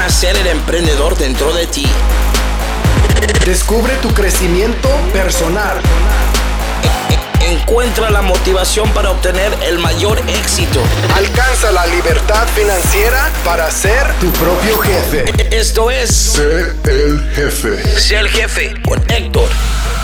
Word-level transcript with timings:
nacer 0.00 0.34
el 0.34 0.46
emprendedor 0.46 1.14
dentro 1.18 1.52
de 1.52 1.66
ti. 1.66 1.84
Descubre 3.44 3.92
tu 4.00 4.08
crecimiento 4.14 4.88
personal. 5.12 5.76
Encuentra 7.46 8.08
la 8.08 8.22
motivación 8.22 8.88
para 8.94 9.10
obtener 9.10 9.52
el 9.62 9.78
mayor 9.78 10.18
éxito. 10.26 10.80
Alcanza 11.14 11.70
la 11.70 11.86
libertad 11.86 12.48
financiera 12.48 13.30
para 13.44 13.70
ser 13.70 14.10
tu 14.20 14.30
propio 14.30 14.78
jefe. 14.78 15.24
Esto 15.54 15.90
es 15.90 16.08
Sé 16.08 16.72
el 16.84 17.20
jefe. 17.34 18.00
Sé 18.00 18.16
el 18.16 18.28
jefe 18.30 18.72
con 18.82 18.98
Héctor 19.10 19.50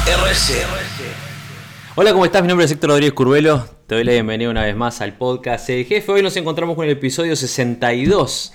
RC. 0.06 0.62
Hola, 1.94 2.12
¿cómo 2.12 2.26
estás? 2.26 2.42
Mi 2.42 2.48
nombre 2.48 2.66
es 2.66 2.70
Héctor 2.70 2.90
Rodríguez 2.90 3.14
Curvelo. 3.14 3.66
Te 3.86 3.94
doy 3.94 4.04
la 4.04 4.12
bienvenida 4.12 4.50
una 4.50 4.62
vez 4.62 4.76
más 4.76 5.00
al 5.00 5.16
podcast 5.16 5.68
Sé 5.68 5.80
el 5.80 5.86
Jefe. 5.86 6.12
Hoy 6.12 6.22
nos 6.22 6.36
encontramos 6.36 6.76
con 6.76 6.84
el 6.84 6.90
episodio 6.90 7.34
62. 7.34 8.52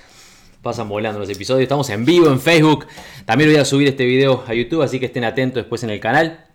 Pasan 0.62 0.88
volando 0.88 1.18
los 1.18 1.28
episodios. 1.28 1.62
Estamos 1.62 1.90
en 1.90 2.04
vivo 2.04 2.28
en 2.28 2.40
Facebook. 2.40 2.86
También 3.24 3.50
voy 3.50 3.58
a 3.58 3.64
subir 3.64 3.88
este 3.88 4.04
video 4.04 4.44
a 4.46 4.54
YouTube, 4.54 4.82
así 4.82 5.00
que 5.00 5.06
estén 5.06 5.24
atentos 5.24 5.56
después 5.56 5.82
en 5.82 5.90
el 5.90 5.98
canal. 5.98 6.46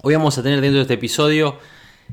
Hoy 0.00 0.14
vamos 0.14 0.38
a 0.38 0.44
tener 0.44 0.60
dentro 0.60 0.76
de 0.76 0.82
este 0.82 0.94
episodio 0.94 1.58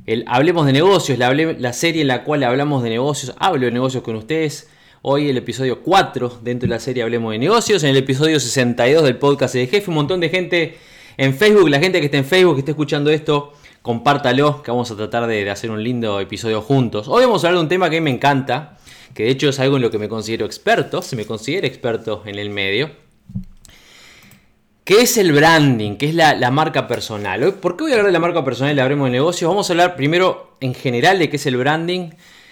el 0.08 0.26
Hablemos 0.28 0.66
de 0.66 0.74
negocios, 0.74 1.20
la, 1.20 1.74
serie 1.74 2.02
en 2.02 2.08
la 2.08 2.24
cual 2.24 2.44
hablamos 2.44 2.82
de 2.82 2.90
negocios. 2.90 3.36
Hablo 3.38 3.68
de 3.68 3.72
negocios 3.72 4.02
con 4.02 4.16
ustedes. 4.16 4.72
Hoy 5.04 5.30
el 5.30 5.38
episodio 5.38 5.84
4 5.84 6.40
dentro 6.42 6.68
de 6.68 6.74
la 6.74 6.80
serie 6.80 7.04
Hablemos 7.04 7.32
de 7.32 7.38
negocios. 7.38 7.84
En 7.84 7.92
el 7.92 7.98
episodio 7.98 8.40
62 8.40 9.04
del 9.04 9.18
podcast 9.18 9.54
de 9.54 9.68
jefe. 9.68 9.92
Un 9.92 9.98
montón 9.98 10.22
de 10.22 10.30
gente 10.30 10.80
en 11.16 11.36
Facebook. 11.36 11.70
La 11.70 11.80
gente 11.80 12.00
que 12.00 12.06
está 12.06 12.18
en 12.18 12.26
Facebook, 12.26 12.56
que 12.56 12.62
está 12.62 12.72
escuchando 12.72 13.12
esto, 13.12 13.54
compártalo. 13.84 14.64
Que 14.64 14.72
vamos 14.72 14.90
a 14.90 14.96
tratar 14.96 15.28
de, 15.28 15.44
de 15.44 15.52
hacer 15.52 15.70
un 15.70 15.84
lindo 15.84 16.20
episodio 16.20 16.64
juntos. 16.64 17.08
Hoy 17.08 17.24
vamos 17.24 17.44
a 17.44 17.48
hablar 17.50 17.60
de 17.60 17.64
un 17.66 17.70
tema 17.70 17.88
que 17.92 17.98
a 17.98 18.02
mí 18.02 18.06
me 18.06 18.10
encanta. 18.16 18.80
Que 19.16 19.24
de 19.24 19.30
hecho 19.32 19.50
es 19.50 19.60
algo 19.60 19.78
en 19.78 19.82
lo 19.82 19.90
que 19.90 19.98
me 19.98 20.10
considero 20.10 20.46
experto. 20.46 21.02
Se 21.02 21.16
me 21.16 21.26
considera 21.26 21.66
experto 21.66 22.22
en 22.26 22.38
el 22.38 22.52
medio. 22.52 22.92
¿Qué 24.84 25.02
es 25.02 25.18
el 25.18 25.32
branding? 25.32 25.96
¿Qué 25.96 26.10
es 26.10 26.14
la, 26.14 26.52
marca 26.52 26.88
personal? 26.88 27.56
¿Por 27.56 27.76
qué 27.76 27.86
voy 27.86 27.92
a 27.94 27.96
hablar 27.96 28.06
de 28.08 28.12
la 28.12 28.20
marca 28.20 28.44
personal 28.44 28.74
y 28.74 28.76
la 28.76 28.88
de 28.88 28.96
negocios? 29.10 29.50
Vamos 29.50 29.68
a 29.68 29.74
hablar 29.74 29.96
primero 29.96 30.58
en 30.60 30.76
general 30.76 31.18
de 31.18 31.28
qué 31.28 31.38
es 31.38 31.46
el 31.48 31.58
branding, 31.58 32.12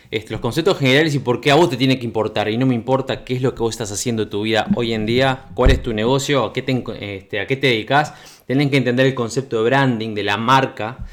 este, 0.09 0.31
los 0.31 0.41
conceptos 0.41 0.79
generales 0.79 1.13
y 1.13 1.19
por 1.19 1.41
qué 1.41 1.51
a 1.51 1.55
vos 1.55 1.69
te 1.69 1.77
tiene 1.77 1.99
que 1.99 2.05
importar. 2.05 2.49
Y 2.49 2.57
no 2.57 2.66
me 2.66 2.73
importa 2.73 3.23
qué 3.23 3.35
es 3.35 3.43
lo 3.43 3.53
que 3.53 3.59
vos 3.59 3.75
estás 3.75 3.91
haciendo 3.91 4.23
en 4.23 4.29
tu 4.31 4.41
vida 4.41 4.66
hoy 4.75 4.93
en 4.93 5.05
día, 5.05 5.47
cuál 5.53 5.69
es 5.69 5.83
tu 5.83 5.93
negocio, 5.93 6.45
a 6.45 6.53
qué 6.53 6.63
te, 6.63 6.83
este, 7.01 7.45
dedicas. 7.57 8.13
Tenés 8.47 8.71
que 8.71 8.77
entender 8.77 9.05
el 9.05 9.13
concepto 9.13 9.57
de 9.57 9.69
branding, 9.69 10.16
de 10.16 10.23
la 10.23 10.38
marca, 10.38 11.05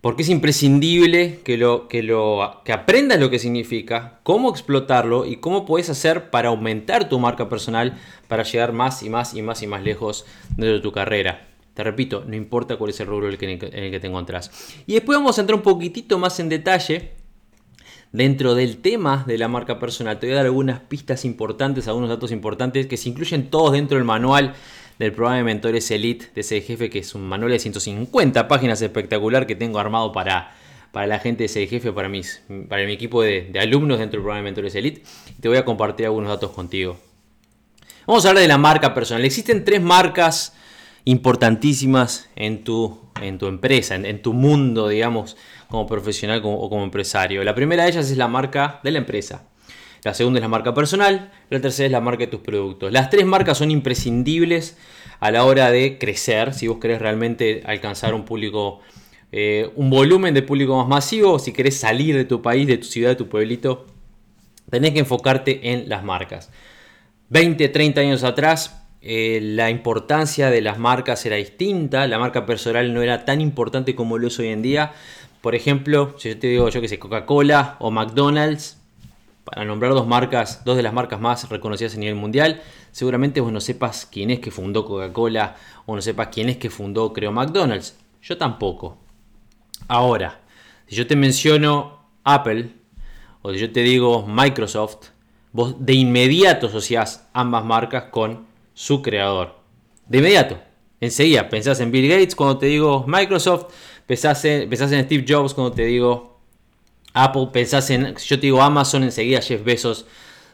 porque 0.00 0.22
es 0.22 0.28
imprescindible 0.28 1.40
que, 1.42 1.56
lo, 1.56 1.88
que, 1.88 2.02
lo, 2.02 2.62
que 2.64 2.72
aprendas 2.72 3.18
lo 3.18 3.30
que 3.30 3.38
significa, 3.38 4.20
cómo 4.22 4.50
explotarlo 4.50 5.26
y 5.26 5.36
cómo 5.36 5.66
puedes 5.66 5.90
hacer 5.90 6.30
para 6.30 6.50
aumentar 6.50 7.08
tu 7.08 7.18
marca 7.18 7.48
personal 7.48 7.98
para 8.28 8.44
llegar 8.44 8.72
más 8.72 9.02
y 9.02 9.10
más 9.10 9.34
y 9.34 9.42
más 9.42 9.62
y 9.62 9.66
más 9.66 9.82
lejos 9.82 10.24
dentro 10.50 10.74
de 10.74 10.80
tu 10.80 10.92
carrera. 10.92 11.48
Te 11.74 11.84
repito, 11.84 12.24
no 12.26 12.36
importa 12.36 12.76
cuál 12.76 12.90
es 12.90 13.00
el 13.00 13.06
rubro 13.06 13.26
en 13.26 13.32
el 13.32 13.38
que, 13.38 14.00
te 14.00 14.06
encontrás. 14.06 14.50
Y 14.86 14.94
después 14.94 15.18
vamos 15.18 15.38
a 15.38 15.42
entrar 15.42 15.56
un 15.56 15.62
poquitito 15.62 16.18
más 16.18 16.40
en 16.40 16.48
detalle 16.48 17.12
dentro 18.10 18.54
del 18.54 18.78
tema 18.78 19.24
de 19.26 19.38
la 19.38 19.48
marca 19.48 19.78
personal. 19.78 20.18
Te 20.18 20.26
voy 20.26 20.32
a 20.32 20.36
dar 20.36 20.46
algunas 20.46 20.80
pistas 20.80 21.24
importantes, 21.24 21.86
algunos 21.86 22.08
datos 22.08 22.32
importantes 22.32 22.86
que 22.86 22.96
se 22.96 23.08
incluyen 23.08 23.48
todos 23.48 23.72
dentro 23.72 23.96
del 23.96 24.04
manual 24.04 24.54
del 24.98 25.12
programa 25.12 25.38
de 25.38 25.44
mentores 25.44 25.90
Elite 25.90 26.26
de 26.34 26.40
ese 26.40 26.60
jefe, 26.60 26.90
que 26.90 26.98
es 26.98 27.14
un 27.14 27.22
manual 27.22 27.52
de 27.52 27.58
150 27.58 28.48
páginas 28.48 28.82
espectacular 28.82 29.46
que 29.46 29.54
tengo 29.54 29.78
armado 29.78 30.12
para, 30.12 30.52
para 30.92 31.06
la 31.06 31.18
gente 31.20 31.40
de 31.40 31.46
ese 31.46 31.66
jefe, 31.66 31.92
para, 31.92 32.08
mis, 32.08 32.42
para 32.68 32.84
mi 32.84 32.92
equipo 32.92 33.22
de, 33.22 33.52
alumnos 33.60 33.98
dentro 33.98 34.18
del 34.18 34.24
programa 34.24 34.38
de 34.38 34.44
mentores 34.44 34.74
Elite. 34.74 35.02
Te 35.40 35.48
voy 35.48 35.58
a 35.58 35.64
compartir 35.64 36.06
algunos 36.06 36.28
datos 36.28 36.50
contigo. 36.50 36.98
Vamos 38.06 38.24
a 38.24 38.30
hablar 38.30 38.42
de 38.42 38.48
la 38.48 38.58
marca 38.58 38.94
personal. 38.94 39.24
Existen 39.24 39.64
tres 39.64 39.80
marcas 39.80 40.54
importantísimas 41.04 42.28
en 42.36 42.64
tu, 42.64 42.98
en 43.20 43.38
tu 43.38 43.46
empresa, 43.46 43.94
en, 43.94 44.22
tu 44.22 44.32
mundo, 44.32 44.88
digamos, 44.88 45.36
como 45.68 45.86
profesional 45.86 46.40
o 46.44 46.68
como 46.68 46.82
empresario. 46.82 47.44
La 47.44 47.54
primera 47.54 47.84
de 47.84 47.90
ellas 47.90 48.10
es 48.10 48.16
la 48.16 48.28
marca 48.28 48.80
de 48.82 48.90
la 48.90 48.98
empresa. 48.98 49.44
La 50.04 50.14
segunda 50.14 50.38
es 50.38 50.42
la 50.42 50.48
marca 50.48 50.74
personal, 50.74 51.32
la 51.50 51.60
tercera 51.60 51.86
es 51.86 51.92
la 51.92 52.00
marca 52.00 52.24
de 52.24 52.28
tus 52.28 52.40
productos. 52.40 52.92
Las 52.92 53.10
tres 53.10 53.26
marcas 53.26 53.58
son 53.58 53.70
imprescindibles 53.70 54.76
a 55.20 55.30
la 55.30 55.44
hora 55.44 55.70
de 55.70 55.98
crecer, 55.98 56.54
si 56.54 56.68
vos 56.68 56.78
querés 56.78 57.00
realmente 57.00 57.62
alcanzar 57.66 58.14
un 58.14 58.24
público, 58.24 58.80
eh, 59.32 59.70
un 59.74 59.90
volumen 59.90 60.34
de 60.34 60.42
público 60.42 60.76
más 60.76 60.88
masivo, 60.88 61.38
si 61.38 61.52
querés 61.52 61.78
salir 61.78 62.16
de 62.16 62.24
tu 62.24 62.40
país, 62.40 62.66
de 62.66 62.78
tu 62.78 62.86
ciudad, 62.86 63.10
de 63.10 63.16
tu 63.16 63.28
pueblito, 63.28 63.86
tenés 64.70 64.92
que 64.92 65.00
enfocarte 65.00 65.72
en 65.72 65.88
las 65.88 66.04
marcas. 66.04 66.50
20, 67.30 67.68
30 67.68 68.00
años 68.00 68.24
atrás, 68.24 68.84
eh, 69.00 69.40
la 69.42 69.70
importancia 69.70 70.50
de 70.50 70.60
las 70.60 70.78
marcas 70.78 71.24
era 71.26 71.36
distinta, 71.36 72.06
la 72.06 72.18
marca 72.18 72.46
personal 72.46 72.94
no 72.94 73.02
era 73.02 73.24
tan 73.24 73.40
importante 73.40 73.94
como 73.94 74.18
lo 74.18 74.28
es 74.28 74.38
hoy 74.38 74.48
en 74.48 74.62
día. 74.62 74.92
Por 75.40 75.54
ejemplo, 75.54 76.14
si 76.18 76.30
yo 76.30 76.38
te 76.38 76.46
digo 76.48 76.68
yo 76.68 76.80
que 76.80 76.88
sé, 76.88 76.98
Coca-Cola 76.98 77.76
o 77.80 77.90
McDonald's, 77.90 78.77
para 79.50 79.64
nombrar 79.64 79.92
dos 79.92 80.06
marcas, 80.06 80.64
dos 80.64 80.76
de 80.76 80.82
las 80.82 80.92
marcas 80.92 81.20
más 81.20 81.48
reconocidas 81.48 81.94
a 81.94 81.98
nivel 81.98 82.14
mundial, 82.14 82.62
seguramente 82.92 83.40
vos 83.40 83.50
no 83.50 83.60
sepas 83.60 84.06
quién 84.10 84.30
es 84.30 84.40
que 84.40 84.50
fundó 84.50 84.84
Coca-Cola 84.84 85.56
o 85.86 85.94
no 85.94 86.02
sepas 86.02 86.28
quién 86.28 86.48
es 86.48 86.58
que 86.58 86.70
fundó, 86.70 87.12
creo, 87.12 87.32
McDonald's. 87.32 87.96
Yo 88.22 88.36
tampoco. 88.36 88.98
Ahora, 89.86 90.40
si 90.86 90.96
yo 90.96 91.06
te 91.06 91.16
menciono 91.16 92.00
Apple 92.24 92.72
o 93.42 93.52
si 93.52 93.58
yo 93.58 93.72
te 93.72 93.80
digo 93.80 94.26
Microsoft, 94.26 95.08
vos 95.52 95.76
de 95.78 95.94
inmediato 95.94 96.66
asociás 96.66 97.28
ambas 97.32 97.64
marcas 97.64 98.04
con 98.10 98.46
su 98.74 99.00
creador. 99.00 99.56
De 100.06 100.18
inmediato. 100.18 100.58
Enseguida 101.00 101.48
pensás 101.48 101.80
en 101.80 101.90
Bill 101.90 102.08
Gates 102.08 102.34
cuando 102.34 102.58
te 102.58 102.66
digo 102.66 103.04
Microsoft, 103.06 103.72
pensás 104.06 104.44
en, 104.44 104.68
pensás 104.68 104.92
en 104.92 105.04
Steve 105.04 105.24
Jobs 105.26 105.54
cuando 105.54 105.72
te 105.72 105.84
digo 105.84 106.37
Apple, 107.14 107.48
pensás 107.52 107.90
en, 107.90 108.18
si 108.18 108.28
yo 108.28 108.36
te 108.36 108.42
digo 108.42 108.62
Amazon, 108.62 109.02
enseguida 109.02 109.40
Jeff 109.40 109.64
Bezos 109.64 110.06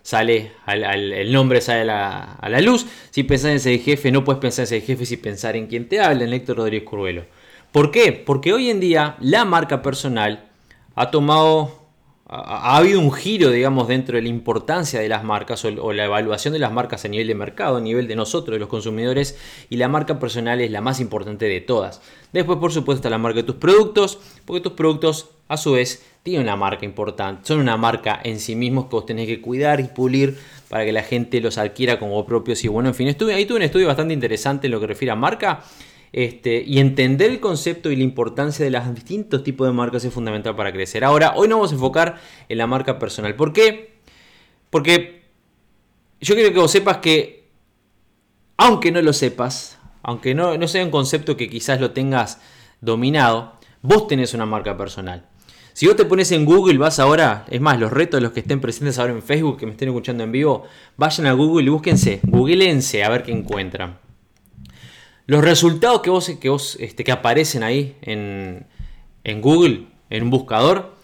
sale, 0.03 0.53
al, 0.67 0.85
el 0.85 1.33
nombre 1.33 1.61
sale 1.61 1.91
a 1.91 2.49
la, 2.49 2.61
luz. 2.61 2.87
Si 3.11 3.25
pensás 3.25 3.51
en 3.51 3.57
ese 3.57 3.79
jefe, 3.79 4.13
no 4.13 4.23
puedes 4.23 4.41
pensar 4.41 4.63
en 4.63 4.75
ese 4.75 4.81
jefe 4.81 5.07
sin 5.07 5.21
pensar 5.21 5.57
en 5.57 5.67
quien 5.67 5.89
te 5.89 6.01
habla, 6.01 6.25
en 6.25 6.33
Héctor 6.33 6.59
Rodríguez 6.59 6.89
Curvelo. 6.89 7.25
¿Por 7.73 7.91
qué? 7.91 8.13
Porque 8.13 8.53
hoy 8.53 8.71
en 8.71 8.81
día 8.81 9.17
la 9.21 9.45
marca 9.45 9.83
personal 9.83 10.45
ha 10.95 11.11
tomado, 11.11 11.84
ha, 12.27 12.73
ha 12.73 12.77
habido 12.79 13.01
un 13.01 13.13
giro, 13.13 13.51
digamos, 13.51 13.87
dentro 13.87 14.17
de 14.17 14.23
la 14.23 14.29
importancia 14.29 15.01
de 15.01 15.09
las 15.09 15.25
marcas 15.25 15.65
o, 15.65 15.69
o, 15.69 15.93
la 15.93 16.07
evaluación 16.07 16.55
de 16.55 16.59
las 16.59 16.73
marcas 16.73 17.05
a 17.05 17.09
nivel 17.09 17.27
de 17.27 17.35
mercado, 17.35 17.77
a 17.77 17.81
nivel 17.81 18.09
de 18.09 18.17
nosotros, 18.17 18.55
de 18.55 18.61
los 18.61 18.69
consumidores, 18.69 19.39
y 19.69 19.77
la 19.77 19.89
marca 19.89 20.19
personal 20.19 20.61
es 20.61 20.71
la 20.71 20.81
más 20.81 21.01
importante 21.01 21.47
de 21.47 21.61
todas. 21.61 22.01
Después, 22.33 22.59
por 22.59 22.73
supuesto, 22.73 22.99
está 23.01 23.11
la 23.11 23.19
marca 23.19 23.41
de 23.41 23.45
tus 23.45 23.57
productos, 23.57 24.19
porque 24.47 24.63
tus 24.63 24.73
productos, 24.73 25.31
a 25.49 25.57
su 25.57 25.73
vez, 25.73 26.05
tienen 26.23 26.43
una 26.43 26.57
marca 26.57 26.87
importante, 26.87 27.47
son 27.47 27.61
una 27.61 27.77
marca 27.77 28.19
en 28.25 28.41
sí 28.41 28.57
mismos 28.57 28.87
que 28.87 28.91
vos 28.93 29.07
tenés 29.07 29.27
que 29.27 29.43
cuidar 29.43 29.81
y 29.81 29.85
pulir 29.85 30.39
para 30.71 30.87
que 30.87 30.93
la 30.93 31.03
gente 31.03 31.41
los 31.43 31.59
adquiera 31.59 31.99
como 31.99 32.25
propios. 32.25 32.65
Y 32.65 32.69
bueno, 32.69 32.89
en 32.89 32.95
fin, 32.95 33.09
estuve, 33.09 33.35
ahí 33.35 33.45
tuve 33.45 33.59
un 33.59 33.63
estudio 33.65 33.87
bastante 33.87 34.15
interesante 34.15 34.67
en 34.67 34.71
lo 34.71 34.81
que 34.81 34.87
refiere 34.87 35.13
a 35.13 35.17
marca. 35.17 35.63
Este, 36.17 36.63
y 36.65 36.79
entender 36.79 37.29
el 37.29 37.41
concepto 37.41 37.91
y 37.91 37.97
la 37.97 38.05
importancia 38.05 38.65
de 38.65 38.71
los 38.71 38.95
distintos 38.95 39.43
tipos 39.43 39.67
de 39.67 39.73
marcas 39.73 40.05
es 40.05 40.15
fundamental 40.15 40.55
para 40.55 40.73
crecer. 40.73 41.03
Ahora, 41.03 41.33
hoy 41.35 41.49
nos 41.49 41.57
vamos 41.57 41.73
a 41.73 41.75
enfocar 41.75 42.21
en 42.49 42.57
la 42.57 42.69
marca 42.69 43.01
personal. 43.01 43.35
¿Por 43.35 43.53
qué? 43.53 43.97
Porque 44.71 45.25
yo 46.21 46.37
quiero 46.37 46.53
que 46.53 46.61
vos 46.61 46.71
sepas 46.71 46.99
que, 46.99 47.49
aunque 48.57 48.93
no 48.93 49.03
lo 49.03 49.13
sepas, 49.13 49.81
aunque 50.05 50.37
no, 50.37 50.57
no 50.57 50.69
sea 50.69 50.85
un 50.85 50.93
concepto 50.93 51.37
que 51.37 51.51
quizás 51.51 51.81
lo 51.81 51.91
tengas 51.91 52.41
dominado, 52.81 53.55
vos 53.83 54.07
tenés 54.07 54.35
una 54.35 54.47
marca 54.47 54.77
personal. 54.77 55.27
Si 55.73 55.89
vos 55.89 55.97
te 55.97 56.05
pones 56.05 56.31
en 56.31 56.45
Google, 56.45 56.79
vas 56.79 57.01
ahora, 57.01 57.45
es 57.51 57.61
más, 57.61 57.81
los 57.81 57.93
retos 57.93 58.19
de 58.19 58.23
los 58.23 58.31
que 58.31 58.39
estén 58.39 58.61
presentes 58.61 59.01
ahora 59.01 59.15
en 59.15 59.23
Facebook, 59.25 59.57
que 59.57 59.67
me 59.67 59.73
estén 59.73 59.89
escuchando 59.89 60.23
en 60.23 60.31
vivo, 60.31 60.63
vayan 60.97 61.27
a 61.27 61.33
Google 61.33 61.67
y 61.67 61.71
búsquense, 61.71 62.21
googleense 62.23 63.03
a 63.03 63.09
ver 63.09 63.25
qué 63.25 63.33
encuentran. 63.33 64.04
Los 65.27 65.43
resultados 65.43 66.03
que, 66.03 66.11
vos, 66.11 66.31
que, 66.41 66.49
vos, 66.49 66.77
este, 66.81 67.03
que 67.03 67.13
aparecen 67.13 67.63
ahí 67.63 67.97
en, 68.03 68.67
en 69.25 69.41
Google, 69.41 69.87
en 70.11 70.25
un 70.25 70.31
buscador, 70.31 70.95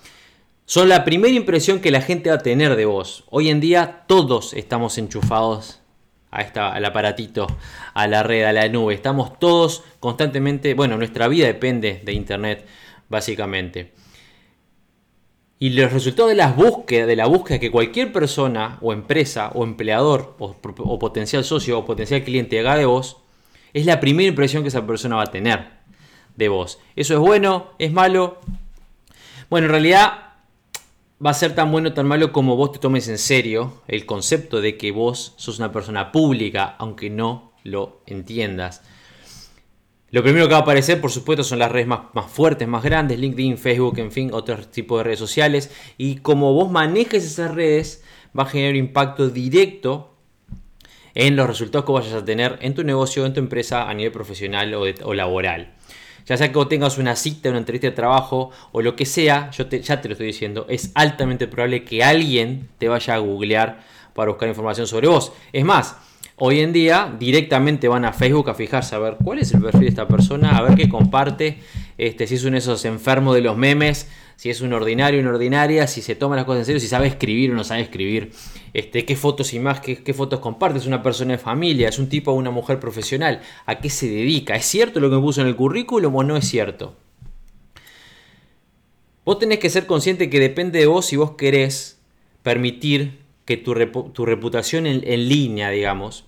son 0.67 0.89
la 0.89 1.05
primera 1.05 1.35
impresión 1.35 1.81
que 1.81 1.91
la 1.91 2.03
gente 2.03 2.31
va 2.31 2.37
a 2.37 2.43
tener 2.43 2.77
de 2.77 2.85
vos. 2.85 3.25
Hoy 3.31 3.49
en 3.49 3.61
día 3.61 4.05
todos 4.07 4.53
estamos 4.53 4.99
enchufados 4.99 5.81
a 6.31 6.43
esta, 6.43 6.73
al 6.73 6.85
aparatito, 6.85 7.47
a 7.95 8.07
la 8.07 8.23
red, 8.23 8.45
a 8.45 8.53
la 8.53 8.69
nube. 8.69 8.95
Estamos 8.95 9.39
todos 9.39 9.83
constantemente, 9.99 10.75
bueno, 10.75 10.97
nuestra 10.97 11.27
vida 11.27 11.47
depende 11.47 12.01
de 12.05 12.13
Internet, 12.13 12.67
básicamente. 13.09 13.93
Y 15.59 15.71
los 15.71 15.93
resultados 15.93 16.31
de 16.31 16.37
las 16.37 16.57
búsquedas, 16.57 17.07
de 17.07 17.17
la 17.17 17.27
búsqueda 17.27 17.59
que 17.59 17.71
cualquier 17.71 18.13
persona 18.13 18.79
o 18.81 18.93
empresa 18.93 19.51
o 19.55 19.65
empleador 19.65 20.37
o, 20.39 20.57
o, 20.63 20.99
potencial 20.99 21.45
socio 21.45 21.79
o 21.79 21.85
potencial 21.85 22.23
cliente 22.23 22.61
haga 22.61 22.77
de 22.77 22.87
vos, 22.87 23.19
es 23.73 23.87
la 23.87 24.01
primera 24.01 24.29
impresión 24.29 24.63
que 24.63 24.69
esa 24.69 24.87
persona 24.87 25.17
va 25.17 25.23
a 25.23 25.31
tener 25.31 25.69
de 26.37 26.49
vos. 26.49 26.79
¿Eso 26.97 27.15
es 27.15 27.21
bueno? 27.21 27.73
¿Es 27.79 27.93
malo? 27.93 28.39
Bueno, 29.49 29.67
en 29.67 29.73
realidad 29.73 30.31
va 31.25 31.31
a 31.31 31.35
ser 31.35 31.55
tan 31.55 31.71
bueno 31.71 31.91
o 31.91 31.93
tan 31.93 32.07
malo 32.07 32.33
como 32.33 32.57
vos 32.57 32.73
te 32.73 32.79
tomes 32.79 33.09
en 33.09 33.19
serio 33.19 33.83
el 33.89 34.07
concepto 34.07 34.61
de 34.61 34.79
que 34.79 34.91
vos 34.91 35.35
sos 35.37 35.59
una 35.59 35.73
persona 35.73 36.13
pública, 36.13 36.77
aunque 36.79 37.11
no 37.11 37.53
lo 37.65 38.01
entiendas. 38.07 38.83
Lo 40.13 40.25
primero 40.25 40.47
que 40.47 40.53
va 40.53 40.59
a 40.59 40.63
aparecer, 40.63 41.01
por 41.01 41.13
supuesto, 41.13 41.45
son 41.45 41.61
las 41.61 41.71
redes 41.71 41.87
más, 41.87 42.01
fuertes, 42.29 42.67
más 42.67 42.83
grandes, 42.83 43.19
LinkedIn, 43.19 43.59
Facebook, 43.59 43.99
en 43.99 44.11
fin, 44.11 44.31
otros 44.33 44.69
tipos 44.71 44.99
de 44.99 45.05
redes 45.05 45.21
sociales. 45.21 45.71
Y 45.99 46.17
como 46.17 46.53
vos 46.53 46.71
manejes 46.71 47.25
esas 47.25 47.55
redes, 47.55 48.03
va 48.37 48.43
a 48.43 48.47
generar 48.47 48.75
impacto 48.75 49.29
directo 49.29 50.10
en 51.15 51.37
los 51.37 51.47
resultados 51.47 51.85
que 51.85 51.93
vayas 51.93 52.15
a 52.15 52.25
tener 52.25 52.59
en 52.61 52.75
tu 52.75 52.85
negocio, 52.85 53.27
en 53.27 53.35
tu 53.35 53.41
empresa 53.41 53.89
a 53.89 53.95
nivel 53.95 54.13
profesional 54.13 54.73
o, 54.75 55.15
laboral. 55.15 55.73
Ya 56.27 56.37
sea 56.37 56.53
que 56.53 56.65
tengas 56.67 56.99
una 56.99 57.17
cita, 57.17 57.49
una 57.49 57.59
entrevista 57.59 57.89
de 57.89 57.97
trabajo 57.97 58.51
o 58.73 58.83
lo 58.83 58.95
que 58.95 59.07
sea, 59.07 59.51
yo 59.51 59.69
ya 59.69 60.01
te 60.01 60.09
lo 60.09 60.13
estoy 60.13 60.29
diciendo, 60.29 60.67
es 60.69 60.93
altamente 60.95 61.49
probable 61.49 61.85
que 61.85 62.05
alguien 62.05 62.69
te 62.79 62.89
vaya 62.89 63.15
a 63.15 63.19
googlear 63.19 63.81
para 64.15 64.31
buscar 64.31 64.49
información 64.49 64.87
sobre 64.87 65.09
vos. 65.09 65.33
Es 65.53 65.65
más, 65.65 65.97
Hoy 66.43 66.61
en 66.61 66.73
día 66.73 67.15
directamente 67.19 67.87
van 67.87 68.07
a 68.07 68.15
Facebook 68.15 68.49
a 68.49 68.55
fijarse 68.55 68.95
a 68.95 68.99
ver 68.99 69.19
cuál 69.23 69.41
es 69.41 69.53
el 69.53 69.61
perfil 69.61 69.83
de 69.83 69.89
esta 69.89 70.09
persona, 70.09 70.57
a 70.57 70.63
ver 70.63 70.75
qué 70.75 70.89
comparte, 70.89 71.59
este, 71.99 72.27
si 72.27 72.37
es 72.37 72.45
uno 72.45 72.53
de 72.53 72.61
esos 72.61 72.87
enfermos 72.87 73.35
de 73.35 73.43
los 73.43 73.59
memes, 73.59 74.09
si 74.41 74.49
es 74.49 74.63
un 74.63 74.73
ordinario, 74.73 75.21
una 75.21 75.33
ordinaria, 75.33 75.87
si 75.87 76.01
se 76.01 76.15
toma 76.15 76.35
las 76.35 76.47
cosas 76.47 76.61
en 76.61 76.65
serio, 76.65 76.81
si 76.81 76.87
sabe 76.87 77.07
escribir 77.07 77.51
o 77.51 77.55
no 77.55 77.63
sabe 77.63 77.83
escribir, 77.83 78.33
este, 78.73 79.05
qué 79.05 79.15
fotos 79.15 79.53
y 79.53 79.59
más, 79.59 79.81
qué, 79.81 80.15
fotos 80.15 80.41
comparte, 80.41 80.79
es 80.79 80.87
una 80.87 81.03
persona 81.03 81.33
de 81.33 81.39
familia, 81.39 81.91
es 81.91 81.99
un 81.99 82.09
tipo 82.09 82.31
o 82.31 82.35
una 82.37 82.51
mujer 82.51 82.81
profesional, 82.81 83.43
a 83.67 83.81
qué 83.81 83.91
se 83.91 84.09
dedica, 84.09 84.57
¿es 84.57 84.65
cierto 84.65 84.99
lo 84.99 85.11
que 85.11 85.17
me 85.17 85.21
puso 85.21 85.43
en 85.43 85.47
el 85.47 85.57
currículum 85.57 86.17
o 86.17 86.23
no 86.23 86.39
es 86.39 86.49
cierto? 86.49 86.97
Vos 89.27 89.39
tenés 89.39 89.59
que 89.59 89.69
ser 89.69 89.85
consciente 89.85 90.31
que 90.31 90.41
depende 90.41 90.79
de 90.79 90.87
vos 90.87 91.05
si 91.05 91.17
vos 91.17 91.33
querés 91.33 92.01
permitir 92.43 93.19
que 93.45 93.59
tu, 93.59 93.75
reputación 93.75 94.87
en 94.87 95.29
línea, 95.29 95.69
digamos, 95.69 96.25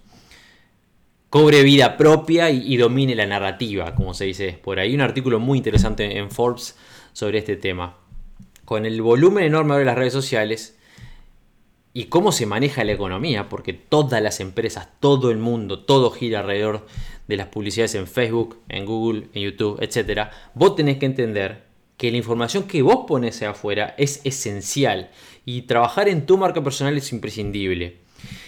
cobre 1.31 1.63
vida 1.63 1.97
propia 1.97 2.51
y, 2.51 2.77
domine 2.77 3.15
la 3.15 3.25
narrativa, 3.25 3.95
como 3.95 4.13
se 4.13 4.27
dice 4.27 4.61
por 4.63 4.79
ahí. 4.79 4.95
Un 4.95 5.01
artículo 5.01 5.41
muy 5.41 5.57
interesante 5.57 6.19
en 6.19 6.31
Forbes 6.31 6.77
sobre 7.15 7.39
este 7.39 7.57
tema. 7.57 8.02
Con 8.73 8.87
el 8.87 9.03
volumen 9.03 9.45
enorme 9.45 9.77
de 9.77 9.85
las 9.85 9.99
redes 9.99 10.15
sociales 10.15 10.79
y 11.93 12.05
cómo 12.05 12.33
se 12.33 12.47
maneja 12.47 12.85
la 12.85 12.93
economía, 12.93 13.51
porque 13.51 13.75
todas 13.75 14.23
las 14.23 14.41
empresas, 14.41 14.89
todo 14.99 15.31
el 15.31 15.37
mundo, 15.37 15.81
todo 15.81 16.11
gira 16.11 16.41
alrededor 16.41 16.87
de 17.29 17.37
las 17.37 17.49
publicidades 17.49 17.95
en 17.97 18.07
Facebook, 18.07 18.61
en 18.71 18.87
Google, 18.87 19.29
en 19.35 19.43
YouTube, 19.43 19.77
etc. 19.83 20.31
Vos 20.55 20.75
tenés 20.75 20.97
que 20.97 21.05
entender 21.05 21.65
que 21.99 22.11
la 22.11 22.17
información 22.17 22.63
que 22.63 22.81
vos 22.81 23.05
pones 23.07 23.43
afuera 23.43 23.95
es 23.99 24.23
esencial 24.25 25.11
y 25.45 25.61
trabajar 25.63 26.09
en 26.09 26.25
tu 26.25 26.39
marca 26.39 26.65
personal 26.65 26.97
es 26.97 27.13
imprescindible. 27.13 27.99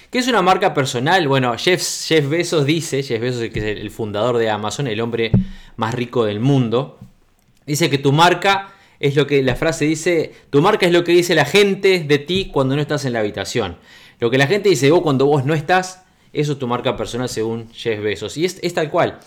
¿Qué 0.08 0.20
es 0.20 0.26
una 0.26 0.40
marca 0.40 0.72
personal? 0.72 1.28
Bueno, 1.28 1.54
Jeff, 1.58 1.82
Jeff 2.06 2.26
Bezos 2.30 2.64
dice, 2.64 3.02
Jeff 3.02 3.20
Bezos 3.20 3.50
que 3.50 3.58
es 3.58 3.78
el 3.78 3.90
fundador 3.90 4.38
de 4.38 4.48
Amazon, 4.48 4.86
el 4.86 5.02
hombre 5.02 5.32
más 5.76 5.94
rico 5.94 6.24
del 6.24 6.40
mundo, 6.40 6.98
dice 7.66 7.90
que 7.90 7.98
tu 7.98 8.10
marca 8.10 8.70
es 9.04 9.16
lo 9.16 9.26
que 9.26 9.42
la 9.42 9.54
frase 9.54 9.84
dice, 9.84 10.32
tu 10.48 10.62
marca 10.62 10.86
es 10.86 10.92
lo 10.92 11.04
que 11.04 11.12
dice 11.12 11.34
la 11.34 11.44
gente 11.44 12.02
de 12.08 12.18
ti 12.18 12.48
cuando 12.50 12.74
no 12.74 12.80
estás 12.80 13.04
en 13.04 13.12
la 13.12 13.18
habitación. 13.18 13.76
Lo 14.18 14.30
que 14.30 14.38
la 14.38 14.46
gente 14.46 14.70
dice 14.70 14.90
vos 14.90 15.02
cuando 15.02 15.26
vos 15.26 15.44
no 15.44 15.52
estás, 15.52 16.06
eso 16.32 16.52
es 16.52 16.58
tu 16.58 16.66
marca 16.66 16.96
personal 16.96 17.28
según 17.28 17.70
Jeff 17.74 18.02
Bezos. 18.02 18.38
Y 18.38 18.46
es, 18.46 18.58
es 18.62 18.72
tal 18.72 18.90
cual. 18.90 19.20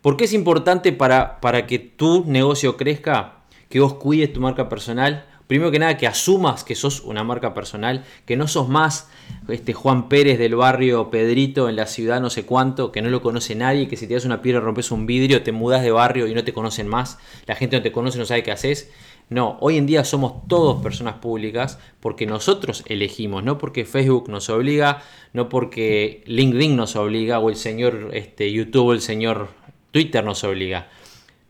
¿Por 0.00 0.16
qué 0.16 0.24
es 0.24 0.32
importante 0.32 0.94
para, 0.94 1.38
para 1.42 1.66
que 1.66 1.78
tu 1.78 2.24
negocio 2.24 2.78
crezca 2.78 3.42
que 3.68 3.80
vos 3.80 3.92
cuides 3.92 4.32
tu 4.32 4.40
marca 4.40 4.70
personal? 4.70 5.26
primero 5.50 5.72
que 5.72 5.80
nada 5.80 5.96
que 5.96 6.06
asumas 6.06 6.62
que 6.62 6.76
sos 6.76 7.00
una 7.00 7.24
marca 7.24 7.54
personal, 7.54 8.04
que 8.24 8.36
no 8.36 8.46
sos 8.46 8.68
más 8.68 9.08
este 9.48 9.72
Juan 9.72 10.08
Pérez 10.08 10.38
del 10.38 10.54
barrio 10.54 11.10
Pedrito 11.10 11.68
en 11.68 11.74
la 11.74 11.86
ciudad 11.86 12.20
no 12.20 12.30
sé 12.30 12.46
cuánto, 12.46 12.92
que 12.92 13.02
no 13.02 13.10
lo 13.10 13.20
conoce 13.20 13.56
nadie, 13.56 13.88
que 13.88 13.96
si 13.96 14.06
te 14.06 14.14
das 14.14 14.24
una 14.24 14.42
piedra 14.42 14.60
rompes 14.60 14.92
un 14.92 15.06
vidrio, 15.06 15.42
te 15.42 15.50
mudas 15.50 15.82
de 15.82 15.90
barrio 15.90 16.28
y 16.28 16.34
no 16.34 16.44
te 16.44 16.52
conocen 16.52 16.86
más, 16.86 17.18
la 17.46 17.56
gente 17.56 17.74
no 17.76 17.82
te 17.82 17.90
conoce, 17.90 18.16
no 18.16 18.26
sabe 18.26 18.44
qué 18.44 18.52
haces. 18.52 18.92
No, 19.30 19.58
hoy 19.60 19.76
en 19.76 19.86
día 19.86 20.02
somos 20.02 20.48
todos 20.48 20.82
personas 20.82 21.14
públicas 21.14 21.78
porque 22.00 22.26
nosotros 22.26 22.82
elegimos, 22.86 23.44
no 23.44 23.58
porque 23.58 23.84
Facebook 23.84 24.28
nos 24.28 24.50
obliga, 24.50 25.02
no 25.32 25.48
porque 25.48 26.24
LinkedIn 26.26 26.74
nos 26.74 26.96
obliga 26.96 27.38
o 27.38 27.48
el 27.48 27.54
señor 27.54 28.10
este, 28.12 28.50
YouTube 28.50 28.88
o 28.88 28.92
el 28.92 29.00
señor 29.00 29.48
Twitter 29.92 30.24
nos 30.24 30.42
obliga. 30.42 30.88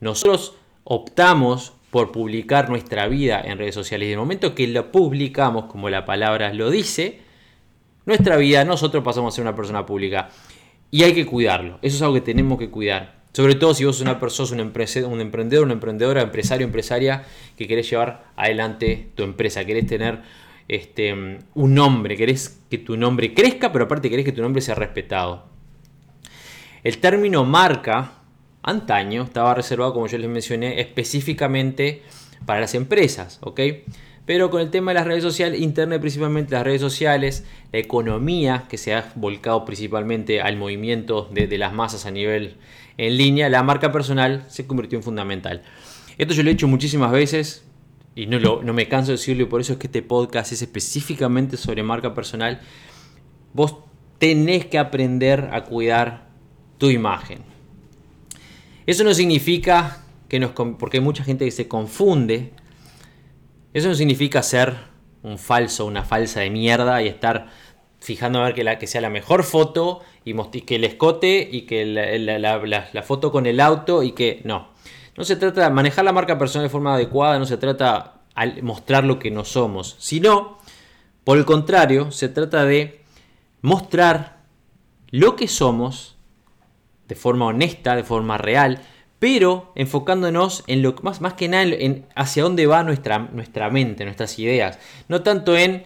Nosotros 0.00 0.56
optamos 0.84 1.72
por 1.90 2.12
publicar 2.12 2.68
nuestra 2.68 3.08
vida 3.08 3.40
en 3.40 3.56
redes 3.56 3.74
sociales. 3.74 4.08
Y 4.08 4.12
el 4.12 4.18
momento 4.18 4.54
que 4.54 4.68
lo 4.68 4.92
publicamos, 4.92 5.64
como 5.64 5.88
la 5.88 6.04
palabra 6.04 6.52
lo 6.52 6.68
dice, 6.70 7.20
nuestra 8.04 8.36
vida, 8.36 8.64
nosotros 8.64 9.02
pasamos 9.02 9.32
a 9.32 9.36
ser 9.36 9.42
una 9.42 9.56
persona 9.56 9.86
pública. 9.86 10.28
Y 10.90 11.04
hay 11.04 11.14
que 11.14 11.24
cuidarlo. 11.24 11.78
Eso 11.80 11.96
es 11.96 12.02
algo 12.02 12.14
que 12.14 12.20
tenemos 12.20 12.58
que 12.58 12.70
cuidar. 12.70 13.19
Sobre 13.32 13.54
todo 13.54 13.74
si 13.74 13.84
vos 13.84 13.96
sos 13.96 14.02
una 14.02 14.18
persona, 14.18 14.62
un, 14.62 15.12
un 15.12 15.20
emprendedor, 15.20 15.64
una 15.64 15.74
emprendedora, 15.74 16.22
empresario, 16.22 16.66
empresaria, 16.66 17.24
que 17.56 17.68
querés 17.68 17.88
llevar 17.88 18.24
adelante 18.36 19.10
tu 19.14 19.22
empresa, 19.22 19.64
querés 19.64 19.86
tener 19.86 20.20
este, 20.66 21.12
un 21.12 21.74
nombre, 21.74 22.16
querés 22.16 22.60
que 22.68 22.78
tu 22.78 22.96
nombre 22.96 23.34
crezca, 23.34 23.72
pero 23.72 23.84
aparte 23.84 24.10
querés 24.10 24.24
que 24.24 24.32
tu 24.32 24.42
nombre 24.42 24.62
sea 24.62 24.74
respetado. 24.74 25.46
El 26.82 26.98
término 26.98 27.44
marca 27.44 28.12
antaño 28.62 29.22
estaba 29.22 29.54
reservado, 29.54 29.92
como 29.92 30.06
yo 30.06 30.18
les 30.18 30.28
mencioné, 30.28 30.80
específicamente 30.80 32.02
para 32.46 32.60
las 32.60 32.74
empresas, 32.74 33.38
¿ok? 33.42 33.60
Pero 34.30 34.48
con 34.48 34.60
el 34.60 34.70
tema 34.70 34.92
de 34.92 34.94
las 34.94 35.08
redes 35.08 35.24
sociales, 35.24 35.60
Internet 35.60 36.00
principalmente 36.00 36.54
las 36.54 36.62
redes 36.62 36.80
sociales, 36.80 37.44
la 37.72 37.80
economía 37.80 38.66
que 38.68 38.78
se 38.78 38.94
ha 38.94 39.10
volcado 39.16 39.64
principalmente 39.64 40.40
al 40.40 40.56
movimiento 40.56 41.28
de, 41.32 41.58
las 41.58 41.72
masas 41.72 42.06
a 42.06 42.12
nivel 42.12 42.54
en 42.96 43.16
línea, 43.16 43.48
la 43.48 43.64
marca 43.64 43.90
personal 43.90 44.44
se 44.46 44.68
convirtió 44.68 44.96
en 44.96 45.02
fundamental. 45.02 45.62
Esto 46.16 46.32
yo 46.32 46.44
lo 46.44 46.50
he 46.50 46.52
hecho 46.52 46.68
muchísimas 46.68 47.10
veces 47.10 47.64
y 48.14 48.26
no, 48.26 48.38
no 48.38 48.72
me 48.72 48.86
canso 48.86 49.10
de 49.10 49.16
decirlo 49.16 49.42
y 49.42 49.46
por 49.46 49.62
eso 49.62 49.72
es 49.72 49.80
que 49.80 49.88
este 49.88 50.00
podcast 50.00 50.52
es 50.52 50.62
específicamente 50.62 51.56
sobre 51.56 51.82
marca 51.82 52.14
personal. 52.14 52.60
Vos 53.52 53.78
tenés 54.18 54.64
que 54.66 54.78
aprender 54.78 55.48
a 55.50 55.64
cuidar 55.64 56.28
tu 56.78 56.88
imagen. 56.88 57.40
Eso 58.86 59.02
no 59.02 59.12
significa 59.12 60.04
que 60.28 60.38
nos... 60.38 60.52
porque 60.52 60.98
hay 60.98 61.02
mucha 61.02 61.24
gente 61.24 61.44
que 61.46 61.50
se 61.50 61.66
confunde. 61.66 62.52
Eso 63.72 63.88
no 63.88 63.94
significa 63.94 64.42
ser 64.42 64.74
un 65.22 65.38
falso, 65.38 65.86
una 65.86 66.02
falsa 66.02 66.40
de 66.40 66.50
mierda 66.50 67.02
y 67.02 67.08
estar 67.08 67.48
fijando 68.00 68.40
a 68.40 68.44
ver 68.44 68.54
que, 68.54 68.64
la, 68.64 68.78
que 68.78 68.86
sea 68.86 69.00
la 69.00 69.10
mejor 69.10 69.44
foto 69.44 70.00
y, 70.24 70.34
que 70.62 70.76
el 70.76 70.84
escote 70.84 71.48
y 71.50 71.62
que 71.62 71.84
la, 71.86 73.02
foto 73.02 73.30
con 73.30 73.46
el 73.46 73.60
auto 73.60 74.02
y 74.02 74.12
que 74.12 74.40
no. 74.44 74.68
No 75.16 75.24
se 75.24 75.36
trata 75.36 75.64
de 75.64 75.70
manejar 75.70 76.04
la 76.04 76.12
marca 76.12 76.38
personal 76.38 76.66
de 76.66 76.70
forma 76.70 76.94
adecuada, 76.94 77.38
no 77.38 77.44
se 77.44 77.58
trata 77.58 78.22
de 78.36 78.62
mostrar 78.62 79.04
lo 79.04 79.18
que 79.18 79.30
no 79.30 79.44
somos, 79.44 79.96
sino, 79.98 80.58
por 81.24 81.36
el 81.36 81.44
contrario, 81.44 82.10
se 82.10 82.28
trata 82.28 82.64
de 82.64 83.02
mostrar 83.60 84.40
lo 85.10 85.36
que 85.36 85.46
somos 85.46 86.16
de 87.06 87.14
forma 87.16 87.46
honesta, 87.46 87.96
de 87.96 88.04
forma 88.04 88.38
real, 88.38 88.80
pero 89.20 89.70
enfocándonos 89.76 90.64
en 90.66 90.82
lo 90.82 90.96
más, 91.02 91.20
más 91.20 91.34
que 91.34 91.48
nada 91.48 91.62
en, 91.64 92.06
hacia 92.16 92.42
dónde 92.42 92.66
va 92.66 92.82
nuestra, 92.82 93.18
nuestra 93.32 93.70
mente, 93.70 94.04
nuestras 94.04 94.36
ideas. 94.40 94.80
No 95.08 95.22
tanto 95.22 95.56
en 95.56 95.84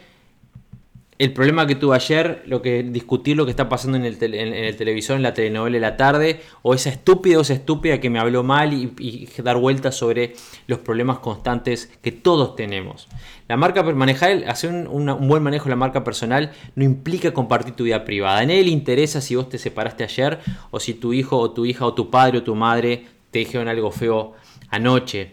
el 1.18 1.32
problema 1.32 1.66
que 1.66 1.76
tuve 1.76 1.94
ayer, 1.94 2.42
lo 2.46 2.60
que 2.60 2.82
discutir 2.82 3.36
lo 3.36 3.44
que 3.44 3.50
está 3.50 3.68
pasando 3.68 3.96
en 3.96 4.04
el, 4.04 4.18
televisor, 4.18 5.16
en 5.16 5.22
la 5.22 5.32
telenovela 5.32 5.74
de 5.74 5.80
la 5.80 5.96
tarde, 5.96 6.40
o 6.62 6.74
esa 6.74 6.90
estúpida 6.90 7.38
o 7.38 7.42
esa 7.42 7.54
estúpida 7.54 8.00
que 8.00 8.10
me 8.10 8.18
habló 8.18 8.42
mal 8.42 8.72
y, 8.72 9.28
dar 9.42 9.56
vueltas 9.56 9.94
sobre 9.94 10.34
los 10.66 10.80
problemas 10.80 11.18
constantes 11.20 11.90
que 12.02 12.10
todos 12.10 12.56
tenemos. 12.56 13.08
La 13.46 13.56
marca, 13.56 13.82
manejar, 13.82 14.44
hacer 14.48 14.72
un, 14.72 15.28
buen 15.28 15.42
manejo 15.42 15.64
de 15.64 15.70
la 15.70 15.76
marca 15.76 16.02
personal 16.02 16.52
no 16.74 16.84
implica 16.84 17.32
compartir 17.32 17.74
tu 17.74 17.84
vida 17.84 18.04
privada. 18.04 18.40
Nadie 18.44 18.64
le 18.64 18.70
interesa 18.70 19.20
si 19.20 19.36
vos 19.36 19.48
te 19.48 19.58
separaste 19.58 20.02
ayer, 20.02 20.40
o 20.72 20.80
si 20.80 20.94
tu 20.94 21.12
hijo 21.12 21.38
o 21.38 21.52
tu 21.52 21.64
hija 21.64 21.86
o 21.86 21.94
tu 21.94 22.10
padre 22.10 22.38
o 22.38 22.42
tu 22.42 22.56
madre 22.56 23.13
te 23.34 23.40
dijeron 23.40 23.66
algo 23.66 23.90
feo 23.90 24.34
anoche. 24.70 25.32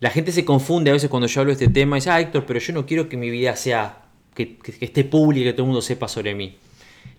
La 0.00 0.10
gente 0.10 0.32
se 0.32 0.44
confunde 0.44 0.90
a 0.90 0.92
veces 0.92 1.08
cuando 1.08 1.26
yo 1.26 1.40
hablo 1.40 1.48
de 1.48 1.64
este 1.64 1.72
tema 1.72 1.96
y 1.96 2.00
dice, 2.00 2.10
ah, 2.10 2.20
Héctor, 2.20 2.44
pero 2.44 2.60
yo 2.60 2.74
no 2.74 2.84
quiero 2.84 3.08
que 3.08 3.16
mi 3.16 3.30
vida 3.30 3.56
sea 3.56 4.02
que, 4.34 4.58
esté 4.80 5.04
pública, 5.04 5.46
que 5.46 5.52
todo 5.54 5.62
el 5.62 5.68
mundo 5.68 5.80
sepa 5.80 6.08
sobre 6.08 6.34
mí. 6.34 6.58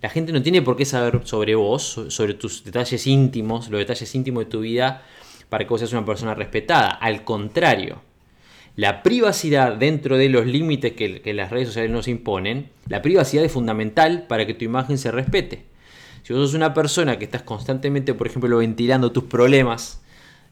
La 0.03 0.09
gente 0.09 0.31
no 0.31 0.43
tiene 0.43 0.61
por 0.61 0.77
qué 0.77 0.85
saber 0.85 1.21
sobre 1.23 1.55
vos, 1.55 1.99
sobre 2.09 2.35
tus 2.35 2.63
detalles 2.63 3.07
íntimos, 3.07 3.71
los 3.71 3.79
detalles 3.79 4.13
íntimos 4.13 4.45
de 4.45 4.51
tu 4.51 4.59
vida, 4.59 5.03
para 5.49 5.63
que 5.63 5.69
vos 5.71 5.81
seas 5.81 5.93
una 5.93 6.05
persona 6.05 6.35
respetada. 6.35 6.89
Al 6.89 7.23
contrario, 7.23 8.03
la 8.75 9.01
privacidad 9.01 9.77
dentro 9.77 10.15
de 10.15 10.29
los 10.29 10.45
límites 10.45 10.93
que, 10.93 11.21
que, 11.21 11.33
las 11.33 11.49
redes 11.49 11.69
sociales 11.69 11.89
nos 11.89 12.07
imponen, 12.07 12.69
la 12.87 13.01
privacidad 13.01 13.43
es 13.43 13.51
fundamental 13.51 14.27
para 14.27 14.45
que 14.45 14.53
tu 14.53 14.63
imagen 14.63 14.99
se 14.99 15.09
respete. 15.09 15.68
Si 16.29 16.33
vos 16.33 16.43
sos 16.43 16.53
una 16.53 16.75
persona 16.75 17.17
que 17.17 17.25
estás 17.25 17.41
constantemente, 17.41 18.13
por 18.13 18.27
ejemplo, 18.27 18.55
ventilando 18.55 19.11
tus 19.11 19.23
problemas 19.23 19.99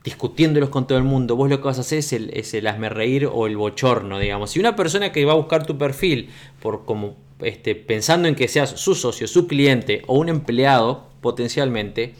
discutiéndolos 0.04 0.70
con 0.70 0.88
todo 0.88 0.98
el 0.98 1.04
mundo, 1.04 1.36
vos 1.36 1.52
lo 1.52 1.60
que 1.60 1.66
vas 1.66 1.78
a 1.78 1.82
hacer 1.82 2.00
es 2.00 2.14
el, 2.14 2.32
es 2.34 2.56
hazme 2.66 2.90
reír 2.90 3.30
o 3.32 3.46
el 3.46 3.58
bochorno, 3.58 4.18
digamos. 4.18 4.50
Si 4.50 4.60
una 4.60 4.76
persona 4.76 5.12
que 5.12 5.24
va 5.24 5.34
a 5.34 5.36
buscar 5.36 5.68
tu 5.68 5.78
perfil 5.78 6.32
por 6.64 6.86
como 6.86 7.16
este, 7.42 7.76
pensando 7.76 8.28
en 8.28 8.34
que 8.34 8.48
seas 8.48 8.72
su 8.72 8.96
socio, 8.96 9.28
su 9.28 9.46
cliente 9.46 10.02
o 10.08 10.18
un 10.18 10.30
empleado 10.30 11.10
potencialmente, 11.22 12.16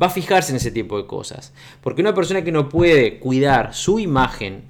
va 0.00 0.06
a 0.06 0.10
fijarse 0.10 0.52
en 0.52 0.58
ese 0.58 0.70
tipo 0.70 0.96
de 0.96 1.08
cosas. 1.08 1.52
Porque 1.80 2.02
una 2.02 2.14
persona 2.14 2.44
que 2.44 2.52
no 2.52 2.68
puede 2.68 3.18
cuidar 3.18 3.74
su 3.74 3.98
imagen, 3.98 4.62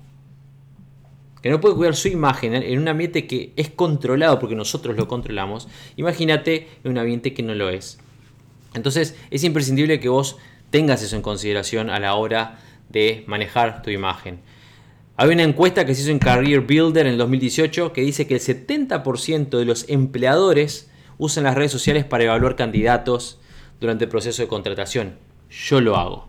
que 1.43 1.51
no 1.51 1.61
puede 1.61 1.75
cuidar 1.75 1.97
su 1.97 2.09
imagen 2.09 2.55
en 2.55 2.79
un 2.79 2.89
ambiente 2.89 3.27
que 3.27 3.53
es 3.57 3.69
controlado 3.69 4.39
porque 4.39 4.55
nosotros 4.55 4.97
lo 4.97 5.07
controlamos, 5.07 5.69
imagínate 5.97 6.69
en 6.83 6.93
un 6.93 6.97
ambiente 6.97 7.35
que 7.35 7.43
no 7.43 7.55
lo 7.55 7.69
es. 7.69 7.99
Entonces 8.75 9.17
es 9.31 9.45
imprescindible 9.45 10.01
que 10.01 10.09
vos 10.09 10.39
tengas 10.71 11.03
eso 11.03 11.17
en 11.17 11.23
consideración 11.23 11.91
a 11.91 12.01
la 12.01 12.15
hora 12.15 12.59
de 12.89 13.25
manejar 13.27 13.83
tu 13.83 13.91
imagen. 13.91 14.41
Hay 15.17 15.29
una 15.29 15.43
encuesta 15.43 15.85
que 15.85 15.95
se 15.95 16.03
hizo 16.03 16.11
en 16.11 16.19
Career 16.19 16.63
Builder 16.63 17.07
en 17.07 17.13
el 17.13 17.19
2018 17.19 17.93
que 17.93 18.01
dice 18.01 18.27
que 18.27 18.35
el 18.35 18.41
70% 18.41 19.59
de 19.59 19.65
los 19.65 19.89
empleadores 19.89 20.91
usan 21.19 21.45
las 21.45 21.55
redes 21.55 21.71
sociales 21.71 22.05
para 22.05 22.25
evaluar 22.25 22.57
candidatos 22.57 23.39
durante 23.79 24.05
el 24.05 24.11
proceso 24.11 24.43
de 24.43 24.49
contratación. 24.49 25.19
Yo 25.51 25.81
lo 25.81 25.97
hago. 25.97 26.29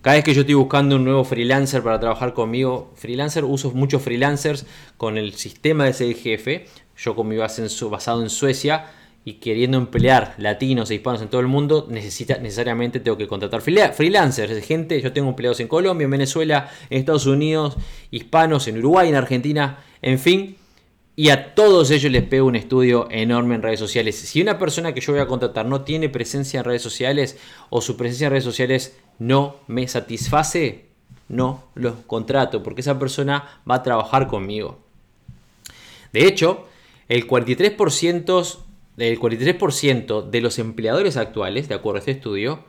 Cada 0.00 0.16
vez 0.16 0.24
que 0.24 0.34
yo 0.34 0.42
estoy 0.42 0.54
buscando 0.54 0.96
un 0.96 1.04
nuevo 1.04 1.24
freelancer 1.24 1.82
para 1.82 2.00
trabajar 2.00 2.34
conmigo, 2.34 2.92
freelancer, 2.94 3.44
uso 3.44 3.70
muchos 3.70 4.02
freelancers 4.02 4.66
con 4.96 5.16
el 5.16 5.34
sistema 5.34 5.84
de 5.84 5.94
ser 5.94 6.14
jefe. 6.14 6.66
Yo 6.96 7.14
con 7.16 7.28
mi 7.28 7.36
basado 7.36 8.22
en 8.22 8.28
Suecia, 8.28 8.86
y 9.24 9.34
queriendo 9.34 9.78
emplear 9.78 10.34
latinos 10.38 10.90
e 10.90 10.96
hispanos 10.96 11.22
en 11.22 11.28
todo 11.28 11.40
el 11.40 11.46
mundo, 11.46 11.86
necesita, 11.90 12.36
necesariamente 12.38 13.00
tengo 13.00 13.16
que 13.16 13.26
contratar 13.26 13.62
freelancers, 13.62 14.64
gente, 14.66 15.00
yo 15.00 15.12
tengo 15.12 15.30
empleados 15.30 15.60
en 15.60 15.68
Colombia, 15.68 16.04
en 16.04 16.10
Venezuela, 16.10 16.70
en 16.90 16.98
Estados 16.98 17.26
Unidos, 17.26 17.76
hispanos, 18.10 18.68
en 18.68 18.78
Uruguay, 18.78 19.08
en 19.08 19.14
Argentina, 19.14 19.82
en 20.02 20.18
fin, 20.18 20.56
y 21.16 21.30
a 21.30 21.54
todos 21.54 21.90
ellos 21.90 22.10
les 22.10 22.24
pego 22.24 22.46
un 22.46 22.56
estudio 22.56 23.08
enorme 23.10 23.54
en 23.54 23.62
redes 23.62 23.78
sociales. 23.78 24.16
Si 24.16 24.42
una 24.42 24.58
persona 24.58 24.92
que 24.92 25.00
yo 25.00 25.12
voy 25.12 25.22
a 25.22 25.26
contratar 25.26 25.64
no 25.64 25.82
tiene 25.82 26.08
presencia 26.08 26.58
en 26.58 26.64
redes 26.64 26.82
sociales 26.82 27.38
o 27.70 27.80
su 27.80 27.96
presencia 27.96 28.26
en 28.26 28.32
redes 28.32 28.44
sociales 28.44 28.96
no 29.18 29.56
me 29.68 29.86
satisface, 29.86 30.86
no 31.28 31.64
lo 31.74 32.02
contrato, 32.06 32.62
porque 32.62 32.80
esa 32.80 32.98
persona 32.98 33.60
va 33.68 33.76
a 33.76 33.82
trabajar 33.82 34.26
conmigo. 34.26 34.80
De 36.12 36.26
hecho, 36.26 36.66
el 37.08 37.26
43% 37.26 38.58
el 38.96 39.18
43% 39.18 40.30
de 40.30 40.40
los 40.40 40.58
empleadores 40.58 41.16
actuales, 41.16 41.68
de 41.68 41.74
acuerdo 41.74 41.96
a 41.96 42.00
este 42.00 42.12
estudio, 42.12 42.64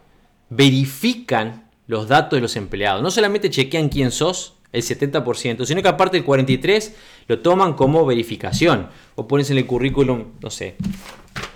verifican 0.50 1.70
los 1.88 2.08
datos 2.08 2.38
de 2.38 2.42
los 2.42 2.56
empleados. 2.56 3.02
No 3.04 3.12
solamente 3.12 3.50
chequean 3.50 3.90
quién 3.90 4.12
sos, 4.12 4.56
el 4.76 4.84
70%, 4.84 5.66
sino 5.66 5.82
que 5.82 5.88
aparte 5.88 6.18
el 6.18 6.26
43% 6.26 6.92
lo 7.28 7.40
toman 7.40 7.74
como 7.74 8.06
verificación. 8.06 8.90
O 9.16 9.28
pones 9.28 9.50
en 9.50 9.58
el 9.58 9.66
currículum, 9.66 10.26
no 10.42 10.50
sé, 10.50 10.76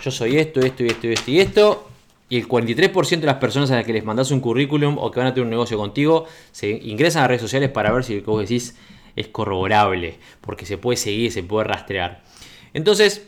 yo 0.02 0.12
soy 0.12 0.38
esto, 0.38 0.62
esto 0.62 0.84
y 0.84 0.88
esto 0.88 1.08
y 1.08 1.14
esto 1.14 1.32
y 1.32 1.40
esto. 1.40 1.90
Y 2.30 2.38
el 2.38 2.48
43% 2.48 3.20
de 3.20 3.26
las 3.26 3.36
personas 3.38 3.72
a 3.72 3.76
las 3.76 3.86
que 3.86 3.94
les 3.94 4.06
mandas 4.06 4.32
un 4.32 4.40
currículum 4.40 4.98
o 5.00 5.12
que 5.12 5.20
van 5.20 5.28
a 5.28 5.34
tener 5.34 5.46
un 5.46 5.50
negocio 5.50 5.78
contigo, 5.78 6.26
se 6.52 6.70
ingresan 6.70 7.24
a 7.24 7.28
redes 7.28 7.42
sociales 7.42 7.70
para 7.70 7.92
ver 7.92 8.04
si 8.04 8.16
lo 8.16 8.24
que 8.24 8.30
vos 8.30 8.42
decís 8.42 8.78
es 9.16 9.28
corroborable. 9.28 10.20
Porque 10.40 10.66
se 10.66 10.78
puede 10.78 10.98
seguir, 10.98 11.32
se 11.32 11.44
puede 11.44 11.66
rastrear. 11.66 12.24
Entonces, 12.74 13.28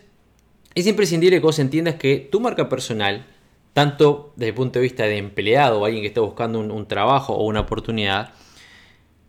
es 0.74 0.88
imprescindible 0.88 1.38
que 1.38 1.46
vos 1.46 1.60
entiendas 1.60 1.96
que 1.96 2.30
tu 2.32 2.40
marca 2.40 2.70
personal, 2.70 3.25
tanto 3.74 4.34
desde 4.36 4.50
el 4.50 4.56
punto 4.56 4.80
de 4.80 4.84
vista 4.84 5.04
de 5.04 5.18
empleado 5.18 5.80
o 5.80 5.86
alguien 5.86 6.01
que 6.01 6.08
está 6.08 6.22
buscando 6.22 6.60
un, 6.60 6.86
trabajo 6.88 7.34
o 7.34 7.46
una 7.46 7.62
oportunidad, 7.62 8.34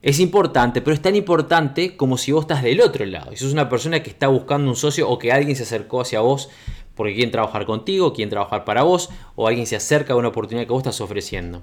es 0.03 0.19
importante, 0.19 0.83
pero 0.83 0.95
es 0.95 1.03
tan 1.03 1.15
importante 1.15 1.97
como 1.97 2.19
si 2.19 2.33
vos 2.33 2.43
estás 2.43 2.63
del 2.63 2.81
otro 2.81 3.05
lado. 3.07 3.31
Si 3.33 3.39
sos 3.39 3.53
una 3.53 3.69
persona 3.69 4.03
que 4.03 4.11
está 4.11 4.29
buscando 4.29 4.69
un 4.69 4.77
socio 4.77 5.09
o 5.09 5.19
que 5.19 5.31
alguien 5.31 5.55
se 5.57 5.63
acercó 5.63 6.01
hacia 6.01 6.21
vos 6.21 6.51
porque 6.95 7.15
quieren 7.15 7.31
trabajar 7.31 7.67
contigo, 7.67 8.13
quieren 8.13 8.31
trabajar 8.31 8.65
para 8.65 8.83
vos, 8.83 9.11
o 9.37 9.47
alguien 9.47 9.67
se 9.67 9.77
acerca 9.77 10.13
a 10.13 10.17
una 10.17 10.29
oportunidad 10.29 10.67
que 10.67 10.73
vos 10.73 10.81
estás 10.81 11.01
ofreciendo. 11.01 11.63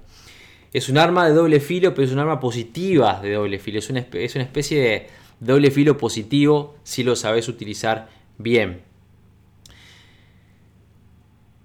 Es 0.74 0.90
un 0.90 0.98
arma 0.98 1.28
de 1.28 1.34
doble 1.34 1.60
filo, 1.60 1.94
pero 1.94 2.06
es 2.06 2.14
un 2.14 2.20
arma 2.20 2.40
positiva 2.40 3.20
de 3.22 3.34
doble 3.34 3.60
filo. 3.60 3.80
Es 3.80 3.90
una, 3.90 4.00
es 4.00 4.36
una 4.36 4.44
especie 4.44 4.82
de 4.82 5.08
doble 5.40 5.72
filo 5.72 5.98
positivo 5.98 6.76
si 6.84 7.04
lo 7.04 7.16
sabes 7.16 7.48
utilizar 7.48 8.10
bien. 8.38 8.89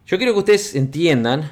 Yo 0.07 0.19
quiero 0.19 0.35
que 0.35 0.41
ustedes 0.41 0.75
entiendan 0.75 1.51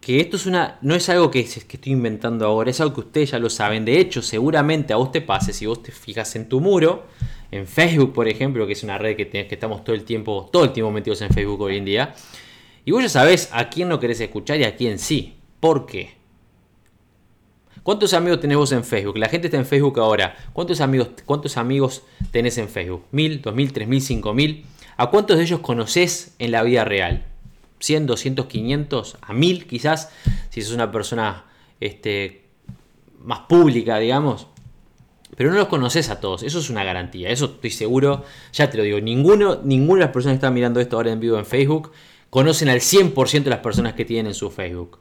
que 0.00 0.20
esto 0.20 0.36
es 0.36 0.46
una, 0.46 0.78
no 0.80 0.94
es 0.94 1.08
algo 1.10 1.30
que, 1.30 1.40
estoy 1.40 1.92
inventando 1.92 2.46
ahora, 2.46 2.70
es 2.70 2.80
algo 2.80 2.94
que 2.94 3.00
ustedes 3.00 3.32
ya 3.32 3.38
lo 3.38 3.50
saben. 3.50 3.84
De 3.84 4.00
hecho, 4.00 4.22
seguramente 4.22 4.94
a 4.94 4.96
vos 4.96 5.12
te 5.12 5.20
pase, 5.20 5.52
si 5.52 5.66
vos 5.66 5.82
te 5.82 5.92
fijas 5.92 6.34
en 6.36 6.48
tu 6.48 6.60
muro, 6.60 7.06
en 7.50 7.66
Facebook, 7.66 8.14
por 8.14 8.26
ejemplo, 8.26 8.66
que 8.66 8.72
es 8.72 8.82
una 8.84 8.96
red 8.96 9.16
que, 9.16 9.28
que 9.28 9.48
estamos 9.50 9.84
todo 9.84 9.94
el 9.94 10.04
tiempo, 10.04 10.48
todo 10.50 10.64
el 10.64 10.72
tiempo 10.72 10.90
metidos 10.90 11.20
en 11.20 11.30
Facebook 11.30 11.60
hoy 11.60 11.76
en 11.76 11.84
día, 11.84 12.14
y 12.86 12.90
vos 12.90 13.02
ya 13.02 13.10
sabés 13.10 13.50
a 13.52 13.68
quién 13.68 13.88
no 13.88 14.00
querés 14.00 14.20
escuchar 14.20 14.58
y 14.58 14.64
a 14.64 14.74
quién 14.74 14.98
sí. 14.98 15.34
¿Por 15.60 15.84
qué? 15.84 16.16
¿Cuántos 17.82 18.14
amigos 18.14 18.40
tenés 18.40 18.56
vos 18.56 18.72
en 18.72 18.84
Facebook? 18.84 19.18
La 19.18 19.28
gente 19.28 19.48
está 19.48 19.58
en 19.58 19.66
Facebook 19.66 19.98
ahora. 20.00 20.36
¿Cuántos 20.54 20.80
amigos, 20.80 21.10
cuántos 21.26 21.58
amigos 21.58 22.02
tenés 22.30 22.56
en 22.56 22.68
Facebook? 22.68 23.04
¿Mil, 23.10 23.42
dos 23.42 23.54
mil, 23.54 23.72
tres 23.74 23.86
mil, 23.88 24.00
cinco 24.00 24.32
mil? 24.32 24.64
¿A 24.96 25.10
cuántos 25.10 25.36
de 25.36 25.42
ellos 25.42 25.60
conoces 25.60 26.34
en 26.38 26.52
la 26.52 26.62
vida 26.62 26.84
real? 26.84 27.26
100, 27.80 28.06
200, 28.06 28.46
500, 28.46 29.16
a 29.20 29.32
1000 29.32 29.66
quizás, 29.66 30.10
si 30.50 30.62
sos 30.62 30.74
una 30.74 30.90
persona 30.90 31.44
este, 31.80 32.44
más 33.18 33.40
pública, 33.40 33.98
digamos. 33.98 34.46
Pero 35.36 35.50
no 35.50 35.56
los 35.56 35.68
conoces 35.68 36.10
a 36.10 36.20
todos, 36.20 36.42
eso 36.42 36.58
es 36.58 36.68
una 36.68 36.82
garantía, 36.82 37.30
eso 37.30 37.44
estoy 37.44 37.70
seguro, 37.70 38.24
ya 38.52 38.70
te 38.70 38.76
lo 38.76 38.82
digo, 38.82 39.00
ninguno, 39.00 39.60
ninguna 39.62 40.00
de 40.00 40.06
las 40.06 40.12
personas 40.12 40.34
que 40.34 40.38
están 40.38 40.54
mirando 40.54 40.80
esto 40.80 40.96
ahora 40.96 41.12
en 41.12 41.20
vivo 41.20 41.38
en 41.38 41.46
Facebook 41.46 41.92
conocen 42.30 42.68
al 42.68 42.80
100% 42.80 43.44
de 43.44 43.50
las 43.50 43.60
personas 43.60 43.94
que 43.94 44.04
tienen 44.04 44.26
en 44.26 44.34
su 44.34 44.50
Facebook. 44.50 44.98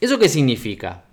¿Eso 0.00 0.18
qué 0.18 0.28
significa? 0.28 1.04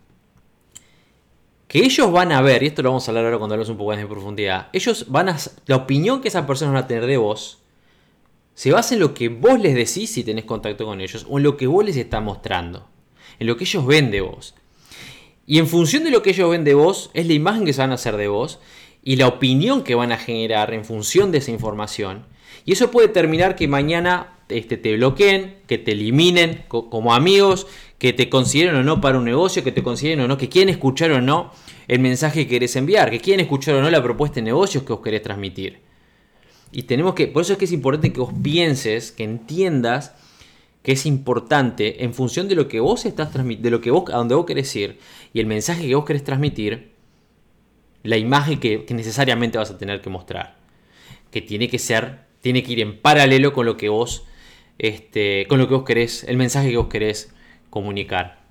Que 1.68 1.80
ellos 1.80 2.12
van 2.12 2.34
a 2.34 2.42
ver, 2.42 2.64
y 2.64 2.68
esto 2.68 2.82
lo 2.82 2.90
vamos 2.90 3.08
a 3.08 3.12
hablar 3.12 3.24
ahora 3.26 3.38
cuando 3.38 3.54
hablamos 3.54 3.70
un 3.70 3.78
poco 3.78 3.92
más 3.92 4.00
en 4.00 4.10
profundidad, 4.10 4.68
ellos 4.74 5.06
van 5.08 5.30
a, 5.30 5.38
la 5.68 5.78
opinión 5.78 6.20
que 6.20 6.28
esas 6.28 6.46
personas 6.46 6.74
van 6.74 6.84
a 6.84 6.88
tener 6.88 7.06
de 7.06 7.16
vos, 7.16 7.61
se 8.54 8.72
basa 8.72 8.94
en 8.94 9.00
lo 9.00 9.14
que 9.14 9.30
vos 9.30 9.60
les 9.60 9.74
decís 9.74 10.12
si 10.12 10.24
tenés 10.24 10.46
contacto 10.46 10.86
con 10.86 11.02
ellos 11.02 11.26
o 11.30 11.38
en 11.38 11.44
lo 11.44 11.58
que 11.58 11.68
vos 11.68 11.86
les 11.86 11.98
estás 11.98 12.22
mostrando, 12.22 12.88
en 13.40 13.48
lo 13.48 13.58
que 13.58 13.64
ellos 13.64 13.86
ven 13.86 14.12
de 14.12 14.22
vos. 14.22 14.56
Y 15.46 15.58
en 15.60 15.68
función 15.68 16.04
de 16.04 16.12
lo 16.12 16.22
que 16.22 16.32
ellos 16.32 16.50
ven 16.50 16.64
de 16.64 16.74
vos, 16.74 17.10
es 17.14 17.28
la 17.28 17.34
imagen 17.34 17.66
que 17.66 17.74
se 17.74 17.82
van 17.82 17.92
a 17.92 17.96
hacer 17.96 18.18
de 18.18 18.28
vos 18.28 18.60
y 19.04 19.16
la 19.16 19.28
opinión 19.28 19.84
que 19.84 19.96
van 19.96 20.12
a 20.12 20.18
generar 20.18 20.74
en 20.74 20.86
función 20.86 21.32
de 21.32 21.40
esa 21.40 21.52
información. 21.52 22.26
Y 22.66 22.74
eso 22.74 22.92
puede 22.92 23.08
terminar 23.08 23.56
que 23.56 23.68
mañana 23.68 24.38
este, 24.50 24.78
te 24.78 24.96
bloqueen, 24.96 25.58
que 25.68 25.78
te 25.78 25.94
eliminen 25.94 26.66
como 26.68 27.14
amigos, 27.14 27.68
que 27.98 28.14
te 28.14 28.30
consideren 28.30 28.76
o 28.76 28.84
no 28.84 29.02
para 29.02 29.18
un 29.18 29.26
negocio, 29.26 29.64
que 29.64 29.72
te 29.72 29.84
consideren 29.84 30.22
o 30.22 30.28
no, 30.28 30.38
que 30.38 30.50
quieren 30.50 30.70
escuchar 30.70 31.12
o 31.12 31.22
no 31.22 31.52
el 31.88 32.00
mensaje 32.00 32.44
que 32.44 32.50
querés 32.50 32.76
enviar, 32.76 33.10
que 33.10 33.20
quieren 33.20 33.42
escuchar 33.42 33.76
o 33.76 33.82
no 33.82 33.90
la 33.90 34.04
propuesta 34.04 34.36
de 34.36 34.44
negocios 34.44 34.84
que 34.84 34.94
os 34.94 35.02
querés 35.02 35.22
transmitir. 35.22 35.91
Y 36.72 36.84
tenemos 36.84 37.16
que, 37.16 37.28
por 37.28 37.42
eso 37.42 37.54
es 37.54 37.60
que 37.60 37.66
es 37.66 37.72
importante 37.72 38.14
que 38.14 38.20
vos 38.20 38.34
pienses, 38.42 39.12
que 39.12 39.24
entiendas 39.24 40.14
que 40.84 40.94
es 40.94 41.06
importante 41.06 42.04
en 42.04 42.14
función 42.14 42.48
de 42.48 42.56
lo 42.56 42.68
que 42.68 42.80
vos 42.80 43.06
estás 43.06 43.32
transmitiendo, 43.32 43.68
de 43.68 43.72
lo 43.72 43.82
que 43.82 43.92
vos, 43.92 44.10
a 44.12 44.18
donde 44.18 44.36
vos 44.36 44.46
querés 44.46 44.76
ir 44.76 44.98
y 45.34 45.40
el 45.40 45.46
mensaje 45.46 45.88
que 45.88 45.96
vos 45.96 46.06
querés 46.06 46.24
transmitir, 46.24 46.92
la 48.04 48.18
imagen 48.18 48.60
que, 48.60 48.84
necesariamente 48.90 49.58
vas 49.58 49.70
a 49.70 49.78
tener 49.78 50.02
que 50.02 50.10
mostrar. 50.10 50.58
Que 51.30 51.42
tiene 51.42 51.70
que 51.70 51.78
ser, 51.78 52.22
tiene 52.42 52.64
que 52.64 52.72
ir 52.72 52.80
en 52.80 53.00
paralelo 53.00 53.54
con 53.54 53.66
lo 53.66 53.78
que 53.78 53.90
vos, 53.90 54.26
este, 54.80 55.46
con 55.48 55.60
lo 55.60 55.68
que 55.68 55.76
vos 55.76 55.84
querés, 55.84 56.24
el 56.24 56.38
mensaje 56.38 56.72
que 56.72 56.78
vos 56.78 56.88
querés 56.88 57.32
comunicar. 57.70 58.42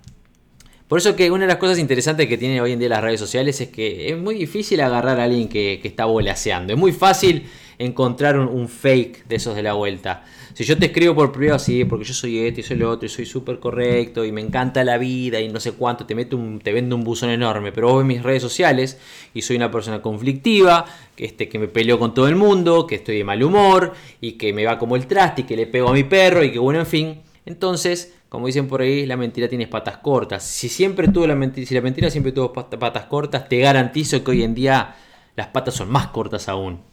Por 0.86 0.98
eso 0.98 1.16
que 1.16 1.30
una 1.30 1.42
de 1.42 1.48
las 1.48 1.56
cosas 1.56 1.78
interesantes 1.78 2.28
que 2.28 2.38
tienen 2.38 2.60
hoy 2.60 2.72
en 2.72 2.78
día 2.78 2.88
las 2.88 3.02
redes 3.02 3.20
sociales 3.20 3.60
es 3.60 3.68
que 3.68 4.10
es 4.10 4.18
muy 4.18 4.36
difícil 4.36 4.80
agarrar 4.80 5.20
a 5.20 5.24
alguien 5.24 5.48
que, 5.48 5.80
que 5.82 5.88
está 5.88 6.04
volaseando. 6.04 6.72
Es 6.72 6.78
muy 6.78 6.92
fácil 6.92 7.48
encontrar 7.80 8.38
un, 8.38 8.68
fake 8.68 9.26
de 9.26 9.36
esos 9.36 9.56
de 9.56 9.62
la 9.62 9.72
vuelta. 9.72 10.22
Si 10.52 10.64
yo 10.64 10.76
te 10.78 10.86
escribo 10.86 11.14
por 11.14 11.32
privado, 11.32 11.58
sí, 11.58 11.84
porque 11.86 12.04
yo 12.04 12.12
soy 12.12 12.38
este 12.38 12.60
y 12.60 12.62
soy 12.62 12.76
lo 12.76 12.90
otro 12.90 13.06
y 13.06 13.08
soy 13.08 13.24
súper 13.24 13.58
correcto 13.58 14.24
y 14.24 14.32
me 14.32 14.42
encanta 14.42 14.84
la 14.84 14.98
vida 14.98 15.40
y 15.40 15.48
no 15.48 15.58
sé 15.60 15.72
cuánto, 15.72 16.04
te, 16.04 16.14
meto 16.14 16.36
un, 16.36 16.60
te 16.60 16.72
vendo 16.72 16.94
un 16.94 17.04
buzón 17.04 17.30
enorme, 17.30 17.72
pero 17.72 17.88
vos 17.88 17.98
ves 17.98 18.06
mis 18.06 18.22
redes 18.22 18.42
sociales 18.42 18.98
y 19.32 19.40
soy 19.40 19.56
una 19.56 19.70
persona 19.70 20.02
conflictiva, 20.02 20.84
que, 21.16 21.24
este, 21.24 21.48
que 21.48 21.58
me 21.58 21.68
peleo 21.68 21.98
con 21.98 22.12
todo 22.12 22.28
el 22.28 22.36
mundo, 22.36 22.86
que 22.86 22.96
estoy 22.96 23.16
de 23.16 23.24
mal 23.24 23.42
humor 23.42 23.94
y 24.20 24.32
que 24.32 24.52
me 24.52 24.66
va 24.66 24.78
como 24.78 24.94
el 24.94 25.06
traste 25.06 25.40
y 25.40 25.44
que 25.44 25.56
le 25.56 25.66
pego 25.66 25.88
a 25.88 25.94
mi 25.94 26.04
perro 26.04 26.44
y 26.44 26.52
que 26.52 26.58
bueno, 26.58 26.80
en 26.80 26.86
fin. 26.86 27.22
Entonces, 27.46 28.14
como 28.28 28.46
dicen 28.46 28.68
por 28.68 28.82
ahí, 28.82 29.06
la 29.06 29.16
mentira 29.16 29.48
tiene 29.48 29.66
patas 29.68 29.96
cortas. 29.96 30.44
Si 30.44 30.68
siempre 30.68 31.08
tuvo 31.08 31.26
la 31.26 31.34
mentira, 31.34 31.66
si 31.66 31.74
la 31.74 31.80
mentira 31.80 32.10
siempre 32.10 32.32
tuvo 32.32 32.52
patas 32.52 33.06
cortas, 33.06 33.48
te 33.48 33.58
garantizo 33.58 34.22
que 34.22 34.32
hoy 34.32 34.42
en 34.42 34.54
día 34.54 34.96
las 35.34 35.46
patas 35.46 35.74
son 35.74 35.90
más 35.90 36.08
cortas 36.08 36.46
aún. 36.50 36.89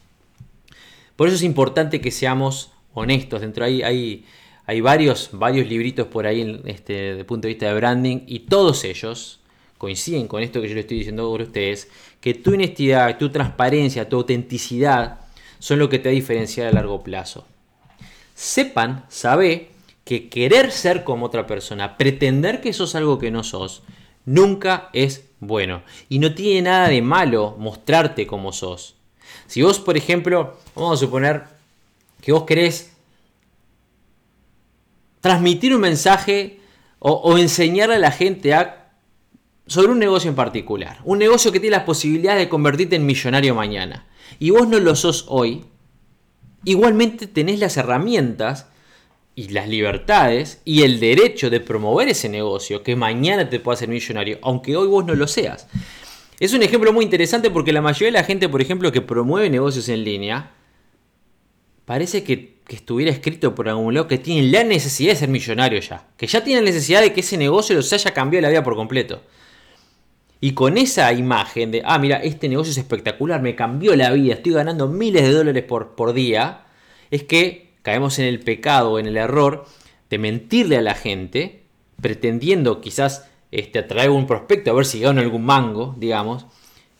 Por 1.17 1.27
eso 1.27 1.35
es 1.35 1.43
importante 1.43 1.99
que 1.99 2.11
seamos 2.11 2.71
honestos. 2.93 3.41
Dentro 3.41 3.65
ahí 3.65 3.81
hay, 3.81 4.81
varios, 4.81 5.31
libritos 5.33 6.07
por 6.07 6.25
ahí 6.25 6.61
este, 6.65 6.93
desde 6.93 7.19
el 7.19 7.25
punto 7.25 7.47
de 7.47 7.53
vista 7.53 7.67
de 7.67 7.73
branding 7.73 8.19
y 8.27 8.39
todos 8.39 8.85
ellos 8.85 9.41
coinciden 9.77 10.27
con 10.27 10.41
esto 10.41 10.61
que 10.61 10.69
yo 10.69 10.75
le 10.75 10.81
estoy 10.81 10.97
diciendo 10.99 11.23
a 11.23 11.43
ustedes, 11.43 11.89
que 12.21 12.33
tu 12.33 12.53
honestidad, 12.53 13.17
tu 13.17 13.29
transparencia, 13.29 14.09
tu 14.09 14.17
autenticidad 14.17 15.19
son 15.59 15.79
lo 15.79 15.89
que 15.89 15.99
te 15.99 16.09
va 16.09 16.11
a 16.11 16.15
diferenciar 16.15 16.67
a 16.67 16.71
largo 16.71 17.03
plazo. 17.03 17.45
Sepan, 18.33 19.05
sabe 19.09 19.69
que 20.03 20.29
querer 20.29 20.71
ser 20.71 21.03
como 21.03 21.25
otra 21.25 21.47
persona, 21.47 21.97
pretender 21.97 22.61
que 22.61 22.73
sos 22.73 22.95
algo 22.95 23.19
que 23.19 23.31
no 23.31 23.43
sos, 23.43 23.83
nunca 24.25 24.89
es 24.93 25.25
bueno. 25.39 25.83
Y 26.09 26.19
no 26.19 26.33
tiene 26.33 26.63
nada 26.63 26.87
de 26.89 27.01
malo 27.01 27.55
mostrarte 27.59 28.25
como 28.25 28.51
sos. 28.51 28.96
Si 29.47 29.61
vos, 29.61 29.79
por 29.79 29.97
ejemplo, 29.97 30.57
vamos 30.75 30.99
a 30.99 31.05
suponer 31.05 31.43
que 32.21 32.31
vos 32.31 32.43
querés 32.43 32.91
transmitir 35.21 35.73
un 35.73 35.81
mensaje 35.81 36.59
o, 36.99 37.37
enseñarle 37.37 37.95
a 37.95 37.99
la 37.99 38.11
gente 38.11 38.53
a, 38.53 38.91
sobre 39.65 39.91
un 39.91 39.99
negocio 39.99 40.29
en 40.29 40.35
particular. 40.35 40.99
Un 41.03 41.19
negocio 41.19 41.51
que 41.51 41.59
tiene 41.59 41.75
las 41.75 41.85
posibilidades 41.85 42.39
de 42.39 42.49
convertirte 42.49 42.95
en 42.95 43.05
millonario 43.05 43.55
mañana. 43.55 44.07
Y 44.39 44.49
vos 44.49 44.67
no 44.67 44.79
lo 44.79 44.95
sos 44.95 45.25
hoy. 45.29 45.65
Igualmente 46.65 47.27
tenés 47.27 47.59
las 47.59 47.77
herramientas 47.77 48.67
y 49.35 49.49
las 49.49 49.69
libertades 49.69 50.61
y 50.65 50.81
el 50.81 50.99
derecho 50.99 51.49
de 51.49 51.59
promover 51.59 52.09
ese 52.09 52.27
negocio 52.27 52.81
que 52.81 52.95
mañana 52.95 53.49
te 53.49 53.59
pueda 53.59 53.75
hacer 53.75 53.87
millonario, 53.87 54.39
aunque 54.41 54.75
hoy 54.75 54.87
vos 54.87 55.05
no 55.05 55.13
lo 55.13 55.27
seas. 55.27 55.67
Es 56.39 56.53
un 56.53 56.61
ejemplo 56.61 56.93
muy 56.93 57.03
interesante 57.03 57.49
porque 57.49 57.73
la 57.73 57.81
mayoría 57.81 58.07
de 58.07 58.11
la 58.19 58.23
gente, 58.23 58.47
por 58.47 58.61
ejemplo, 58.61 58.91
que 58.91 59.01
promueve 59.01 59.49
negocios 59.49 59.89
en 59.89 60.03
línea, 60.03 60.51
parece 61.85 62.23
que, 62.23 62.57
estuviera 62.67 63.09
escrito 63.09 63.55
por 63.55 63.69
algún 63.69 63.93
lado 63.93 64.09
que 64.09 64.17
tienen 64.17 64.51
la 64.51 64.61
necesidad 64.65 65.13
de 65.13 65.19
ser 65.19 65.29
millonario 65.29 65.79
ya. 65.79 66.05
Que 66.17 66.27
ya 66.27 66.43
tienen 66.43 66.65
necesidad 66.65 67.01
de 67.01 67.13
que 67.13 67.21
ese 67.21 67.37
negocio 67.37 67.75
los 67.75 67.91
haya 67.93 68.13
cambiado 68.13 68.41
la 68.41 68.49
vida 68.49 68.61
por 68.61 68.75
completo. 68.75 69.21
Y 70.41 70.51
con 70.51 70.77
esa 70.77 71.11
imagen 71.13 71.71
de, 71.71 71.81
ah, 71.85 71.97
mira, 71.97 72.17
este 72.17 72.49
negocio 72.49 72.71
es 72.71 72.77
espectacular, 72.77 73.41
me 73.41 73.55
cambió 73.55 73.95
la 73.95 74.11
vida, 74.11 74.33
estoy 74.33 74.51
ganando 74.51 74.89
miles 74.89 75.23
de 75.23 75.31
dólares 75.31 75.63
por, 75.63 75.95
por 75.95 76.13
día, 76.13 76.65
es 77.09 77.23
que 77.23 77.71
caemos 77.83 78.19
en 78.19 78.25
el 78.25 78.41
pecado, 78.41 78.99
en 78.99 79.07
el 79.07 79.15
error 79.15 79.65
de 80.09 80.17
mentirle 80.17 80.77
a 80.77 80.81
la 80.81 80.93
gente, 80.93 81.63
pretendiendo 82.01 82.81
quizás 82.81 83.26
este, 83.51 83.79
atraer 83.79 84.09
un 84.09 84.27
prospecto 84.27 84.71
a 84.71 84.73
ver 84.73 84.85
si 84.85 84.99
gana 84.99 85.21
algún 85.21 85.45
mango, 85.45 85.95
digamos, 85.97 86.45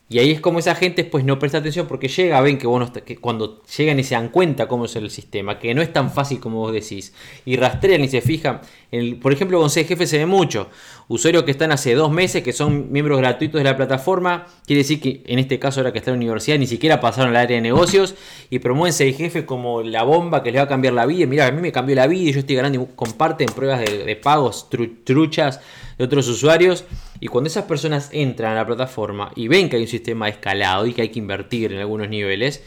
y 0.10 0.20
ahí 0.20 0.32
es 0.32 0.40
como 0.40 0.60
esa 0.60 0.74
gente 0.74 1.04
pues 1.04 1.26
no 1.26 1.38
presta 1.38 1.58
atención 1.58 1.86
porque 1.86 2.08
llega, 2.08 2.40
ven 2.40 2.58
que, 2.58 2.66
vos 2.66 2.92
que 3.06 3.18
cuando 3.18 3.62
llegan 3.78 4.00
y 4.00 4.04
se 4.04 4.16
dan 4.16 4.30
cuenta 4.30 4.68
cómo 4.68 4.86
es 4.86 4.96
el 4.96 5.10
sistema, 5.10 5.60
que 5.60 5.74
no 5.74 5.82
es 5.82 5.92
tan 5.92 6.12
fácil 6.12 6.40
como 6.40 6.60
vos 6.60 6.72
decís, 6.72 7.14
y 7.46 7.58
rastrean 7.58 8.02
y 8.04 8.08
se 8.08 8.22
fijan, 8.22 8.62
en 8.92 9.20
por 9.20 9.34
ejemplo 9.34 9.60
con 9.60 9.70
CGF 9.70 10.06
se 10.06 10.20
ve 10.20 10.26
mucho, 10.26 10.70
usuarios 11.10 11.44
que 11.44 11.52
están 11.52 11.74
hace 11.74 11.94
dos 11.94 12.10
meses, 12.10 12.42
que 12.42 12.54
son 12.54 12.90
miembros 12.90 13.18
gratuitos 13.18 13.60
de 13.60 13.66
la 13.66 13.76
plataforma, 13.76 14.46
quiere 14.66 14.84
decir 14.84 15.02
que 15.02 15.24
en 15.26 15.40
este 15.40 15.60
caso 15.60 15.82
ahora 15.82 15.92
que 15.92 16.00
está 16.00 16.12
en 16.12 16.16
la 16.16 16.24
universidad 16.24 16.58
ni 16.58 16.68
siquiera 16.68 17.02
pasaron 17.02 17.32
al 17.32 17.36
área 17.36 17.58
de 17.58 17.62
negocios 17.62 18.16
y 18.50 18.60
promueven 18.60 18.94
CGF 18.94 19.46
como 19.46 19.82
la 19.82 20.04
bomba 20.04 20.42
que 20.42 20.54
les 20.54 20.60
va 20.62 20.66
a 20.66 20.70
cambiar 20.70 20.94
la 20.94 21.06
vida, 21.06 21.26
mira, 21.26 21.48
a 21.48 21.52
mí 21.52 21.62
me 21.62 21.74
cambió 21.74 21.96
la 21.98 22.08
vida 22.08 22.30
y 22.30 22.34
yo 22.34 22.40
estoy 22.40 22.56
ganando 22.56 22.82
y 22.82 22.96
comparten 22.96 23.48
pruebas 23.48 23.82
de, 23.82 24.16
pagos 24.16 24.70
truchas 25.04 25.60
de 25.98 26.06
otros 26.06 26.28
usuarios. 26.28 26.86
Y 27.20 27.28
cuando 27.28 27.48
esas 27.48 27.66
personas 27.66 28.10
entran 28.12 28.54
a 28.54 28.56
la 28.56 28.66
plataforma 28.66 29.32
y 29.36 29.48
ven 29.48 29.70
que 29.70 29.78
hay 29.78 29.84
un 29.84 29.88
sistema 29.88 30.30
escalado 30.30 30.86
y 30.86 30.94
que 30.94 31.02
hay 31.02 31.10
que 31.10 31.20
invertir 31.20 31.74
en 31.74 31.80
algunos 31.80 32.10
niveles, 32.10 32.64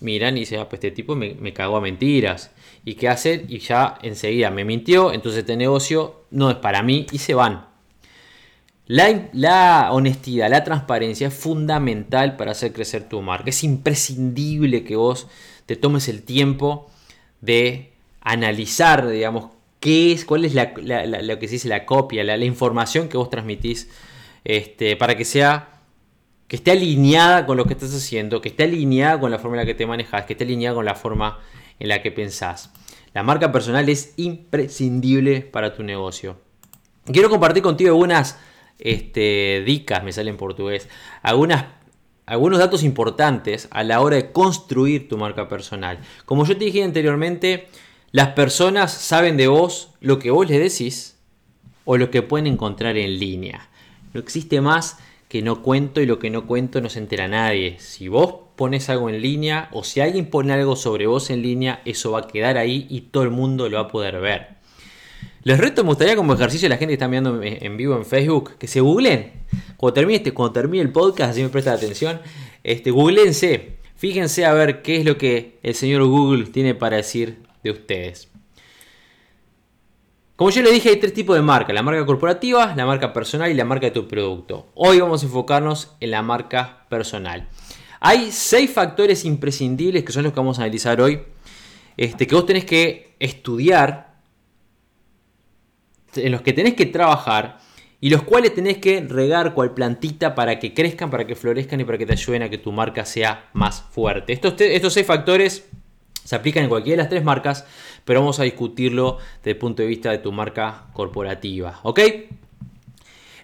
miran 0.00 0.36
y 0.36 0.40
dicen, 0.40 0.60
ah, 0.60 0.68
pues 0.68 0.78
este 0.78 0.90
tipo 0.90 1.14
me, 1.14 1.34
me 1.34 1.52
cagó 1.52 1.76
a 1.76 1.80
mentiras. 1.80 2.50
¿Y 2.84 2.94
qué 2.94 3.08
hacen? 3.08 3.46
Y 3.48 3.58
ya 3.58 3.98
enseguida 4.02 4.50
me 4.50 4.64
mintió, 4.64 5.12
entonces 5.12 5.40
este 5.40 5.56
negocio 5.56 6.24
no 6.30 6.50
es 6.50 6.56
para 6.56 6.82
mí 6.82 7.06
y 7.10 7.18
se 7.18 7.34
van. 7.34 7.66
La, 8.88 9.28
la, 9.32 9.88
honestidad, 9.90 10.48
la 10.48 10.62
transparencia 10.62 11.26
es 11.28 11.34
fundamental 11.34 12.36
para 12.36 12.52
hacer 12.52 12.72
crecer 12.72 13.08
tu 13.08 13.20
marca. 13.20 13.50
Es 13.50 13.64
imprescindible 13.64 14.84
que 14.84 14.94
vos 14.94 15.26
te 15.66 15.74
tomes 15.74 16.08
el 16.08 16.22
tiempo 16.22 16.88
de 17.40 17.92
analizar, 18.20 19.08
digamos, 19.08 19.50
es, 19.86 20.24
cuál 20.24 20.44
es 20.44 20.54
la, 20.54 20.72
lo 21.22 21.38
que 21.38 21.48
se 21.48 21.54
dice 21.54 21.68
la 21.68 21.86
copia, 21.86 22.24
la, 22.24 22.36
información 22.44 23.08
que 23.08 23.16
vos 23.16 23.30
transmitís, 23.30 23.88
este, 24.44 24.96
para 24.96 25.16
que 25.16 25.24
sea, 25.24 25.80
que 26.48 26.56
esté 26.56 26.70
alineada 26.70 27.46
con 27.46 27.56
lo 27.56 27.64
que 27.64 27.72
estás 27.72 27.94
haciendo, 27.94 28.40
que 28.40 28.48
esté 28.48 28.64
alineada 28.64 29.18
con 29.18 29.30
la 29.30 29.38
forma 29.38 29.56
en 29.56 29.62
la 29.62 29.66
que 29.66 29.74
te 29.74 29.86
manejas, 29.86 30.24
que 30.24 30.34
esté 30.34 30.44
alineada 30.44 30.74
con 30.74 30.84
la 30.84 30.94
forma 30.94 31.40
en 31.78 31.88
la 31.88 32.02
que 32.02 32.12
pensás. 32.12 32.72
La 33.14 33.22
marca 33.22 33.50
personal 33.52 33.88
es 33.88 34.14
imprescindible 34.16 35.40
para 35.40 35.74
tu 35.74 35.82
negocio. 35.82 36.38
Quiero 37.04 37.30
compartir 37.30 37.62
contigo 37.62 37.90
algunas 37.90 38.38
este, 38.78 39.62
dicas, 39.64 40.04
me 40.04 40.12
sale 40.12 40.30
en 40.30 40.36
portugués, 40.36 40.88
algunas 41.22 41.76
algunos 42.26 42.58
datos 42.58 42.82
importantes 42.82 43.68
a 43.70 43.84
la 43.84 44.00
hora 44.00 44.16
de 44.16 44.32
construir 44.32 45.08
tu 45.08 45.16
marca 45.16 45.48
personal. 45.48 46.00
Como 46.24 46.44
yo 46.44 46.56
te 46.56 46.64
dije 46.64 46.82
anteriormente, 46.82 47.68
las 48.12 48.28
personas 48.28 48.92
saben 48.92 49.36
de 49.36 49.48
vos 49.48 49.90
lo 50.00 50.18
que 50.18 50.30
vos 50.30 50.48
les 50.48 50.60
decís 50.60 51.16
o 51.84 51.96
lo 51.96 52.10
que 52.10 52.22
pueden 52.22 52.46
encontrar 52.46 52.96
en 52.96 53.18
línea. 53.18 53.68
No 54.14 54.20
existe 54.20 54.60
más 54.60 54.98
que 55.28 55.42
no 55.42 55.62
cuento 55.62 56.00
y 56.00 56.06
lo 56.06 56.18
que 56.18 56.30
no 56.30 56.46
cuento 56.46 56.80
no 56.80 56.88
se 56.88 56.98
entera 56.98 57.28
nadie. 57.28 57.76
Si 57.78 58.08
vos 58.08 58.34
pones 58.56 58.88
algo 58.88 59.10
en 59.10 59.20
línea 59.20 59.68
o 59.72 59.84
si 59.84 60.00
alguien 60.00 60.30
pone 60.30 60.52
algo 60.52 60.76
sobre 60.76 61.06
vos 61.06 61.30
en 61.30 61.42
línea, 61.42 61.82
eso 61.84 62.12
va 62.12 62.20
a 62.20 62.26
quedar 62.28 62.56
ahí 62.58 62.86
y 62.88 63.02
todo 63.02 63.24
el 63.24 63.30
mundo 63.30 63.68
lo 63.68 63.76
va 63.76 63.84
a 63.84 63.88
poder 63.88 64.20
ver. 64.20 64.56
Les 65.42 65.58
reto, 65.58 65.84
me 65.84 65.90
gustaría 65.90 66.16
como 66.16 66.34
ejercicio 66.34 66.66
a 66.66 66.70
la 66.70 66.76
gente 66.76 66.90
que 66.90 66.94
está 66.94 67.08
mirando 67.08 67.40
en 67.42 67.76
vivo 67.76 67.96
en 67.96 68.04
Facebook, 68.04 68.56
que 68.58 68.66
se 68.66 68.80
googlen. 68.80 69.32
Cuando 69.76 69.94
termine, 69.94 70.16
este, 70.16 70.32
cuando 70.32 70.52
termine 70.52 70.82
el 70.82 70.90
podcast, 70.90 71.32
así 71.32 71.42
me 71.42 71.48
presta 71.50 71.72
atención, 71.72 72.20
este. 72.64 72.92
Fíjense 73.96 74.44
a 74.44 74.52
ver 74.52 74.82
qué 74.82 74.96
es 74.96 75.04
lo 75.04 75.16
que 75.16 75.58
el 75.62 75.74
señor 75.74 76.04
Google 76.04 76.46
tiene 76.46 76.74
para 76.74 76.96
decir 76.96 77.45
ustedes. 77.72 78.30
Como 80.36 80.50
yo 80.50 80.60
les 80.62 80.72
dije, 80.72 80.90
hay 80.90 80.96
tres 80.96 81.14
tipos 81.14 81.34
de 81.34 81.40
marca. 81.40 81.72
La 81.72 81.82
marca 81.82 82.04
corporativa, 82.04 82.74
la 82.76 82.84
marca 82.84 83.14
personal 83.14 83.50
y 83.50 83.54
la 83.54 83.64
marca 83.64 83.86
de 83.86 83.92
tu 83.92 84.06
producto. 84.06 84.68
Hoy 84.74 85.00
vamos 85.00 85.22
a 85.22 85.26
enfocarnos 85.26 85.96
en 86.00 86.10
la 86.10 86.22
marca 86.22 86.84
personal. 86.90 87.48
Hay 88.00 88.30
seis 88.30 88.70
factores 88.70 89.24
imprescindibles 89.24 90.04
que 90.04 90.12
son 90.12 90.24
los 90.24 90.34
que 90.34 90.40
vamos 90.40 90.58
a 90.58 90.62
analizar 90.62 91.00
hoy. 91.00 91.22
Este, 91.96 92.26
que 92.26 92.34
vos 92.34 92.44
tenés 92.44 92.66
que 92.66 93.16
estudiar, 93.18 94.16
en 96.16 96.32
los 96.32 96.42
que 96.42 96.52
tenés 96.52 96.74
que 96.74 96.84
trabajar 96.84 97.58
y 97.98 98.10
los 98.10 98.22
cuales 98.22 98.54
tenés 98.54 98.76
que 98.76 99.00
regar 99.00 99.54
cual 99.54 99.72
plantita 99.72 100.34
para 100.34 100.58
que 100.58 100.74
crezcan, 100.74 101.08
para 101.10 101.26
que 101.26 101.34
florezcan 101.34 101.80
y 101.80 101.84
para 101.84 101.96
que 101.96 102.04
te 102.04 102.12
ayuden 102.12 102.42
a 102.42 102.50
que 102.50 102.58
tu 102.58 102.72
marca 102.72 103.06
sea 103.06 103.48
más 103.54 103.82
fuerte. 103.90 104.34
Estos, 104.34 104.60
estos 104.60 104.92
seis 104.92 105.06
factores 105.06 105.66
se 106.26 106.34
aplican 106.34 106.64
en 106.64 106.68
cualquiera 106.68 106.96
de 106.96 107.02
las 107.04 107.08
tres 107.08 107.22
marcas, 107.22 107.64
pero 108.04 108.18
vamos 108.18 108.40
a 108.40 108.42
discutirlo 108.42 109.18
desde 109.38 109.52
el 109.52 109.58
punto 109.58 109.82
de 109.82 109.88
vista 109.88 110.10
de 110.10 110.18
tu 110.18 110.32
marca 110.32 110.88
corporativa. 110.92 111.78
¿Ok? 111.84 112.00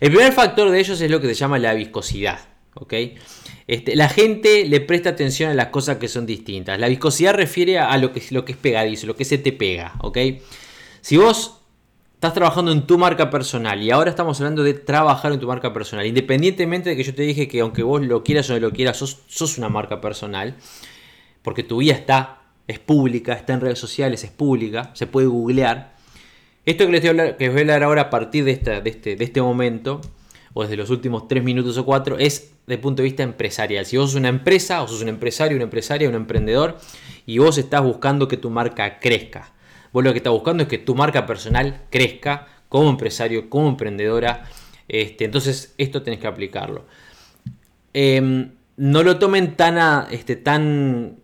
El 0.00 0.10
primer 0.10 0.32
factor 0.32 0.68
de 0.68 0.80
ellos 0.80 1.00
es 1.00 1.08
lo 1.08 1.20
que 1.20 1.28
se 1.28 1.34
llama 1.34 1.60
la 1.60 1.74
viscosidad. 1.74 2.40
¿Ok? 2.74 2.94
Este, 3.68 3.94
la 3.94 4.08
gente 4.08 4.64
le 4.66 4.80
presta 4.80 5.10
atención 5.10 5.52
a 5.52 5.54
las 5.54 5.68
cosas 5.68 5.98
que 5.98 6.08
son 6.08 6.26
distintas. 6.26 6.80
La 6.80 6.88
viscosidad 6.88 7.34
refiere 7.34 7.78
a 7.78 7.96
lo 7.98 8.12
que, 8.12 8.20
lo 8.30 8.44
que 8.44 8.50
es 8.50 8.58
pegadizo, 8.58 9.06
lo 9.06 9.14
que 9.14 9.24
se 9.24 9.38
te 9.38 9.52
pega. 9.52 9.94
¿Ok? 10.00 10.18
Si 11.02 11.16
vos 11.16 11.60
estás 12.14 12.34
trabajando 12.34 12.72
en 12.72 12.84
tu 12.84 12.98
marca 12.98 13.30
personal 13.30 13.80
y 13.80 13.92
ahora 13.92 14.10
estamos 14.10 14.40
hablando 14.40 14.64
de 14.64 14.74
trabajar 14.74 15.30
en 15.30 15.38
tu 15.38 15.46
marca 15.46 15.72
personal, 15.72 16.04
independientemente 16.04 16.90
de 16.90 16.96
que 16.96 17.04
yo 17.04 17.14
te 17.14 17.22
dije 17.22 17.46
que 17.46 17.60
aunque 17.60 17.84
vos 17.84 18.02
lo 18.02 18.24
quieras 18.24 18.50
o 18.50 18.54
no 18.54 18.58
lo 18.58 18.72
quieras, 18.72 18.96
sos 18.96 19.58
una 19.58 19.68
marca 19.68 20.00
personal, 20.00 20.56
porque 21.42 21.62
tu 21.62 21.76
vida 21.76 21.94
está 21.94 22.41
es 22.66 22.78
pública, 22.78 23.34
está 23.34 23.54
en 23.54 23.60
redes 23.60 23.78
sociales, 23.78 24.24
es 24.24 24.30
pública, 24.30 24.90
se 24.94 25.06
puede 25.06 25.26
googlear. 25.26 25.94
Esto 26.64 26.86
que 26.86 26.92
les, 26.92 27.02
voy 27.02 27.58
a 27.58 27.60
hablar, 27.60 27.82
ahora 27.82 28.02
a 28.02 28.10
partir 28.10 28.44
de, 28.44 28.52
esta, 28.52 28.80
de, 28.80 28.90
este, 28.90 29.16
de 29.16 29.24
este 29.24 29.42
momento, 29.42 30.00
o 30.54 30.62
desde 30.62 30.76
los 30.76 30.90
últimos 30.90 31.26
tres 31.28 31.42
minutos 31.42 31.76
o 31.76 31.84
cuatro, 31.84 32.18
es 32.18 32.52
de 32.66 32.78
punto 32.78 33.02
de 33.02 33.08
vista 33.08 33.22
empresarial. 33.22 33.84
Si 33.84 33.96
vos 33.96 34.10
sos 34.10 34.18
una 34.18 34.28
empresa, 34.28 34.82
o 34.82 34.88
sos 34.88 35.02
un 35.02 35.08
empresario, 35.08 35.56
una 35.56 35.64
empresaria, 35.64 36.08
un 36.08 36.14
emprendedor, 36.14 36.78
y 37.26 37.38
vos 37.38 37.58
estás 37.58 37.82
buscando 37.82 38.28
que 38.28 38.36
tu 38.36 38.50
marca 38.50 39.00
crezca. 39.00 39.52
Vos 39.92 40.04
lo 40.04 40.12
que 40.12 40.18
estás 40.18 40.32
buscando 40.32 40.62
es 40.62 40.68
que 40.68 40.78
tu 40.78 40.94
marca 40.94 41.26
personal 41.26 41.82
crezca 41.90 42.46
como 42.68 42.88
empresario, 42.88 43.50
como 43.50 43.68
emprendedora. 43.68 44.44
Este, 44.88 45.24
entonces, 45.24 45.74
esto 45.78 46.02
tenés 46.02 46.20
que 46.20 46.26
aplicarlo. 46.26 46.86
Em, 47.92 48.52
no 48.76 49.02
lo 49.02 49.18
tomen 49.18 49.56
tan, 49.56 50.06
este, 50.10 50.36
tan 50.36 51.18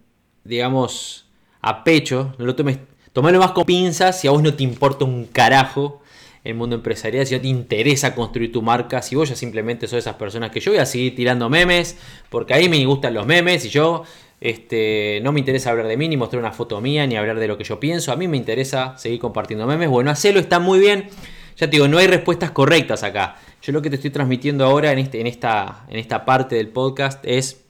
digamos, 0.48 1.27
a 1.68 1.84
pecho, 1.84 2.34
no 2.38 2.46
lo 2.46 2.54
tomes, 2.54 2.78
tomalo 3.12 3.38
más 3.38 3.52
con 3.52 3.64
pinzas 3.64 4.20
si 4.20 4.28
a 4.28 4.30
vos 4.30 4.42
no 4.42 4.54
te 4.54 4.62
importa 4.62 5.04
un 5.04 5.26
carajo 5.26 6.02
el 6.44 6.54
mundo 6.54 6.76
empresarial, 6.76 7.26
si 7.26 7.34
no 7.34 7.40
te 7.40 7.48
interesa 7.48 8.14
construir 8.14 8.52
tu 8.52 8.62
marca, 8.62 9.02
si 9.02 9.16
vos 9.16 9.28
ya 9.28 9.36
simplemente 9.36 9.86
sos 9.86 9.98
esas 9.98 10.14
personas 10.14 10.50
que 10.50 10.60
yo 10.60 10.70
voy 10.72 10.80
a 10.80 10.86
seguir 10.86 11.14
tirando 11.14 11.50
memes, 11.50 11.96
porque 12.30 12.54
a 12.54 12.58
mí 12.58 12.68
me 12.68 12.84
gustan 12.86 13.12
los 13.14 13.26
memes 13.26 13.64
y 13.64 13.68
yo 13.68 14.04
este, 14.40 15.20
no 15.22 15.32
me 15.32 15.40
interesa 15.40 15.70
hablar 15.70 15.88
de 15.88 15.96
mí, 15.96 16.08
ni 16.08 16.16
mostrar 16.16 16.40
una 16.40 16.52
foto 16.52 16.80
mía, 16.80 17.06
ni 17.06 17.16
hablar 17.16 17.38
de 17.38 17.48
lo 17.48 17.58
que 17.58 17.64
yo 17.64 17.80
pienso, 17.80 18.12
a 18.12 18.16
mí 18.16 18.28
me 18.28 18.36
interesa 18.36 18.96
seguir 18.96 19.20
compartiendo 19.20 19.66
memes, 19.66 19.88
bueno, 19.88 20.10
hacelo, 20.10 20.40
está 20.40 20.58
muy 20.58 20.78
bien, 20.78 21.08
ya 21.56 21.66
te 21.66 21.72
digo, 21.72 21.88
no 21.88 21.98
hay 21.98 22.06
respuestas 22.06 22.52
correctas 22.52 23.02
acá. 23.02 23.36
Yo 23.60 23.72
lo 23.72 23.82
que 23.82 23.90
te 23.90 23.96
estoy 23.96 24.10
transmitiendo 24.10 24.64
ahora 24.64 24.92
en, 24.92 25.00
este, 25.00 25.20
en, 25.20 25.26
esta, 25.26 25.84
en 25.88 25.98
esta 25.98 26.24
parte 26.24 26.54
del 26.54 26.68
podcast 26.68 27.22
es 27.26 27.64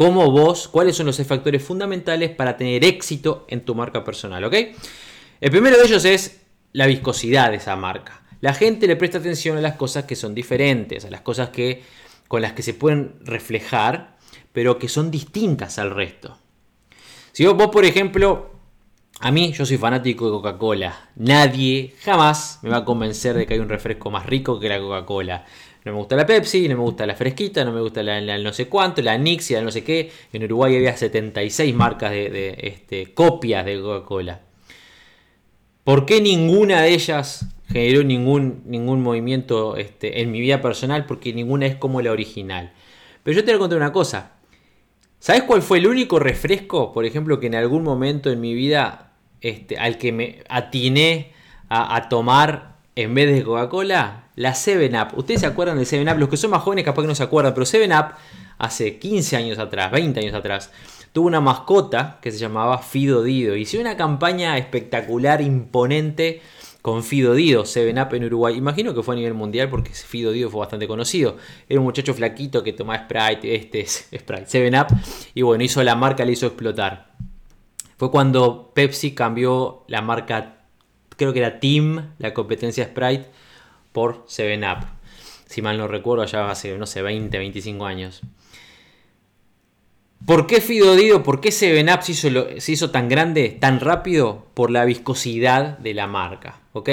cómo 0.00 0.30
vos, 0.30 0.66
cuáles 0.66 0.96
son 0.96 1.04
los 1.04 1.22
factores 1.26 1.62
fundamentales 1.62 2.30
para 2.30 2.56
tener 2.56 2.82
éxito 2.86 3.44
en 3.48 3.66
tu 3.66 3.74
marca 3.74 4.02
personal, 4.02 4.42
¿ok? 4.44 4.54
El 5.42 5.50
primero 5.50 5.76
de 5.76 5.84
ellos 5.84 6.06
es 6.06 6.40
la 6.72 6.86
viscosidad 6.86 7.50
de 7.50 7.58
esa 7.58 7.76
marca. 7.76 8.22
La 8.40 8.54
gente 8.54 8.86
le 8.86 8.96
presta 8.96 9.18
atención 9.18 9.58
a 9.58 9.60
las 9.60 9.74
cosas 9.74 10.04
que 10.04 10.16
son 10.16 10.34
diferentes, 10.34 11.04
a 11.04 11.10
las 11.10 11.20
cosas 11.20 11.50
que, 11.50 11.82
con 12.28 12.40
las 12.40 12.54
que 12.54 12.62
se 12.62 12.72
pueden 12.72 13.16
reflejar, 13.20 14.16
pero 14.54 14.78
que 14.78 14.88
son 14.88 15.10
distintas 15.10 15.78
al 15.78 15.90
resto. 15.90 16.38
Si 17.32 17.44
vos, 17.44 17.68
por 17.70 17.84
ejemplo, 17.84 18.52
a 19.20 19.30
mí 19.30 19.52
yo 19.52 19.66
soy 19.66 19.76
fanático 19.76 20.24
de 20.24 20.30
Coca-Cola, 20.30 21.10
nadie 21.16 21.94
jamás 22.00 22.60
me 22.62 22.70
va 22.70 22.78
a 22.78 22.84
convencer 22.86 23.36
de 23.36 23.44
que 23.44 23.52
hay 23.52 23.60
un 23.60 23.68
refresco 23.68 24.10
más 24.10 24.24
rico 24.24 24.58
que 24.58 24.70
la 24.70 24.80
Coca-Cola. 24.80 25.44
No 25.84 25.92
me 25.92 25.98
gusta 25.98 26.14
la 26.14 26.26
Pepsi, 26.26 26.68
no 26.68 26.76
me 26.76 26.82
gusta 26.82 27.06
la 27.06 27.14
fresquita, 27.14 27.64
no 27.64 27.72
me 27.72 27.80
gusta 27.80 28.02
la, 28.02 28.38
no 28.38 28.52
sé 28.52 28.68
cuánto, 28.68 29.00
la 29.00 29.16
Nix 29.16 29.50
y 29.50 29.54
la 29.54 29.62
no 29.62 29.70
sé 29.70 29.82
qué. 29.82 30.10
En 30.32 30.44
Uruguay 30.44 30.76
había 30.76 30.94
76 30.94 31.74
marcas 31.74 32.10
de, 32.10 32.54
este, 32.60 33.14
copias 33.14 33.64
de 33.64 33.80
Coca-Cola. 33.80 34.40
¿Por 35.82 36.04
qué 36.04 36.20
ninguna 36.20 36.82
de 36.82 36.90
ellas 36.90 37.46
generó 37.66 38.04
ningún, 38.04 38.62
ningún 38.66 39.02
movimiento 39.02 39.76
este, 39.76 40.20
en 40.20 40.30
mi 40.30 40.40
vida 40.40 40.60
personal? 40.60 41.06
Porque 41.06 41.32
ninguna 41.32 41.66
es 41.66 41.76
como 41.76 42.02
la 42.02 42.12
original. 42.12 42.72
Pero 43.22 43.36
yo 43.36 43.44
te 43.44 43.52
voy 43.52 43.56
a 43.56 43.60
contar 43.60 43.78
una 43.78 43.92
cosa. 43.92 44.32
¿Sabes 45.18 45.44
cuál 45.44 45.62
fue 45.62 45.78
el 45.78 45.86
único 45.86 46.18
refresco, 46.18 46.92
por 46.92 47.06
ejemplo, 47.06 47.40
que 47.40 47.46
en 47.46 47.54
algún 47.54 47.82
momento 47.82 48.30
en 48.30 48.40
mi 48.40 48.52
vida 48.52 49.12
este, 49.40 49.78
al 49.78 49.96
que 49.96 50.12
me 50.12 50.42
atiné 50.48 51.32
a 51.72 52.08
tomar 52.08 52.69
en 52.96 53.14
vez 53.14 53.34
de 53.34 53.44
Coca-Cola? 53.44 54.24
La 54.36 54.52
7-Up. 54.52 55.18
¿Ustedes 55.18 55.40
se 55.40 55.46
acuerdan 55.46 55.78
de 55.78 55.84
7-Up? 55.84 56.18
Los 56.18 56.28
que 56.28 56.36
son 56.36 56.50
más 56.50 56.62
jóvenes 56.62 56.84
capaz 56.84 57.02
que 57.02 57.08
no 57.08 57.14
se 57.14 57.22
acuerdan, 57.22 57.54
pero 57.54 57.66
7-Up 57.66 58.14
hace 58.58 58.98
15 58.98 59.36
años 59.36 59.58
atrás, 59.58 59.90
20 59.90 60.20
años 60.20 60.34
atrás, 60.34 60.70
tuvo 61.12 61.26
una 61.26 61.40
mascota 61.40 62.18
que 62.20 62.30
se 62.30 62.38
llamaba 62.38 62.78
Fido 62.78 63.22
Dido. 63.22 63.56
Hizo 63.56 63.80
una 63.80 63.96
campaña 63.96 64.56
espectacular, 64.58 65.40
imponente 65.40 66.42
con 66.82 67.02
Fido 67.02 67.34
Dido, 67.34 67.64
7-Up 67.64 68.14
en 68.14 68.24
Uruguay. 68.24 68.56
Imagino 68.56 68.94
que 68.94 69.02
fue 69.02 69.14
a 69.14 69.18
nivel 69.18 69.34
mundial 69.34 69.68
porque 69.68 69.90
Fido 69.90 70.32
Dido 70.32 70.50
fue 70.50 70.60
bastante 70.60 70.86
conocido. 70.86 71.36
Era 71.68 71.80
un 71.80 71.86
muchacho 71.86 72.14
flaquito 72.14 72.62
que 72.62 72.72
tomaba 72.72 73.04
Sprite, 73.04 73.54
este 73.54 73.80
es 73.80 74.08
Sprite, 74.16 74.46
7-Up, 74.46 74.96
y 75.34 75.42
bueno, 75.42 75.64
hizo 75.64 75.82
la 75.82 75.96
marca, 75.96 76.24
le 76.24 76.32
hizo 76.32 76.46
explotar. 76.46 77.10
Fue 77.96 78.10
cuando 78.10 78.72
Pepsi 78.74 79.14
cambió 79.14 79.84
la 79.86 80.00
marca, 80.00 80.59
creo 81.20 81.34
que 81.34 81.40
era 81.40 81.60
Team, 81.60 82.14
la 82.18 82.32
competencia 82.32 82.84
Sprite, 82.84 83.26
por 83.92 84.24
7up. 84.26 84.86
Si 85.44 85.60
mal 85.60 85.76
no 85.76 85.86
recuerdo, 85.86 86.22
allá 86.22 86.50
hace, 86.50 86.78
no 86.78 86.86
sé, 86.86 87.02
20, 87.02 87.36
25 87.36 87.84
años. 87.84 88.22
¿Por 90.24 90.46
qué 90.46 90.62
Fido 90.62 90.96
Dido, 90.96 91.22
por 91.22 91.42
qué 91.42 91.50
7up 91.50 92.00
se 92.00 92.12
hizo, 92.12 92.28
se 92.58 92.72
hizo 92.72 92.90
tan 92.90 93.10
grande, 93.10 93.50
tan 93.50 93.80
rápido? 93.80 94.46
Por 94.54 94.70
la 94.70 94.86
viscosidad 94.86 95.78
de 95.78 95.92
la 95.92 96.06
marca. 96.06 96.60
¿Ok? 96.72 96.88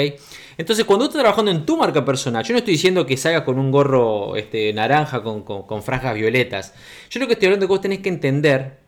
Entonces, 0.58 0.84
cuando 0.84 1.06
estás 1.06 1.20
trabajando 1.22 1.50
en 1.50 1.64
tu 1.64 1.78
marca 1.78 2.04
personal, 2.04 2.44
yo 2.44 2.52
no 2.52 2.58
estoy 2.58 2.72
diciendo 2.72 3.06
que 3.06 3.16
salgas 3.16 3.42
con 3.42 3.58
un 3.58 3.70
gorro 3.70 4.36
este, 4.36 4.74
naranja 4.74 5.22
con, 5.22 5.42
con, 5.42 5.82
franjas 5.82 6.14
violetas. 6.14 6.74
Yo 7.08 7.20
lo 7.20 7.26
que 7.26 7.34
estoy 7.34 7.46
hablando 7.46 7.64
es 7.64 7.68
que 7.68 7.72
vos 7.72 7.80
tenés 7.80 8.00
que 8.00 8.10
entender 8.10 8.87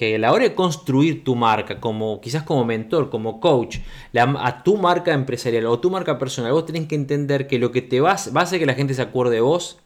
que 0.00 0.14
a 0.14 0.18
la 0.18 0.32
hora 0.32 0.44
de 0.44 0.54
construir 0.54 1.24
tu 1.24 1.36
marca, 1.36 1.78
como 1.78 2.22
quizás 2.22 2.42
como 2.42 2.64
mentor, 2.64 3.10
como 3.10 3.38
coach, 3.38 3.80
a 4.14 4.62
tu 4.62 4.78
marca 4.78 5.12
empresarial 5.12 5.66
o 5.66 5.78
tu 5.78 5.90
marca 5.90 6.18
personal, 6.18 6.52
vos 6.52 6.64
tenés 6.64 6.86
que 6.86 6.94
entender 6.94 7.46
que 7.46 7.58
lo 7.58 7.70
que 7.70 7.82
te 7.82 8.00
va, 8.00 8.16
va 8.34 8.40
a 8.40 8.44
hacer 8.44 8.58
que 8.58 8.64
la 8.64 8.72
gente 8.72 8.94
se 8.94 9.02
acuerde 9.02 9.34
de 9.34 9.40
vos 9.42 9.78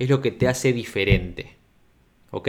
es 0.00 0.10
lo 0.10 0.20
que 0.20 0.32
te 0.32 0.48
hace 0.48 0.72
diferente. 0.72 1.54
¿Ok? 2.32 2.48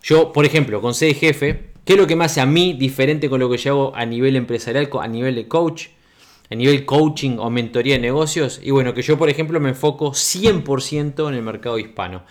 Yo, 0.00 0.32
por 0.32 0.44
ejemplo, 0.44 0.80
con 0.80 0.94
C 0.94 1.12
jefe, 1.12 1.72
¿qué 1.84 1.94
es 1.94 1.98
lo 1.98 2.06
que 2.06 2.14
me 2.14 2.26
hace 2.26 2.40
a 2.40 2.46
mí 2.46 2.72
diferente 2.72 3.28
con 3.28 3.40
lo 3.40 3.50
que 3.50 3.56
yo 3.56 3.72
hago 3.72 3.96
a 3.96 4.06
nivel 4.06 4.36
empresarial, 4.36 4.88
a 4.92 5.08
nivel 5.08 5.34
de 5.34 5.48
coach? 5.48 5.88
a 6.50 6.54
nivel 6.54 6.86
coaching 6.86 7.38
o 7.38 7.50
mentoría 7.50 7.96
de 7.96 8.00
negocios. 8.00 8.60
Y 8.62 8.70
bueno, 8.70 8.94
que 8.94 9.02
yo, 9.02 9.18
por 9.18 9.28
ejemplo, 9.28 9.58
me 9.58 9.70
enfoco 9.70 10.12
100% 10.12 11.28
en 11.28 11.34
el 11.34 11.42
mercado 11.42 11.80
hispano. 11.80 12.22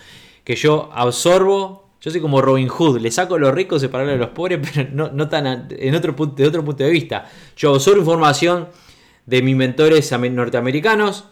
Que 0.45 0.55
yo 0.55 0.89
absorbo 0.93 1.86
yo 2.07 2.11
soy 2.11 2.21
como 2.21 2.41
Robin 2.41 2.69
Hood, 2.69 3.01
le 3.01 3.11
saco 3.11 3.35
a 3.35 3.37
los 3.37 3.53
ricos 3.53 3.85
para 3.87 4.09
a 4.09 4.15
los 4.15 4.29
pobres, 4.29 4.61
pero 4.73 5.09
no, 5.11 5.27
tan 5.27 5.67
en 5.69 5.93
otro 5.93 6.15
punto, 6.15 6.35
de 6.37 6.47
otro 6.47 6.63
punto 6.63 6.85
de 6.85 6.89
vista. 6.89 7.29
Yo 7.57 7.73
absorbo 7.73 7.99
información 7.99 8.69
de 9.25 9.41
mis 9.41 9.57
mentores 9.57 10.09
norteamericanos 10.13 11.25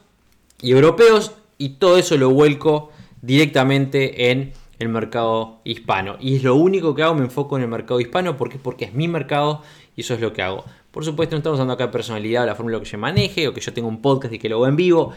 y 0.61 0.73
europeos 0.73 1.31
y 1.57 1.69
todo 1.75 1.97
eso 1.97 2.17
lo 2.17 2.29
vuelco 2.31 2.91
directamente 3.21 4.31
en 4.31 4.51
el 4.77 4.89
mercado 4.89 5.61
hispano. 5.63 6.17
Y 6.19 6.35
es 6.35 6.43
lo 6.43 6.55
único 6.55 6.93
que 6.93 7.03
hago, 7.03 7.15
me 7.15 7.23
enfoco 7.23 7.55
en 7.55 7.63
el 7.63 7.69
mercado 7.69 8.01
hispano 8.01 8.35
porque, 8.35 8.59
porque 8.59 8.83
es 8.83 8.93
mi 8.93 9.07
mercado 9.07 9.61
y 9.95 10.01
eso 10.01 10.13
es 10.13 10.19
lo 10.19 10.33
que 10.33 10.41
hago. 10.41 10.65
Por 10.91 11.05
supuesto, 11.05 11.35
no 11.35 11.37
estamos 11.37 11.57
hablando 11.57 11.75
acá 11.75 11.85
de 11.85 11.93
personalidad 11.93 12.45
la 12.45 12.57
en 12.57 12.79
que 12.81 12.89
yo 12.89 12.97
maneje 12.97 13.47
o 13.47 13.53
que 13.53 13.61
yo 13.61 13.71
tenga 13.71 13.87
un 13.87 14.01
podcast 14.01 14.33
y 14.33 14.39
que 14.39 14.49
lo 14.49 14.57
hago 14.57 14.67
en 14.67 14.75
vivo. 14.75 15.13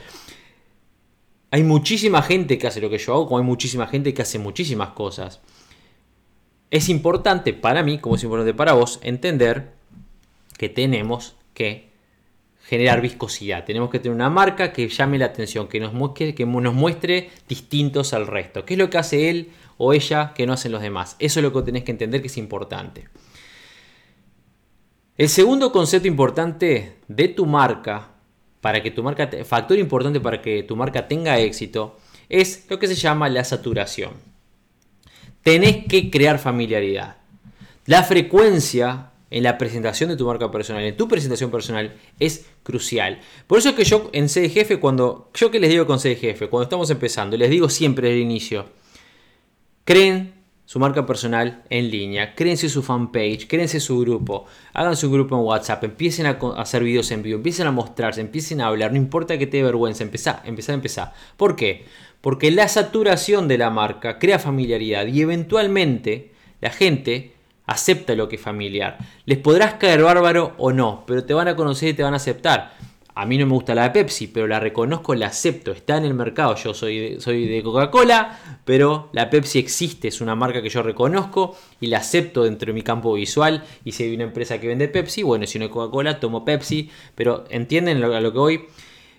Hay 1.50 1.62
muchísima 1.62 2.22
gente 2.22 2.58
que 2.58 2.66
hace 2.66 2.80
lo 2.80 2.90
que 2.90 2.98
yo 2.98 3.14
hago, 3.14 3.26
como 3.26 3.38
hay 3.38 3.44
muchísima 3.44 3.86
gente 3.86 4.12
que 4.12 4.22
hace 4.22 4.38
muchísimas 4.38 4.90
cosas. 4.90 5.40
Es 6.70 6.88
importante 6.90 7.54
para 7.54 7.82
mí, 7.82 7.98
como 7.98 8.16
es 8.16 8.22
importante 8.22 8.52
para 8.52 8.74
vos, 8.74 9.00
entender 9.02 9.72
que 10.58 10.68
tenemos 10.68 11.36
que 11.54 11.88
generar 12.64 13.00
viscosidad. 13.00 13.64
Tenemos 13.64 13.88
que 13.88 13.98
tener 13.98 14.14
una 14.14 14.28
marca 14.28 14.74
que 14.74 14.86
llame 14.88 15.16
la 15.16 15.24
atención, 15.26 15.68
que 15.68 15.80
nos 15.80 15.94
muestre, 15.94 17.30
distintos 17.48 18.12
al 18.12 18.26
resto. 18.26 18.66
¿Qué 18.66 18.74
es 18.74 18.78
lo 18.78 18.90
que 18.90 18.98
hace 18.98 19.30
él 19.30 19.52
o 19.78 19.94
ella 19.94 20.34
que 20.34 20.46
no 20.46 20.52
hacen 20.52 20.72
los 20.72 20.82
demás? 20.82 21.16
Eso 21.18 21.40
es 21.40 21.44
lo 21.44 21.52
que 21.54 21.62
tenés 21.62 21.84
que 21.84 21.92
entender 21.92 22.20
que 22.20 22.26
es 22.26 22.36
importante. 22.36 23.08
El 25.16 25.30
segundo 25.30 25.72
concepto 25.72 26.06
importante 26.06 26.98
de 27.08 27.28
tu 27.28 27.46
marca 27.46 28.10
para 28.60 28.82
que 28.82 28.90
tu 28.90 29.02
marca, 29.02 29.28
factor 29.44 29.78
importante 29.78 30.20
para 30.20 30.42
que 30.42 30.62
tu 30.62 30.76
marca 30.76 31.06
tenga 31.06 31.38
éxito 31.38 31.98
es 32.28 32.66
lo 32.68 32.78
que 32.78 32.86
se 32.86 32.94
llama 32.94 33.28
la 33.28 33.44
saturación. 33.44 34.12
Tenés 35.42 35.86
que 35.86 36.10
crear 36.10 36.38
familiaridad. 36.38 37.16
La 37.86 38.02
frecuencia 38.02 39.12
en 39.30 39.42
la 39.42 39.58
presentación 39.58 40.10
de 40.10 40.16
tu 40.16 40.26
marca 40.26 40.50
personal, 40.50 40.82
en 40.82 40.96
tu 40.96 41.08
presentación 41.08 41.50
personal, 41.50 41.94
es 42.18 42.46
crucial. 42.62 43.20
Por 43.46 43.58
eso 43.58 43.70
es 43.70 43.74
que 43.74 43.84
yo 43.84 44.10
en 44.12 44.28
CDGF, 44.28 44.78
cuando 44.78 45.30
yo 45.34 45.50
que 45.50 45.60
les 45.60 45.70
digo 45.70 45.86
con 45.86 45.98
CDGF, 45.98 46.48
cuando 46.48 46.64
estamos 46.64 46.90
empezando, 46.90 47.36
les 47.36 47.50
digo 47.50 47.68
siempre 47.68 48.10
al 48.10 48.18
inicio, 48.18 48.66
creen 49.84 50.37
su 50.68 50.78
marca 50.78 51.06
personal 51.06 51.62
en 51.70 51.90
línea, 51.90 52.34
créense 52.34 52.68
su 52.68 52.82
fanpage, 52.82 53.48
créense 53.48 53.80
su 53.80 54.00
grupo, 54.00 54.44
hagan 54.74 54.98
su 54.98 55.10
grupo 55.10 55.34
en 55.34 55.40
WhatsApp, 55.40 55.82
empiecen 55.84 56.26
a 56.26 56.38
hacer 56.58 56.84
videos 56.84 57.10
en 57.10 57.22
vivo, 57.22 57.38
empiecen 57.38 57.66
a 57.66 57.70
mostrarse, 57.70 58.20
empiecen 58.20 58.60
a 58.60 58.66
hablar, 58.66 58.90
no 58.90 58.98
importa 58.98 59.38
que 59.38 59.46
te 59.46 59.56
dé 59.56 59.62
vergüenza, 59.62 60.04
empezá, 60.04 60.42
empezá, 60.44 60.74
empezá. 60.74 61.14
¿Por 61.38 61.56
qué? 61.56 61.86
Porque 62.20 62.50
la 62.50 62.68
saturación 62.68 63.48
de 63.48 63.56
la 63.56 63.70
marca 63.70 64.18
crea 64.18 64.38
familiaridad 64.38 65.06
y 65.06 65.22
eventualmente 65.22 66.32
la 66.60 66.68
gente 66.68 67.32
acepta 67.64 68.14
lo 68.14 68.28
que 68.28 68.36
es 68.36 68.42
familiar. 68.42 68.98
Les 69.24 69.38
podrás 69.38 69.74
caer 69.74 70.02
bárbaro 70.02 70.52
o 70.58 70.70
no, 70.70 71.04
pero 71.06 71.24
te 71.24 71.32
van 71.32 71.48
a 71.48 71.56
conocer 71.56 71.88
y 71.88 71.94
te 71.94 72.02
van 72.02 72.12
a 72.12 72.18
aceptar. 72.18 72.74
A 73.20 73.26
mí 73.26 73.36
no 73.36 73.46
me 73.46 73.52
gusta 73.52 73.74
la 73.74 73.82
de 73.82 73.90
Pepsi, 73.90 74.28
pero 74.28 74.46
la 74.46 74.60
reconozco, 74.60 75.12
la 75.12 75.26
acepto, 75.26 75.72
está 75.72 75.96
en 75.96 76.04
el 76.04 76.14
mercado. 76.14 76.54
Yo 76.54 76.72
soy 76.72 76.98
de, 76.98 77.20
soy 77.20 77.48
de 77.48 77.64
Coca-Cola, 77.64 78.60
pero 78.64 79.08
la 79.12 79.28
Pepsi 79.28 79.58
existe, 79.58 80.06
es 80.06 80.20
una 80.20 80.36
marca 80.36 80.62
que 80.62 80.68
yo 80.68 80.84
reconozco 80.84 81.56
y 81.80 81.88
la 81.88 81.98
acepto 81.98 82.44
dentro 82.44 82.68
de 82.68 82.74
mi 82.74 82.82
campo 82.82 83.12
visual. 83.14 83.64
Y 83.84 83.90
si 83.90 84.04
hay 84.04 84.14
una 84.14 84.22
empresa 84.22 84.60
que 84.60 84.68
vende 84.68 84.86
Pepsi, 84.86 85.24
bueno, 85.24 85.48
si 85.48 85.58
no 85.58 85.64
hay 85.64 85.70
Coca-Cola, 85.72 86.20
tomo 86.20 86.44
Pepsi, 86.44 86.90
pero 87.16 87.42
entienden 87.50 88.00
a 88.04 88.20
lo 88.20 88.32
que 88.32 88.38
voy. 88.38 88.60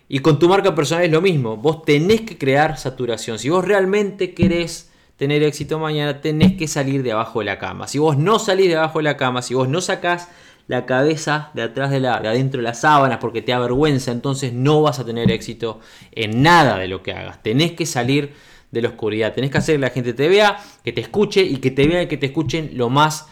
Y 0.07 0.19
con 0.19 0.39
tu 0.39 0.47
marca 0.47 0.73
personal 0.73 1.03
es 1.03 1.11
lo 1.11 1.19
mismo, 1.19 1.57
vos 1.57 1.83
tenés 1.83 2.21
que 2.21 2.37
crear 2.37 2.77
saturación. 2.77 3.37
Si 3.37 3.49
vos 3.49 3.65
realmente 3.65 4.33
querés 4.33 4.93
tener 5.17 5.43
éxito 5.43 5.77
mañana, 5.77 6.21
tenés 6.21 6.53
que 6.53 6.69
salir 6.69 7.03
de 7.03 7.11
abajo 7.11 7.39
de 7.39 7.45
la 7.47 7.59
cama. 7.59 7.85
Si 7.89 7.99
vos 7.99 8.17
no 8.17 8.39
salís 8.39 8.69
de 8.69 8.77
abajo 8.77 8.99
de 8.99 9.03
la 9.03 9.17
cama, 9.17 9.41
si 9.41 9.55
vos 9.55 9.67
no 9.67 9.81
sacás 9.81 10.29
la 10.69 10.85
cabeza 10.85 11.49
de 11.55 11.63
atrás 11.63 11.89
de, 11.89 11.99
la, 11.99 12.19
de 12.19 12.27
adentro 12.27 12.59
de 12.59 12.63
las 12.63 12.81
sábanas 12.81 13.17
porque 13.17 13.41
te 13.41 13.51
avergüenza, 13.51 14.11
entonces 14.11 14.53
no 14.53 14.83
vas 14.83 14.99
a 14.99 15.05
tener 15.05 15.31
éxito 15.31 15.79
en 16.11 16.43
nada 16.43 16.77
de 16.77 16.87
lo 16.87 17.01
que 17.01 17.11
hagas. 17.11 17.41
Tenés 17.41 17.71
que 17.71 17.87
salir 17.87 18.33
de 18.69 18.83
la 18.83 18.89
oscuridad, 18.89 19.33
tenés 19.33 19.49
que 19.49 19.57
hacer 19.57 19.75
que 19.75 19.81
la 19.81 19.89
gente 19.89 20.13
te 20.13 20.29
vea, 20.29 20.59
que 20.83 20.93
te 20.93 21.01
escuche 21.01 21.41
y 21.41 21.57
que 21.57 21.71
te 21.71 21.87
vea 21.87 22.03
y 22.03 22.07
que 22.07 22.17
te 22.17 22.27
escuchen 22.27 22.69
lo 22.75 22.91
más, 22.91 23.27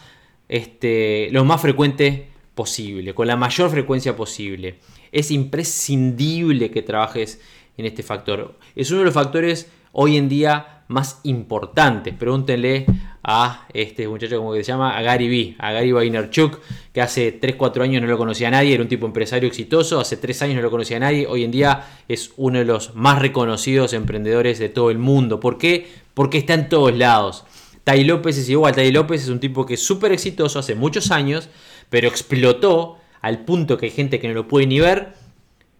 este, 0.48 1.28
lo 1.30 1.44
más 1.44 1.60
frecuente 1.60 2.26
posible, 2.56 3.14
con 3.14 3.28
la 3.28 3.36
mayor 3.36 3.70
frecuencia 3.70 4.16
posible. 4.16 4.80
Es 5.12 5.30
imprescindible 5.30 6.72
que 6.72 6.82
trabajes 6.82 7.40
en 7.76 7.86
este 7.86 8.02
factor. 8.02 8.58
Es 8.74 8.90
uno 8.90 8.98
de 8.98 9.06
los 9.06 9.14
factores 9.14 9.70
hoy 9.92 10.16
en 10.16 10.28
día 10.28 10.82
más 10.88 11.20
importantes. 11.24 12.14
Pregúntenle 12.14 12.86
a 13.22 13.66
este 13.74 14.08
muchacho, 14.08 14.38
como 14.38 14.54
que 14.54 14.64
se 14.64 14.72
llama, 14.72 14.96
a 14.96 15.02
Gary 15.02 15.28
B, 15.28 15.56
a 15.58 15.72
Gary 15.72 15.92
Vaynerchuk, 15.92 16.60
que 16.92 17.02
hace 17.02 17.38
3-4 17.38 17.82
años 17.82 18.00
no 18.00 18.08
lo 18.08 18.16
conocía 18.16 18.48
a 18.48 18.52
nadie, 18.52 18.72
era 18.72 18.82
un 18.82 18.88
tipo 18.88 19.04
empresario 19.04 19.46
exitoso, 19.46 20.00
hace 20.00 20.16
3 20.16 20.42
años 20.42 20.56
no 20.56 20.62
lo 20.62 20.70
conocía 20.70 20.96
a 20.96 21.00
nadie, 21.00 21.26
hoy 21.26 21.44
en 21.44 21.50
día 21.50 21.84
es 22.08 22.32
uno 22.38 22.58
de 22.58 22.64
los 22.64 22.94
más 22.94 23.18
reconocidos 23.18 23.92
emprendedores 23.92 24.58
de 24.58 24.70
todo 24.70 24.90
el 24.90 24.98
mundo. 24.98 25.40
¿Por 25.40 25.58
qué? 25.58 25.88
Porque 26.14 26.38
está 26.38 26.54
en 26.54 26.70
todos 26.70 26.96
lados. 26.96 27.44
Tai 27.84 28.02
López 28.04 28.38
es 28.38 28.48
igual, 28.48 28.74
Tai 28.74 28.90
López 28.92 29.22
es 29.22 29.28
un 29.28 29.40
tipo 29.40 29.66
que 29.66 29.74
es 29.74 29.82
súper 29.84 30.12
exitoso 30.12 30.58
hace 30.58 30.74
muchos 30.74 31.10
años, 31.10 31.50
pero 31.90 32.08
explotó 32.08 32.96
al 33.20 33.44
punto 33.44 33.76
que 33.76 33.86
hay 33.86 33.92
gente 33.92 34.20
que 34.20 34.28
no 34.28 34.34
lo 34.34 34.48
puede 34.48 34.66
ni 34.66 34.80
ver 34.80 35.14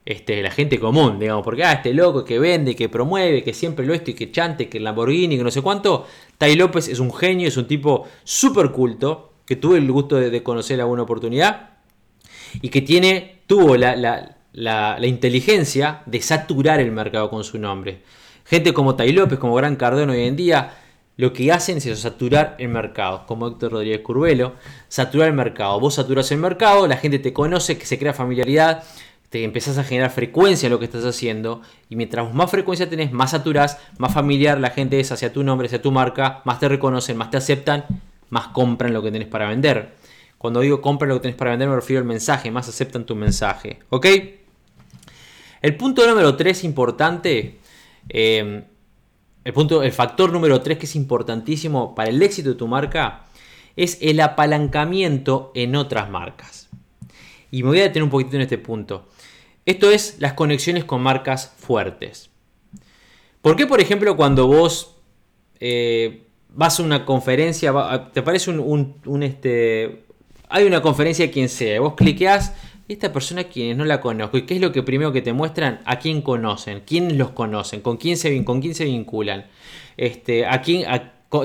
este, 0.09 0.40
la 0.40 0.51
gente 0.51 0.81
común, 0.81 1.18
digamos, 1.18 1.44
porque 1.44 1.64
ah, 1.64 1.75
este 1.75 1.92
loco 1.92 2.25
que 2.25 2.38
vende, 2.38 2.75
que 2.75 2.88
promueve, 2.88 3.44
que 3.44 3.53
siempre 3.53 3.85
lo 3.85 3.92
esto 3.92 4.11
y 4.11 4.14
que 4.14 4.33
chante, 4.33 4.66
que 4.66 4.79
el 4.79 4.85
Lamborghini, 4.85 5.37
que 5.37 5.44
no 5.44 5.51
sé 5.51 5.61
cuánto. 5.61 6.07
Tai 6.38 6.57
López 6.57 6.88
es 6.88 6.99
un 6.99 7.12
genio, 7.12 7.47
es 7.47 7.59
un 7.59 7.66
tipo 7.66 8.09
súper 8.25 8.71
culto, 8.71 9.35
que 9.44 9.57
tuve 9.57 9.77
el 9.77 9.92
gusto 9.92 10.16
de, 10.16 10.42
conocer 10.42 10.81
alguna 10.81 11.03
oportunidad 11.03 11.73
y 12.62 12.71
que 12.71 12.81
tiene, 12.81 13.42
tuvo 13.47 13.77
la, 13.77 13.97
la, 14.55 15.07
inteligencia 15.07 16.01
de 16.07 16.23
saturar 16.23 16.81
el 16.81 16.90
mercado 16.90 17.29
con 17.29 17.44
su 17.44 17.59
nombre. 17.59 18.01
Gente 18.47 18.73
como 18.73 18.97
Tai 18.97 19.12
López, 19.12 19.38
como 19.38 19.57
Gran 19.57 19.77
Cardone 19.77 20.11
hoy 20.11 20.23
en 20.23 20.37
día, 20.37 20.73
lo 21.18 21.35
que 21.35 21.53
hacen 21.53 21.77
es 21.77 21.99
saturar 21.99 22.57
el 22.59 22.68
mercado, 22.68 23.27
como 23.27 23.49
Héctor 23.49 23.73
Rodríguez 23.73 24.01
Curvelo, 24.01 24.55
saturar 24.88 25.29
el 25.29 25.35
mercado. 25.35 25.79
Vos 25.81 25.97
saturas 25.97 26.33
el 26.33 26.38
mercado, 26.38 26.87
la 26.87 26.97
gente 26.97 27.18
te 27.18 27.35
conoce, 27.35 27.77
que 27.77 27.85
se 27.85 27.99
crea 27.99 28.14
familiaridad, 28.14 28.85
te 29.31 29.45
empezás 29.45 29.77
a 29.79 29.85
generar 29.85 30.11
frecuencia 30.11 30.67
en 30.67 30.73
lo 30.73 30.79
que 30.79 30.87
estás 30.87 31.05
haciendo 31.05 31.61
y 31.88 31.97
mientras 31.97 32.33
más 32.33 32.51
frecuencia 32.51 32.88
tenés, 32.88 33.12
más 33.12 33.33
saturás, 33.33 33.79
más 33.99 34.14
familiar 34.14 34.59
la 34.59 34.71
gente 34.71 34.99
es 35.01 35.12
hacia 35.12 35.33
tu 35.33 35.43
nombre, 35.43 35.67
hacia 35.67 35.83
tu 35.83 35.93
marca, 35.93 36.41
más 36.45 36.59
te 36.59 36.69
reconocen, 36.69 37.17
más 37.17 37.31
te 37.31 37.37
aceptan, 37.37 37.85
más 38.31 38.49
compran 38.49 38.93
lo 38.93 39.03
que 39.03 39.11
tenés 39.11 39.29
para 39.29 39.49
vender. 39.49 39.95
Cuando 40.38 40.61
digo 40.61 40.81
compran 40.81 41.11
lo 41.11 41.17
que 41.17 41.21
tenés 41.21 41.37
para 41.37 41.51
vender 41.51 41.69
me 41.69 41.77
refiero 41.77 42.01
al 42.01 42.09
mensaje, 42.09 42.51
más 42.51 42.69
aceptan 42.69 43.05
tu 43.05 43.14
mensaje. 43.14 43.81
¿Ok? 43.91 44.07
El 45.61 45.77
punto 45.77 46.07
número 46.07 46.37
3 46.37 46.64
importante, 46.64 47.59
eh, 48.09 48.64
el, 49.45 49.53
punto, 49.53 49.83
el 49.83 49.93
factor 49.93 50.33
número 50.33 50.62
3 50.62 50.79
que 50.79 50.87
es 50.87 50.97
importantísimo 50.97 51.95
para 51.95 52.09
el 52.09 52.23
éxito 52.23 52.51
de 52.51 52.55
tu 52.55 52.67
marca 52.67 53.25
es 53.77 53.99
el 54.01 54.21
apalancamiento 54.21 55.53
en 55.55 55.77
otras 55.77 56.09
marcas. 56.11 56.69
Y 57.51 57.62
me 57.62 57.71
voy 57.71 57.81
a 57.81 57.83
detener 57.85 58.03
un 58.03 58.11
poquito 58.11 58.37
en 58.37 58.43
este 58.43 58.59
punto. 58.59 59.09
Esto 59.69 59.91
es 59.91 60.17
las 60.19 60.33
conexiones 60.33 60.87
con 60.87 61.03
marcas 61.03 61.53
fuertes. 61.59 62.31
¿Por 63.43 63.55
qué, 63.55 63.67
por 63.67 63.83
ejemplo, 63.83 64.17
cuando 64.17 64.47
vos 64.47 64.97
eh, 65.61 66.23
vas 66.49 66.81
a 66.81 66.83
una 66.83 67.05
conferencia, 67.05 68.09
te 68.15 68.23
parece 68.23 68.51
un, 68.51 69.23
este, 69.23 70.07
hay 70.49 70.65
una 70.65 70.81
conferencia 70.81 71.27
de 71.27 71.31
quien 71.31 71.51
sea, 71.51 71.83
vos 71.83 71.93
cliqueás, 71.97 72.55
esta 72.89 73.13
persona 73.13 73.45
quienes 73.45 73.77
no 73.77 73.85
la 73.85 74.01
conozco, 74.01 74.39
¿y 74.39 74.47
qué 74.47 74.55
es 74.55 74.63
lo 74.63 74.73
que 74.73 74.83
primero 74.83 75.13
que 75.13 75.21
te 75.21 75.35
muestran? 75.35 75.83
¿A 75.85 75.99
quién 75.99 76.23
conocen? 76.23 76.81
¿Quiénes 76.87 77.19
los 77.19 77.33
conocen? 77.33 77.83
¿Con 77.83 77.99
quién 77.99 78.17
se, 78.17 78.43
con 78.45 78.63
quién 78.63 78.75
se 78.75 78.87
vinculan? 78.87 79.49
Este, 79.99 80.47
¿a 80.47 80.63
quién, 80.63 80.87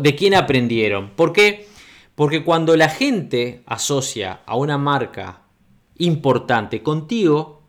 ¿De 0.02 0.16
quién 0.16 0.34
aprendieron? 0.34 1.10
¿Por 1.10 1.34
qué? 1.34 1.68
Porque 2.16 2.46
cuando 2.46 2.78
la 2.78 2.88
gente 2.88 3.64
asocia 3.66 4.44
a 4.46 4.56
una 4.56 4.78
marca 4.78 5.42
importante 5.98 6.82
contigo, 6.82 7.62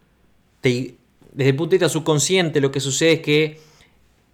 desde 0.70 1.50
el 1.50 1.56
punto 1.56 1.70
de 1.70 1.76
vista 1.76 1.88
subconsciente 1.88 2.60
lo 2.60 2.70
que 2.70 2.80
sucede 2.80 3.12
es 3.12 3.20
que 3.20 3.60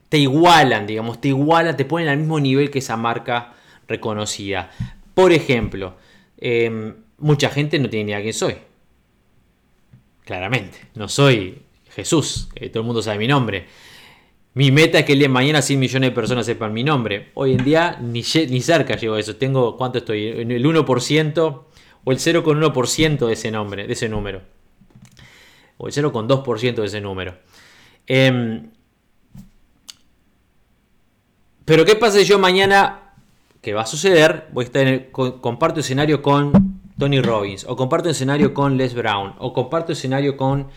te 0.08 0.18
igualan, 0.18 0.86
digamos, 0.86 1.20
te 1.20 1.28
igualan, 1.28 1.76
te 1.76 1.84
ponen 1.84 2.08
al 2.08 2.18
mismo 2.18 2.40
nivel 2.40 2.70
que 2.70 2.80
esa 2.80 2.96
marca 2.96 3.54
reconocida. 3.86 4.70
Por 5.14 5.32
ejemplo, 5.32 5.94
em, 6.38 6.94
mucha 7.18 7.48
gente 7.48 7.78
no 7.78 7.88
tiene 7.88 8.04
ni 8.04 8.10
idea 8.12 8.22
quién 8.22 8.34
soy. 8.34 8.56
Claramente, 10.24 10.78
no 10.94 11.08
soy 11.08 11.62
Jesús, 11.90 12.48
todo 12.72 12.80
el 12.80 12.86
mundo 12.86 13.02
sabe 13.02 13.18
mi 13.18 13.28
nombre. 13.28 13.66
Mi 14.54 14.72
meta 14.72 14.98
es 14.98 15.04
que 15.04 15.12
el 15.12 15.28
mañana 15.28 15.62
100 15.62 15.78
millones 15.78 16.10
de 16.10 16.14
personas 16.14 16.44
sepan 16.44 16.72
mi 16.72 16.82
nombre. 16.82 17.30
Hoy 17.34 17.52
en 17.52 17.64
día 17.64 17.98
ni, 18.00 18.22
cerca 18.22 18.96
llego 18.96 19.14
a 19.14 19.20
eso. 19.20 19.36
Tengo, 19.36 19.76
¿cuánto 19.76 19.98
estoy? 19.98 20.26
El 20.26 20.64
1% 20.64 21.62
o 22.04 22.12
el 22.12 22.18
0,1% 22.18 23.26
de 23.26 23.32
ese 23.32 23.50
nombre, 23.52 23.86
de 23.86 23.92
ese 23.92 24.08
número 24.08 24.59
o 25.80 25.88
el 25.88 25.94
0,2% 25.94 26.74
de 26.74 26.86
ese 26.86 27.00
número. 27.00 27.34
Em, 28.06 28.70
pero 31.64 31.86
¿qué 31.86 31.96
pasa 31.96 32.18
si 32.18 32.26
yo 32.26 32.38
mañana, 32.38 33.14
que 33.62 33.72
va 33.72 33.82
a 33.82 33.86
suceder, 33.86 34.48
voy 34.52 34.64
a 34.64 34.66
estar 34.66 34.86
en 34.86 35.10
comparto 35.10 35.80
escenario 35.80 36.20
con 36.20 36.82
Tony 36.98 37.22
Robbins, 37.22 37.64
o 37.66 37.76
comparto 37.76 38.10
escenario 38.10 38.52
con 38.52 38.76
Les 38.76 38.92
Brown, 38.92 39.34
o 39.38 39.54
comparto 39.54 39.92
escenario 39.92 40.36
con 40.36 40.68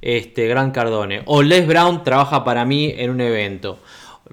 este, 0.00 0.48
Grant 0.48 0.74
Cardone, 0.74 1.22
o 1.26 1.40
Les 1.42 1.64
Brown 1.64 2.02
trabaja 2.02 2.42
para 2.42 2.64
mí 2.64 2.92
en 2.96 3.10
un 3.10 3.20
evento. 3.20 3.78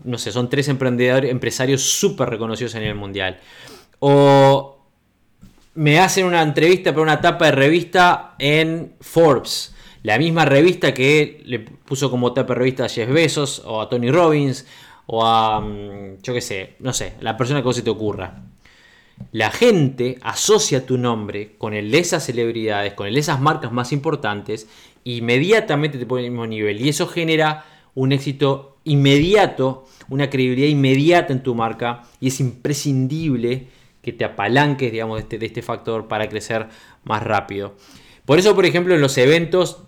No 0.04 0.18
sé, 0.18 0.32
son 0.32 0.50
tres 0.50 0.68
emprendedores, 0.70 1.30
empresarios 1.30 1.84
súper 1.84 2.30
reconocidos 2.32 2.74
a 2.74 2.80
nivel 2.80 2.96
mundial. 2.96 3.40
O 4.00 4.80
me 5.76 6.00
hacen 6.00 6.26
una 6.26 6.42
entrevista 6.42 6.92
para 6.92 7.04
una 7.04 7.22
tapa 7.22 7.46
de 7.46 7.52
revista 7.52 8.34
en 8.40 8.96
Forbes 9.00 9.75
la 10.06 10.20
misma 10.20 10.46
revista 10.46 10.94
que 10.94 11.42
le 11.46 11.62
puso 11.62 12.12
como 12.12 12.32
tapa 12.32 12.54
revista 12.54 12.86
a 12.86 12.90
Jeff 12.90 13.10
Bezos 13.10 13.64
o 13.66 13.82
a 13.82 13.90
Tony 13.90 14.12
Robbins 14.12 14.68
o 15.08 15.26
a, 15.26 15.60
mm, 15.60 16.22
yo 16.22 16.32
qué 16.32 16.42
sé, 16.42 16.76
no 16.78 16.94
sé, 16.94 17.14
la 17.22 17.36
persona 17.36 17.64
que 17.64 17.74
se 17.74 17.82
te 17.82 17.90
ocurra. 17.90 18.44
La 19.32 19.50
gente 19.50 20.20
asocia 20.22 20.86
tu 20.86 21.00
nombre 21.00 21.56
con 21.58 21.74
el 21.74 21.90
de 21.90 21.98
esas 21.98 22.24
celebridades, 22.24 22.94
con 22.94 23.08
el 23.08 23.16
de 23.16 23.20
esas 23.22 23.42
marcas 23.42 23.72
más 23.72 23.92
importantes, 23.92 24.68
inmediatamente 25.06 25.98
te 25.98 26.06
pone 26.06 26.24
al 26.26 26.30
mismo 26.30 26.46
nivel. 26.46 26.80
Y 26.82 26.90
eso 26.90 27.08
genera 27.08 27.66
un 27.96 28.12
éxito 28.12 28.78
inmediato, 28.84 29.86
una 30.10 30.30
credibilidad 30.30 30.68
inmediata 30.68 31.34
en 31.34 31.42
tu 31.42 31.56
marca. 31.56 32.04
Y 32.20 32.28
es 32.28 32.40
imprescindible 32.40 33.70
que 34.04 34.14
te 34.14 34.24
apalanques, 34.24 34.92
digamos, 34.92 35.18
de 35.18 35.22
este, 35.24 35.40
de 35.40 35.48
este 35.48 35.64
factor 35.64 36.08
para 36.08 36.30
crecer 36.30 36.68
más 37.06 37.24
rápido. 37.24 37.74
Por 38.26 38.38
eso, 38.38 38.54
por 38.54 38.66
ejemplo, 38.66 38.94
en 38.94 39.02
los 39.02 39.18
eventos 39.18 39.85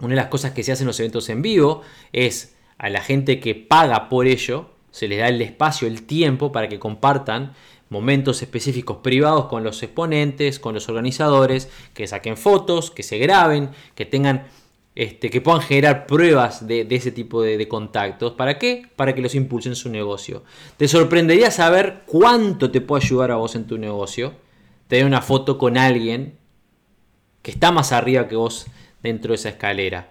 una 0.00 0.10
de 0.10 0.16
las 0.16 0.26
cosas 0.26 0.52
que 0.52 0.62
se 0.62 0.72
hacen 0.72 0.84
en 0.84 0.88
los 0.88 1.00
eventos 1.00 1.28
en 1.28 1.42
vivo 1.42 1.82
es 2.12 2.56
a 2.78 2.88
la 2.90 3.00
gente 3.00 3.40
que 3.40 3.54
paga 3.54 4.08
por 4.08 4.26
ello, 4.26 4.70
se 4.90 5.08
les 5.08 5.18
da 5.18 5.28
el 5.28 5.40
espacio, 5.40 5.88
el 5.88 6.02
tiempo 6.02 6.52
para 6.52 6.68
que 6.68 6.78
compartan 6.78 7.54
momentos 7.88 8.42
específicos 8.42 8.98
privados 8.98 9.46
con 9.46 9.62
los 9.62 9.82
exponentes, 9.82 10.58
con 10.58 10.74
los 10.74 10.88
organizadores, 10.88 11.68
que 11.94 12.06
saquen 12.06 12.36
fotos, 12.36 12.90
que 12.90 13.02
se 13.02 13.18
graben, 13.18 13.70
que 13.94 14.04
tengan 14.04 14.46
este, 14.96 15.28
que 15.28 15.40
puedan 15.40 15.60
generar 15.60 16.06
pruebas 16.06 16.68
de, 16.68 16.86
ese 16.90 17.10
tipo 17.10 17.42
de, 17.42 17.56
de, 17.58 17.66
contactos. 17.68 18.34
¿Para 18.34 18.58
qué? 18.58 18.86
Para 18.94 19.14
que 19.14 19.22
los 19.22 19.34
impulsen 19.34 19.74
su 19.74 19.88
negocio. 19.88 20.44
Te 20.76 20.86
sorprendería 20.86 21.50
saber 21.50 22.02
cuánto 22.06 22.70
te 22.70 22.80
puede 22.80 23.04
ayudar 23.04 23.32
a 23.32 23.36
vos 23.36 23.56
en 23.56 23.66
tu 23.66 23.76
negocio. 23.76 24.34
Tener 24.86 25.04
una 25.04 25.20
foto 25.20 25.58
con 25.58 25.76
alguien 25.76 26.38
que 27.42 27.50
está 27.50 27.72
más 27.72 27.90
arriba 27.90 28.28
que 28.28 28.36
vos 28.36 28.66
dentro 29.04 29.30
de 29.30 29.36
esa 29.36 29.50
escalera. 29.50 30.08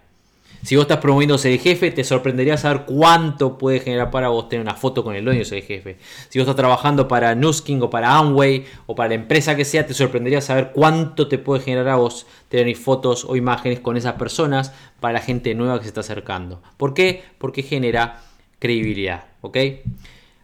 Si 0.61 0.77
vos 0.77 0.83
estás 0.83 0.99
promoviendo 0.99 1.37
ser 1.37 1.59
jefe, 1.59 1.91
te 1.91 2.05
sorprendería 2.05 2.55
saber 2.55 2.83
cuánto 2.85 3.57
puede 3.57 3.81
generar 3.81 4.11
para 4.11 4.29
vos 4.29 4.47
tener 4.47 4.63
una 4.63 4.75
foto 4.75 5.03
con 5.03 5.13
el 5.13 5.25
dueño 5.25 5.39
de 5.39 5.43
ese 5.43 5.61
jefe. 5.61 5.97
Si 6.29 6.39
vos 6.39 6.47
estás 6.47 6.55
trabajando 6.55 7.09
para 7.09 7.35
Nusking 7.35 7.81
o 7.81 7.89
para 7.89 8.15
Amway 8.15 8.65
o 8.85 8.95
para 8.95 9.09
la 9.09 9.15
empresa 9.15 9.57
que 9.57 9.65
sea, 9.65 9.85
te 9.85 9.93
sorprendería 9.93 10.39
saber 10.39 10.71
cuánto 10.73 11.27
te 11.27 11.37
puede 11.37 11.61
generar 11.61 11.89
a 11.89 11.95
vos 11.97 12.27
tener 12.47 12.73
fotos 12.77 13.25
o 13.25 13.35
imágenes 13.35 13.81
con 13.81 13.97
esas 13.97 14.13
personas 14.13 14.71
para 15.01 15.15
la 15.15 15.19
gente 15.19 15.53
nueva 15.53 15.79
que 15.79 15.83
se 15.83 15.89
está 15.89 15.99
acercando. 15.99 16.61
¿Por 16.77 16.93
qué? 16.93 17.23
Porque 17.39 17.63
genera 17.63 18.21
credibilidad. 18.59 19.25
¿Ok? 19.41 19.57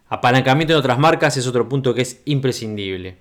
Apalancamiento 0.10 0.74
en 0.74 0.80
otras 0.80 1.00
marcas 1.00 1.38
es 1.38 1.48
otro 1.48 1.70
punto 1.70 1.94
que 1.94 2.02
es 2.02 2.22
imprescindible. 2.26 3.16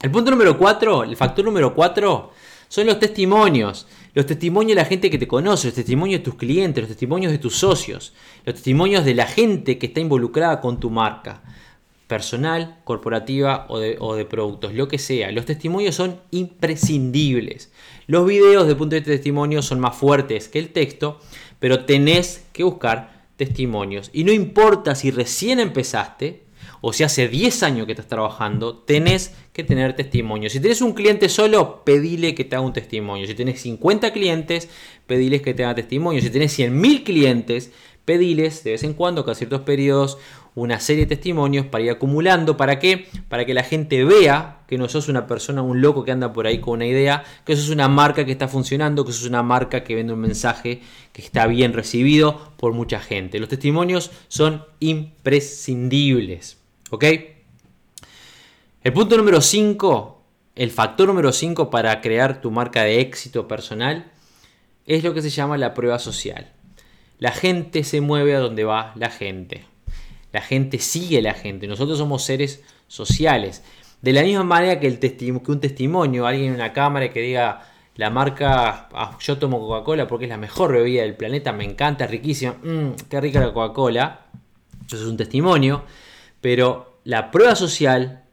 El 0.00 0.10
punto 0.12 0.30
número 0.30 0.56
4, 0.56 1.02
el 1.04 1.16
factor 1.16 1.44
número 1.44 1.74
4, 1.74 2.30
son 2.68 2.86
los 2.86 2.98
testimonios. 2.98 3.86
Los 4.14 4.26
testimonios 4.26 4.76
de 4.76 4.82
la 4.82 4.88
gente 4.88 5.10
que 5.10 5.18
te 5.18 5.26
conoce, 5.26 5.68
los 5.68 5.74
testimonios 5.74 6.20
de 6.20 6.24
tus 6.24 6.34
clientes, 6.34 6.82
los 6.82 6.90
testimonios 6.90 7.32
de 7.32 7.38
tus 7.38 7.56
socios, 7.56 8.12
los 8.44 8.54
testimonios 8.54 9.04
de 9.04 9.14
la 9.14 9.26
gente 9.26 9.78
que 9.78 9.86
está 9.86 10.00
involucrada 10.00 10.60
con 10.60 10.80
tu 10.80 10.90
marca, 10.90 11.42
personal, 12.06 12.76
corporativa 12.84 13.64
o 13.70 13.78
de, 13.78 14.24
productos, 14.26 14.74
lo 14.74 14.86
que 14.86 14.98
sea. 14.98 15.32
Los 15.32 15.46
testimonios 15.46 15.94
son 15.94 16.20
imprescindibles. 16.30 17.72
Los 18.06 18.26
videos 18.26 18.68
de 18.68 18.74
punto 18.74 18.96
de 18.96 19.00
de 19.00 19.12
testimonio 19.12 19.62
son 19.62 19.80
más 19.80 19.96
fuertes 19.96 20.48
que 20.48 20.58
el 20.58 20.68
texto, 20.68 21.18
pero 21.58 21.86
tenés 21.86 22.44
que 22.52 22.64
buscar 22.64 23.22
testimonios. 23.36 24.10
Y 24.12 24.24
no 24.24 24.32
importa 24.32 24.94
si 24.94 25.10
recién 25.10 25.58
empezaste 25.58 26.42
o 26.82 26.92
si 26.92 27.04
hace 27.04 27.28
10 27.28 27.62
años 27.62 27.86
que 27.86 27.92
estás 27.92 28.08
trabajando, 28.08 28.76
tenés 28.76 29.32
que 29.52 29.62
tener 29.62 29.94
testimonio. 29.94 30.50
Si 30.50 30.58
tenés 30.58 30.82
un 30.82 30.92
cliente 30.92 31.28
solo, 31.28 31.84
pedile 31.84 32.34
que 32.34 32.44
te 32.44 32.56
haga 32.56 32.66
un 32.66 32.72
testimonio. 32.72 33.24
Si 33.26 33.34
tenés 33.34 33.62
50 33.62 34.12
clientes, 34.12 34.68
pediles 35.06 35.42
que 35.42 35.54
te 35.54 35.64
haga 35.64 35.76
testimonio. 35.76 36.20
Si 36.20 36.28
tenés 36.28 36.58
100.000 36.58 37.04
clientes, 37.04 37.70
pediles 38.04 38.64
de 38.64 38.72
vez 38.72 38.82
en 38.82 38.94
cuando, 38.94 39.24
cada 39.24 39.36
ciertos 39.36 39.60
periodos, 39.60 40.18
una 40.56 40.80
serie 40.80 41.04
de 41.04 41.14
testimonios 41.14 41.66
para 41.66 41.84
ir 41.84 41.90
acumulando. 41.90 42.56
¿Para 42.56 42.80
qué? 42.80 43.06
Para 43.28 43.46
que 43.46 43.54
la 43.54 43.62
gente 43.62 44.04
vea 44.04 44.62
que 44.66 44.76
no 44.76 44.88
sos 44.88 45.08
una 45.08 45.28
persona, 45.28 45.62
un 45.62 45.80
loco 45.82 46.02
que 46.02 46.10
anda 46.10 46.32
por 46.32 46.48
ahí 46.48 46.58
con 46.58 46.74
una 46.74 46.86
idea, 46.86 47.22
que 47.44 47.54
sos 47.54 47.68
una 47.68 47.86
marca 47.86 48.24
que 48.24 48.32
está 48.32 48.48
funcionando, 48.48 49.04
que 49.04 49.12
sos 49.12 49.28
una 49.28 49.44
marca 49.44 49.84
que 49.84 49.94
vende 49.94 50.14
un 50.14 50.20
mensaje 50.20 50.82
que 51.12 51.22
está 51.22 51.46
bien 51.46 51.74
recibido 51.74 52.52
por 52.56 52.72
mucha 52.72 52.98
gente. 52.98 53.38
Los 53.38 53.48
testimonios 53.48 54.10
son 54.26 54.64
imprescindibles. 54.80 56.61
¿Ok? 56.92 57.04
El 58.82 58.92
punto 58.92 59.16
número 59.16 59.40
5, 59.40 60.22
el 60.56 60.70
factor 60.70 61.08
número 61.08 61.32
5 61.32 61.70
para 61.70 62.02
crear 62.02 62.42
tu 62.42 62.50
marca 62.50 62.82
de 62.82 63.00
éxito 63.00 63.48
personal 63.48 64.12
es 64.84 65.02
lo 65.02 65.14
que 65.14 65.22
se 65.22 65.30
llama 65.30 65.56
la 65.56 65.72
prueba 65.72 65.98
social. 65.98 66.52
La 67.18 67.32
gente 67.32 67.82
se 67.84 68.02
mueve 68.02 68.36
a 68.36 68.40
donde 68.40 68.64
va 68.64 68.92
la 68.96 69.08
gente. 69.08 69.64
La 70.32 70.42
gente 70.42 70.78
sigue 70.80 71.20
a 71.20 71.22
la 71.22 71.32
gente. 71.32 71.66
Nosotros 71.66 71.96
somos 71.96 72.24
seres 72.24 72.62
sociales. 72.88 73.62
De 74.02 74.12
la 74.12 74.22
misma 74.22 74.44
manera 74.44 74.78
que, 74.78 74.88
un 75.46 75.60
testimonio, 75.60 76.26
alguien 76.26 76.48
en 76.48 76.56
una 76.56 76.74
cámara 76.74 77.10
que 77.10 77.22
diga 77.22 77.70
la 77.96 78.10
marca, 78.10 78.90
ah, 78.92 79.16
yo 79.18 79.38
tomo 79.38 79.66
Coca-Cola 79.66 80.06
porque 80.06 80.26
es 80.26 80.28
la 80.28 80.36
mejor 80.36 80.72
bebida 80.72 81.00
del 81.04 81.16
planeta, 81.16 81.54
me 81.54 81.64
encanta, 81.64 82.06
riquísima, 82.06 82.56
mmm, 82.62 82.90
qué 83.08 83.18
rica 83.18 83.40
la 83.40 83.50
Coca-Cola. 83.54 84.26
Eso 84.86 84.96
es 84.96 85.04
un 85.04 85.16
testimonio. 85.16 85.84
Pero 86.42 87.00
la 87.04 87.30
prueba 87.30 87.56
social 87.56 88.24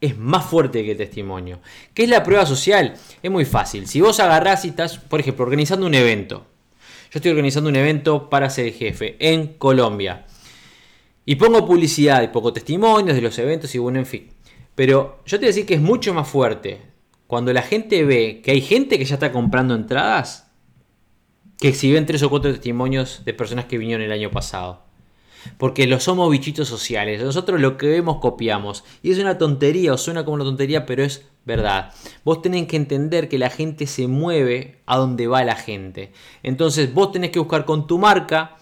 es 0.00 0.16
más 0.16 0.46
fuerte 0.46 0.84
que 0.84 0.92
el 0.92 0.96
testimonio. 0.96 1.60
¿Qué 1.92 2.04
es 2.04 2.08
la 2.08 2.22
prueba 2.22 2.46
social? 2.46 2.94
Es 3.22 3.30
muy 3.30 3.44
fácil. 3.44 3.86
Si 3.86 4.00
vos 4.00 4.20
agarrás 4.20 4.64
y 4.64 4.68
estás, 4.68 4.96
por 4.96 5.20
ejemplo, 5.20 5.44
organizando 5.44 5.84
un 5.84 5.94
evento. 5.94 6.46
Yo 7.10 7.18
estoy 7.18 7.32
organizando 7.32 7.68
un 7.68 7.76
evento 7.76 8.30
para 8.30 8.48
ser 8.48 8.72
jefe 8.72 9.16
en 9.18 9.58
Colombia. 9.58 10.26
Y 11.26 11.34
pongo 11.34 11.66
publicidad 11.66 12.22
y 12.22 12.28
pongo 12.28 12.52
testimonios 12.52 13.14
de 13.14 13.22
los 13.22 13.38
eventos 13.38 13.74
y 13.74 13.78
bueno, 13.78 13.98
en 13.98 14.06
fin. 14.06 14.28
Pero 14.74 15.20
yo 15.26 15.38
te 15.38 15.44
voy 15.44 15.46
a 15.46 15.48
decir 15.48 15.66
que 15.66 15.74
es 15.74 15.80
mucho 15.80 16.14
más 16.14 16.28
fuerte 16.28 16.80
cuando 17.26 17.52
la 17.52 17.62
gente 17.62 18.04
ve 18.04 18.40
que 18.42 18.52
hay 18.52 18.60
gente 18.60 18.98
que 18.98 19.04
ya 19.04 19.14
está 19.14 19.32
comprando 19.32 19.74
entradas 19.74 20.50
que 21.58 21.74
si 21.74 21.92
ven 21.92 22.06
tres 22.06 22.22
o 22.22 22.30
cuatro 22.30 22.52
testimonios 22.52 23.24
de 23.24 23.34
personas 23.34 23.64
que 23.64 23.78
vinieron 23.78 24.04
el 24.04 24.12
año 24.12 24.30
pasado. 24.30 24.87
Porque 25.56 25.86
lo 25.86 26.00
somos 26.00 26.30
bichitos 26.30 26.68
sociales. 26.68 27.22
Nosotros 27.22 27.60
lo 27.60 27.76
que 27.76 27.88
vemos 27.88 28.18
copiamos. 28.18 28.84
Y 29.02 29.12
es 29.12 29.18
una 29.18 29.38
tontería, 29.38 29.92
o 29.92 29.98
suena 29.98 30.24
como 30.24 30.34
una 30.34 30.44
tontería, 30.44 30.86
pero 30.86 31.02
es 31.02 31.26
verdad. 31.44 31.92
Vos 32.24 32.42
tenés 32.42 32.66
que 32.66 32.76
entender 32.76 33.28
que 33.28 33.38
la 33.38 33.50
gente 33.50 33.86
se 33.86 34.06
mueve 34.06 34.80
a 34.86 34.98
donde 34.98 35.26
va 35.26 35.44
la 35.44 35.56
gente. 35.56 36.12
Entonces 36.42 36.92
vos 36.92 37.10
tenés 37.10 37.30
que 37.30 37.38
buscar 37.38 37.64
con 37.64 37.86
tu 37.86 37.98
marca 37.98 38.56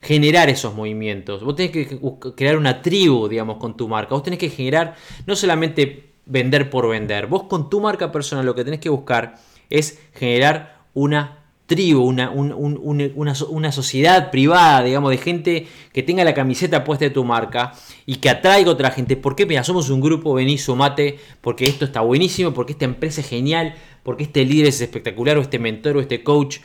generar 0.00 0.48
esos 0.48 0.74
movimientos. 0.74 1.42
Vos 1.42 1.56
tenés 1.56 1.72
que 1.72 1.98
crear 2.36 2.56
una 2.56 2.82
tribu, 2.82 3.28
digamos, 3.28 3.56
con 3.56 3.76
tu 3.76 3.88
marca. 3.88 4.14
Vos 4.14 4.22
tenés 4.22 4.38
que 4.38 4.50
generar 4.50 4.94
no 5.26 5.36
solamente 5.36 6.14
vender 6.26 6.68
por 6.68 6.88
vender. 6.88 7.26
Vos 7.28 7.44
con 7.44 7.70
tu 7.70 7.80
marca 7.80 8.12
personal 8.12 8.44
lo 8.44 8.54
que 8.54 8.64
tenés 8.64 8.80
que 8.80 8.88
buscar 8.88 9.36
es 9.70 10.00
generar 10.14 10.82
una 10.94 11.45
tribu, 11.66 12.02
una, 12.02 12.30
una, 12.30 13.72
sociedad 13.72 14.30
privada, 14.30 14.82
digamos, 14.84 15.10
de 15.10 15.18
gente 15.18 15.66
que 15.92 16.02
tenga 16.02 16.24
la 16.24 16.34
camiseta 16.34 16.84
puesta 16.84 17.04
de 17.04 17.10
tu 17.10 17.24
marca 17.24 17.72
y 18.06 18.16
que 18.16 18.30
atraiga 18.30 18.70
a 18.70 18.72
otra 18.72 18.90
gente. 18.90 19.16
¿Por 19.16 19.36
qué? 19.36 19.46
Mira, 19.46 19.64
somos 19.64 19.90
un 19.90 20.00
grupo, 20.00 20.34
vení, 20.34 20.58
sumate, 20.58 21.18
porque 21.40 21.64
esto 21.64 21.84
está 21.84 22.00
buenísimo, 22.00 22.54
porque 22.54 22.72
esta 22.72 22.84
empresa 22.84 23.20
es 23.20 23.28
genial, 23.28 23.74
porque 24.02 24.24
este 24.24 24.44
líder 24.44 24.68
es 24.68 24.80
espectacular, 24.80 25.36
o 25.36 25.40
este 25.40 25.58
mentor, 25.58 25.96
o 25.96 26.00
este 26.00 26.22
coach, 26.22 26.58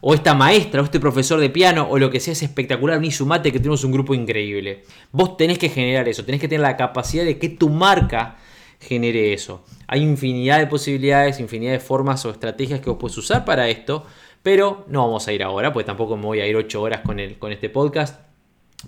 o 0.00 0.14
esta 0.14 0.34
maestra 0.34 0.80
o 0.80 0.84
este 0.84 0.98
profesor 0.98 1.40
de 1.40 1.50
piano 1.50 1.86
o 1.90 1.98
lo 1.98 2.10
que 2.10 2.20
sea 2.20 2.32
es 2.32 2.42
espectacular, 2.42 3.00
sumate 3.12 3.52
que 3.52 3.58
tenemos 3.58 3.84
un 3.84 3.92
grupo 3.92 4.14
increíble. 4.14 4.82
Vos 5.12 5.36
tenés 5.36 5.58
que 5.58 5.68
generar 5.68 6.08
eso, 6.08 6.24
tenés 6.24 6.40
que 6.40 6.48
tener 6.48 6.62
la 6.62 6.76
capacidad 6.76 7.24
de 7.24 7.38
que 7.38 7.50
tu 7.50 7.68
marca 7.68 8.38
genere 8.80 9.32
eso. 9.32 9.64
Hay 9.86 10.02
infinidad 10.02 10.58
de 10.58 10.66
posibilidades, 10.66 11.38
infinidad 11.38 11.72
de 11.72 11.80
formas 11.80 12.24
o 12.24 12.30
estrategias 12.30 12.80
que 12.80 12.88
vos 12.88 12.98
puedes 12.98 13.18
usar 13.18 13.44
para 13.44 13.68
esto, 13.68 14.06
pero 14.42 14.84
no 14.88 15.06
vamos 15.06 15.26
a 15.28 15.32
ir 15.32 15.42
ahora, 15.42 15.72
porque 15.72 15.86
tampoco 15.86 16.16
me 16.16 16.24
voy 16.24 16.40
a 16.40 16.46
ir 16.46 16.56
8 16.56 16.80
horas 16.82 17.00
con, 17.02 17.20
el, 17.20 17.38
con 17.38 17.52
este 17.52 17.68
podcast. 17.68 18.20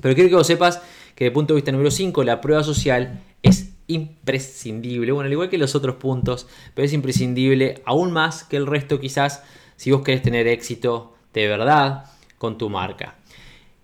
Pero 0.01 0.15
quiero 0.15 0.31
que 0.31 0.37
vos 0.37 0.47
sepas 0.47 0.83
que 1.15 1.27
el 1.27 1.33
punto 1.33 1.55
de 1.55 1.57
vista 1.57 1.73
número 1.73 1.91
5, 1.91 2.25
la 2.25 2.41
prueba 2.41 2.65
social 2.65 3.21
es 3.43 3.75
imprescindible. 3.87 5.13
Bueno, 5.13 5.27
al 5.27 5.33
igual 5.33 5.51
que 5.51 5.59
los 5.59 5.75
otros 5.75 5.97
puntos, 5.97 6.47
pero 6.75 6.87
es 6.87 6.93
imprescindible 6.93 7.83
aún 7.85 8.13
más 8.13 8.45
que 8.45 8.57
el 8.57 8.67
resto 8.67 8.99
quizás 9.01 9.43
si 9.77 9.91
vos 9.91 10.03
querés 10.03 10.23
tener 10.23 10.47
éxito 10.47 11.15
de 11.35 11.49
verdad 11.49 12.07
con 12.39 12.57
tu 12.57 12.71
marca. 12.71 13.17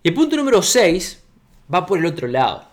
Y 0.02 0.08
el 0.08 0.14
punto 0.14 0.36
número 0.36 0.62
6 0.62 1.22
va 1.72 1.84
por 1.84 1.98
el 1.98 2.06
otro 2.06 2.28
lado. 2.28 2.67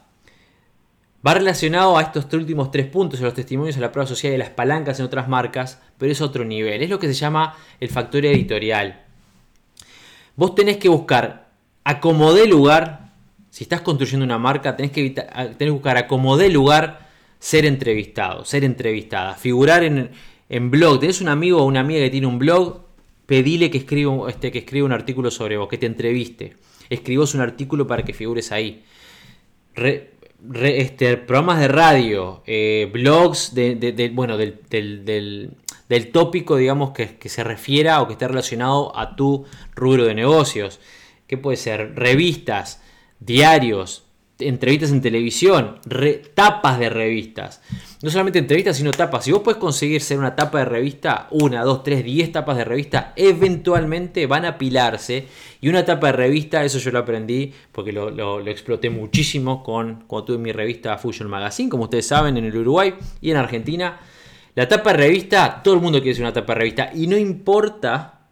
Va 1.26 1.34
relacionado 1.34 1.98
a 1.98 2.04
estos 2.04 2.32
últimos 2.34 2.70
tres 2.70 2.86
puntos, 2.86 3.20
a 3.22 3.24
los 3.24 3.34
testimonios, 3.34 3.78
a 3.78 3.80
la 3.80 3.92
prueba 3.92 4.08
social 4.08 4.34
y 4.34 4.38
las 4.38 4.52
palancas 4.52 5.00
en 5.00 5.06
otras 5.06 5.28
marcas, 5.28 5.82
pero 5.98 6.12
es 6.12 6.22
otro 6.22 6.46
nivel. 6.46 6.84
Es 6.84 6.90
lo 6.90 7.00
que 7.00 7.08
se 7.08 7.14
llama 7.14 7.56
el 7.80 7.90
factor 7.90 8.26
editorial. 8.26 9.02
Vos 10.36 10.54
tenés 10.54 10.78
que 10.78 10.90
buscar 10.90 11.50
a 11.84 12.00
como 12.00 12.34
dé 12.34 12.46
lugar, 12.46 13.14
si 13.50 13.64
estás 13.64 13.82
construyendo 13.82 14.26
una 14.26 14.38
marca, 14.38 14.76
tenés 14.76 14.92
que, 14.92 15.00
evitar, 15.00 15.28
tenés 15.34 15.58
que 15.58 15.70
buscar 15.70 15.98
a 15.98 16.08
como 16.08 16.38
dé 16.38 16.50
lugar 16.50 17.10
ser 17.40 17.66
entrevistado, 17.66 18.46
ser 18.46 18.64
entrevistada, 18.64 19.34
figurar 19.36 19.84
en, 19.84 20.12
en 20.50 20.72
blog. 20.72 21.00
Tenés 21.00 21.22
un 21.22 21.30
amigo 21.30 21.62
o 21.62 21.66
una 21.66 21.80
amiga 21.80 22.02
que 22.02 22.10
tiene 22.10 22.28
un 22.28 22.38
blog, 22.38 22.82
pedile 23.26 23.72
que 23.72 23.80
escriba, 23.80 24.30
este, 24.30 24.52
que 24.52 24.60
escriba 24.60 24.86
un 24.86 24.92
artículo 24.92 25.32
sobre 25.32 25.58
vos, 25.58 25.70
que 25.70 25.78
te 25.78 25.86
entreviste. 25.86 26.58
Escribos 26.90 27.34
un 27.34 27.42
artículo 27.42 27.88
para 27.88 28.04
que 28.04 28.14
figures 28.14 28.52
ahí. 28.52 28.84
Este, 30.54 31.18
programas 31.18 31.60
de 31.60 31.68
radio, 31.68 32.44
eh, 32.46 32.90
blogs 32.92 33.54
de, 33.54 34.12
bueno, 34.14 34.38
del, 34.38 34.62
del, 34.70 36.12
tópico, 36.12 36.58
digamos, 36.58 36.92
que, 36.92 37.18
que, 37.18 37.30
se 37.30 37.44
refiera 37.44 38.02
o 38.02 38.08
que 38.08 38.14
esté 38.14 38.28
relacionado 38.28 38.98
a 38.98 39.16
tu 39.16 39.46
rubro 39.76 40.06
de 40.06 40.16
negocios. 40.16 40.80
¿Qué 41.28 41.38
puede 41.38 41.58
ser? 41.58 41.96
Revistas, 41.96 42.82
diarios, 43.20 44.05
entrevistas 44.40 44.92
en 44.92 45.02
televisión, 45.02 45.80
tapas 46.34 46.78
de 46.80 46.90
revistas. 46.90 47.62
No 48.02 48.10
solamente 48.10 48.40
entrevistas, 48.40 48.78
sino 48.78 48.92
tapas. 48.92 49.24
Si 49.24 49.32
vos 49.32 49.42
puedes 49.42 49.60
conseguir 49.60 50.02
ser 50.02 50.20
una 50.20 50.36
tapa 50.36 50.60
de 50.60 50.66
revista, 50.66 51.28
una, 51.32 51.64
dos, 51.64 51.84
tres, 51.84 52.04
diez 52.04 52.32
tapas 52.32 52.58
de 52.58 52.66
revista, 52.66 53.14
eventualmente 53.16 54.28
van 54.28 54.46
a 54.46 54.50
apilarse. 54.50 55.28
Y 55.62 55.70
una 55.70 55.86
tapa 55.86 56.08
de 56.08 56.14
revista, 56.14 56.64
eso 56.64 56.80
yo 56.80 56.92
lo 56.92 57.00
aprendí 57.00 57.54
porque 57.72 57.94
lo, 57.94 58.40
exploté 58.48 58.90
muchísimo 58.90 59.64
con, 59.64 60.04
cuando 60.08 60.26
tuve 60.26 60.38
mi 60.38 60.52
revista 60.52 60.98
Fusion 60.98 61.30
Magazine, 61.30 61.70
como 61.70 61.84
ustedes 61.84 62.08
saben, 62.08 62.38
en 62.38 62.46
el 62.46 62.58
Uruguay 62.58 62.94
y 63.22 63.32
en 63.32 63.38
Argentina. 63.38 64.00
La 64.54 64.68
tapa 64.68 64.92
de 64.92 64.98
revista, 64.98 65.62
todo 65.64 65.76
el 65.76 65.82
mundo 65.82 66.00
quiere 66.02 66.16
ser 66.16 66.24
una 66.24 66.34
tapa 66.34 66.54
de 66.54 66.60
revista. 66.60 66.92
Y 66.94 67.08
no 67.08 67.18
importa, 67.18 68.28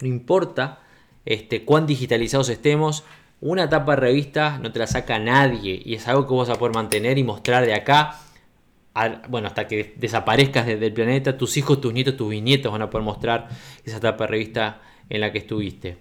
no 0.00 0.08
importa 0.08 0.80
este, 1.24 1.64
cuán 1.64 1.86
digitalizados 1.86 2.48
estemos, 2.48 3.04
una 3.44 3.68
tapa 3.68 3.94
de 3.94 4.00
revista 4.00 4.58
no 4.58 4.72
te 4.72 4.78
la 4.78 4.86
saca 4.86 5.18
nadie 5.18 5.80
y 5.84 5.94
es 5.94 6.08
algo 6.08 6.26
que 6.26 6.32
vos 6.32 6.48
vas 6.48 6.56
a 6.56 6.58
poder 6.58 6.74
mantener 6.74 7.18
y 7.18 7.24
mostrar 7.24 7.66
de 7.66 7.74
acá, 7.74 8.18
bueno, 9.28 9.48
hasta 9.48 9.68
que 9.68 9.92
desaparezcas 9.96 10.66
del 10.66 10.94
planeta, 10.94 11.36
tus 11.36 11.58
hijos, 11.58 11.78
tus 11.78 11.92
nietos, 11.92 12.16
tus 12.16 12.30
bisnietos 12.30 12.72
van 12.72 12.80
a 12.80 12.88
poder 12.88 13.04
mostrar 13.04 13.48
esa 13.84 14.00
tapa 14.00 14.24
de 14.24 14.30
revista 14.30 14.80
en 15.10 15.20
la 15.20 15.30
que 15.30 15.38
estuviste. 15.38 15.98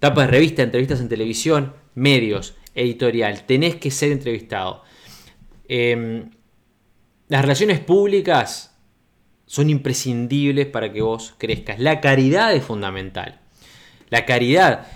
Tapa 0.00 0.22
de 0.22 0.26
revista, 0.26 0.64
entrevistas 0.64 1.00
en 1.00 1.08
televisión, 1.08 1.72
medios, 1.94 2.56
editorial, 2.74 3.44
tenés 3.44 3.76
que 3.76 3.92
ser 3.92 4.10
entrevistado. 4.10 4.82
Em, 5.68 6.30
las 7.28 7.42
relaciones 7.42 7.78
públicas 7.78 8.76
son 9.46 9.70
imprescindibles 9.70 10.66
para 10.66 10.92
que 10.92 11.00
vos 11.00 11.36
crezcas. 11.38 11.78
La 11.78 12.00
caridad 12.00 12.52
es 12.52 12.64
fundamental. 12.64 13.40
La 14.10 14.26
caridad 14.26 14.88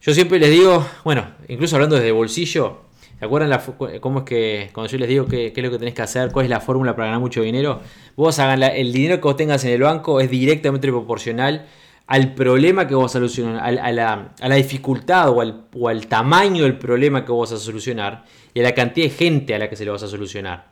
yo 0.00 0.14
siempre 0.14 0.38
les 0.38 0.50
digo, 0.50 0.86
bueno, 1.04 1.26
incluso 1.48 1.76
hablando 1.76 1.96
desde 1.96 2.12
bolsillo, 2.12 2.82
¿se 3.18 3.24
acuerdan 3.24 3.60
cómo 4.00 4.20
es 4.20 4.24
que 4.24 4.70
cuando 4.72 4.90
yo 4.90 4.98
les 4.98 5.08
digo 5.08 5.26
qué, 5.26 5.52
es 5.54 5.62
lo 5.62 5.70
que 5.70 5.78
tenés 5.78 5.94
que 5.94 6.02
hacer, 6.02 6.30
cuál 6.30 6.44
es 6.44 6.50
la 6.50 6.60
fórmula 6.60 6.94
para 6.94 7.06
ganar 7.06 7.20
mucho 7.20 7.42
dinero? 7.42 7.80
Vos 8.16 8.38
hagan 8.38 8.62
el 8.62 8.92
dinero 8.92 9.16
que 9.16 9.22
vos 9.22 9.36
tengas 9.36 9.64
en 9.64 9.72
el 9.72 9.82
banco 9.82 10.20
es 10.20 10.30
directamente 10.30 10.88
proporcional 10.88 11.66
al 12.06 12.34
problema 12.34 12.88
que 12.88 12.94
vos 12.94 13.04
vas 13.04 13.10
a 13.10 13.18
solucionar, 13.18 13.78
a, 13.78 13.92
la, 13.92 14.54
dificultad 14.54 15.28
o 15.28 15.42
al, 15.42 15.66
o 15.74 15.88
al, 15.88 16.06
tamaño 16.06 16.62
del 16.62 16.78
problema 16.78 17.24
que 17.24 17.32
vos 17.32 17.50
vas 17.50 17.60
a 17.60 17.62
solucionar 17.62 18.24
y 18.54 18.60
a 18.60 18.62
la 18.62 18.74
cantidad 18.74 19.08
de 19.08 19.14
gente 19.14 19.54
a 19.54 19.58
la 19.58 19.68
que 19.68 19.76
se 19.76 19.84
lo 19.84 19.92
vas 19.92 20.02
a 20.02 20.08
solucionar. 20.08 20.68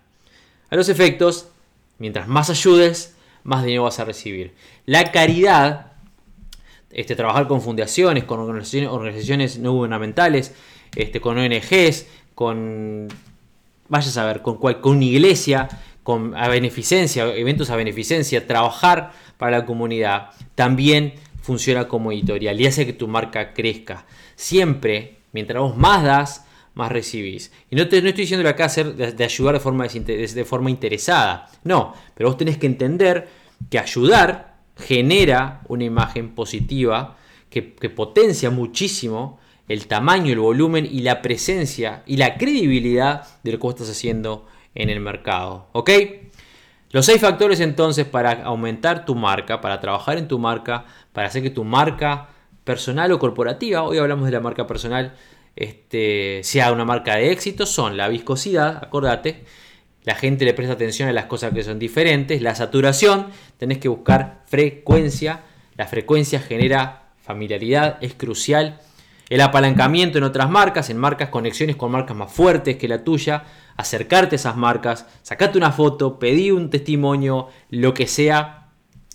A 0.70 0.76
los 0.76 0.88
efectos, 0.88 1.48
mientras 1.98 2.26
más 2.26 2.48
ayudes, 2.48 3.16
más 3.42 3.64
dinero 3.64 3.82
vas 3.82 4.00
a 4.00 4.06
recibir. 4.06 4.54
La 4.86 5.12
caridad 5.12 5.92
este, 6.90 7.16
trabajar 7.16 7.48
con 7.48 7.60
fundaciones, 7.60 8.24
con 8.24 8.40
organizaciones, 8.40 9.58
no 9.58 9.72
gubernamentales, 9.72 10.54
este, 10.94 11.20
con 11.20 11.38
ONGs, 11.38 12.06
con 12.34 13.08
vayas 13.88 14.16
a 14.16 14.24
ver, 14.24 14.42
con, 14.42 14.58
cual, 14.58 14.80
con 14.80 14.96
una 14.96 15.04
iglesia, 15.04 15.68
con 16.02 16.34
a 16.36 16.48
beneficencia, 16.48 17.26
eventos 17.34 17.70
a 17.70 17.76
beneficencia, 17.76 18.46
trabajar 18.46 19.12
para 19.38 19.58
la 19.58 19.66
comunidad, 19.66 20.30
también 20.54 21.14
funciona 21.42 21.88
como 21.88 22.12
editorial 22.12 22.60
y 22.60 22.66
hace 22.66 22.86
que 22.86 22.92
tu 22.92 23.08
marca 23.08 23.52
crezca. 23.52 24.06
Siempre, 24.34 25.18
mientras 25.32 25.62
vos 25.62 25.76
más 25.76 26.02
das, 26.02 26.44
más 26.74 26.92
recibís. 26.92 27.52
Y 27.70 27.76
no, 27.76 27.88
te, 27.88 28.02
no 28.02 28.08
estoy 28.08 28.24
diciendo 28.24 28.48
acá 28.48 28.66
hacer, 28.66 28.94
de, 28.94 29.24
ayudar 29.24 29.54
de 29.54 29.60
forma, 29.60 29.86
de 29.88 30.44
forma 30.44 30.70
interesada. 30.70 31.48
No, 31.64 31.94
pero 32.14 32.28
vos 32.28 32.36
tenés 32.36 32.58
que 32.58 32.66
entender 32.66 33.28
que 33.70 33.78
ayudar 33.78 34.55
genera 34.76 35.62
una 35.68 35.84
imagen 35.84 36.34
positiva 36.34 37.16
que, 37.50 37.62
potencia 37.62 38.50
muchísimo 38.50 39.38
el 39.68 39.86
tamaño, 39.86 40.32
el 40.32 40.38
volumen 40.38 40.86
y 40.86 41.00
la 41.00 41.22
presencia 41.22 42.02
y 42.06 42.18
la 42.18 42.36
credibilidad 42.36 43.26
de 43.42 43.52
lo 43.52 43.58
que 43.58 43.68
estás 43.68 43.90
haciendo 43.90 44.46
en 44.74 44.90
el 44.90 45.00
mercado. 45.00 45.68
¿Ok? 45.72 45.90
Los 46.90 47.06
seis 47.06 47.20
factores 47.20 47.60
entonces 47.60 48.04
para 48.04 48.44
aumentar 48.44 49.04
tu 49.04 49.14
marca, 49.14 49.60
para 49.60 49.80
trabajar 49.80 50.18
en 50.18 50.28
tu 50.28 50.38
marca, 50.38 50.84
para 51.12 51.28
hacer 51.28 51.42
que 51.42 51.50
tu 51.50 51.64
marca 51.64 52.28
personal 52.64 53.10
o 53.12 53.18
corporativa, 53.18 53.82
hoy 53.82 53.98
hablamos 53.98 54.26
de 54.26 54.32
la 54.32 54.40
marca 54.40 54.66
personal, 54.66 55.14
este, 55.56 56.40
sea 56.44 56.72
una 56.72 56.84
marca 56.84 57.16
de 57.16 57.32
éxito 57.32 57.64
son 57.64 57.96
la 57.96 58.08
viscosidad, 58.08 58.76
acordate, 58.76 59.44
la 60.06 60.14
gente 60.14 60.46
le 60.46 60.54
presta 60.54 60.72
atención 60.72 61.08
a 61.10 61.12
las 61.12 61.26
cosas 61.26 61.52
que 61.52 61.62
son 61.62 61.78
diferentes, 61.78 62.40
la 62.40 62.54
saturación, 62.54 63.26
tenés 63.58 63.78
que 63.78 63.88
buscar 63.88 64.42
frecuencia, 64.46 65.42
la 65.76 65.86
frecuencia 65.86 66.40
genera 66.40 67.10
familiaridad, 67.20 67.98
es 68.00 68.14
crucial, 68.14 68.80
el 69.28 69.40
apalancamiento 69.40 70.18
en 70.18 70.24
otras 70.24 70.48
marcas, 70.48 70.88
en 70.88 70.96
marcas, 70.96 71.30
conexiones 71.30 71.74
con 71.74 71.90
marcas 71.90 72.16
más 72.16 72.32
fuertes 72.32 72.76
que 72.76 72.86
la 72.86 73.02
tuya, 73.02 73.44
acercarte 73.76 74.36
a 74.36 74.38
esas 74.38 74.56
marcas, 74.56 75.06
sacate 75.22 75.58
una 75.58 75.72
foto, 75.72 76.20
pedí 76.20 76.52
un 76.52 76.70
testimonio, 76.70 77.48
lo 77.68 77.92
que 77.92 78.06
sea, 78.06 78.68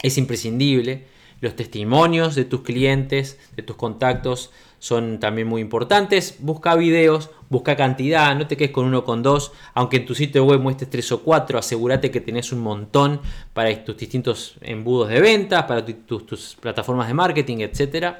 es 0.03 0.17
imprescindible. 0.17 1.07
Los 1.39 1.55
testimonios 1.55 2.35
de 2.35 2.45
tus 2.45 2.61
clientes, 2.61 3.39
de 3.55 3.63
tus 3.63 3.75
contactos, 3.75 4.51
son 4.81 5.19
también 5.19 5.47
muy 5.47 5.61
importantes. 5.61 6.37
Busca 6.39 6.75
videos, 6.75 7.29
busca 7.49 7.75
cantidad, 7.75 8.35
no 8.35 8.47
te 8.47 8.57
quedes 8.57 8.71
con 8.71 8.85
uno 8.85 9.05
con 9.05 9.21
dos. 9.21 9.51
Aunque 9.75 9.97
en 9.97 10.07
tu 10.07 10.15
sitio 10.15 10.43
web 10.43 10.59
muestres 10.59 10.89
tres 10.89 11.11
o 11.11 11.21
cuatro, 11.21 11.59
asegúrate 11.59 12.09
que 12.09 12.19
tenés 12.19 12.51
un 12.51 12.61
montón 12.61 13.21
para 13.53 13.85
tus 13.85 13.95
distintos 13.95 14.55
embudos 14.59 15.09
de 15.09 15.21
ventas, 15.21 15.65
para 15.65 15.85
tus, 15.85 16.57
plataformas 16.59 17.07
de 17.07 17.13
marketing, 17.13 17.57
etc. 17.59 18.15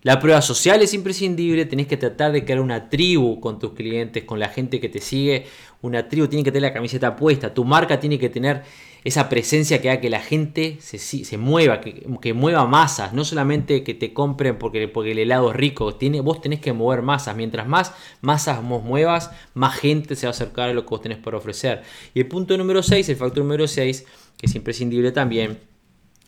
La 0.00 0.18
prueba 0.20 0.40
social 0.40 0.80
es 0.80 0.94
imprescindible, 0.94 1.66
tenés 1.66 1.86
que 1.86 1.98
tratar 1.98 2.32
de 2.32 2.46
crear 2.46 2.60
una 2.60 2.88
tribu 2.88 3.38
con 3.38 3.58
tus 3.58 3.74
clientes, 3.74 4.24
con 4.24 4.40
la 4.40 4.48
gente 4.48 4.80
que 4.80 4.88
te 4.88 5.02
sigue. 5.02 5.44
Una 5.82 6.08
tribu 6.08 6.28
tiene 6.28 6.44
que 6.44 6.50
tener 6.50 6.70
la 6.70 6.72
camiseta 6.72 7.14
puesta, 7.14 7.52
tu 7.52 7.62
marca 7.62 8.00
tiene 8.00 8.18
que 8.18 8.30
tener 8.30 8.62
esa 9.04 9.28
presencia 9.28 9.82
que 9.82 9.90
haga 9.90 10.00
que 10.00 10.08
la 10.08 10.20
gente 10.20 10.78
se, 10.80 10.98
se 10.98 11.36
mueva, 11.36 11.80
que, 11.82 12.32
mueva 12.32 12.66
masas, 12.66 13.12
no 13.12 13.24
solamente 13.24 13.84
que 13.84 13.92
te 13.92 14.14
compren 14.14 14.58
porque, 14.58 14.88
porque 14.88 15.12
el 15.12 15.18
helado 15.18 15.50
es 15.50 15.56
rico, 15.56 15.94
tiene, 15.94 16.22
vos 16.22 16.40
tenés 16.40 16.60
que 16.60 16.72
mover 16.72 17.02
masas, 17.02 17.36
mientras 17.36 17.68
más 17.68 17.92
masas 18.22 18.66
vos 18.66 18.82
muevas, 18.82 19.30
más 19.52 19.76
gente 19.76 20.16
se 20.16 20.26
va 20.26 20.30
a 20.30 20.30
acercar 20.30 20.70
a 20.70 20.72
lo 20.72 20.84
que 20.84 20.90
vos 20.90 21.02
tenés 21.02 21.18
por 21.18 21.34
ofrecer. 21.34 21.82
Y 22.14 22.20
el 22.20 22.28
punto 22.28 22.56
número 22.56 22.82
6, 22.82 23.06
el 23.10 23.16
factor 23.16 23.42
número 23.42 23.68
6, 23.68 24.06
que 24.38 24.46
es 24.46 24.54
imprescindible 24.54 25.12
también, 25.12 25.58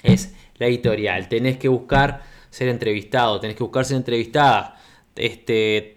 es 0.03 0.35
la 0.59 0.67
editorial. 0.67 1.29
Tenés 1.29 1.57
que 1.57 1.69
buscar 1.69 2.25
ser 2.51 2.69
entrevistado, 2.69 3.41
tenés 3.41 3.57
que 3.57 3.63
buscar 3.63 3.87
ser 3.87 3.97
entrevistada. 3.97 4.79
Este, 5.17 5.97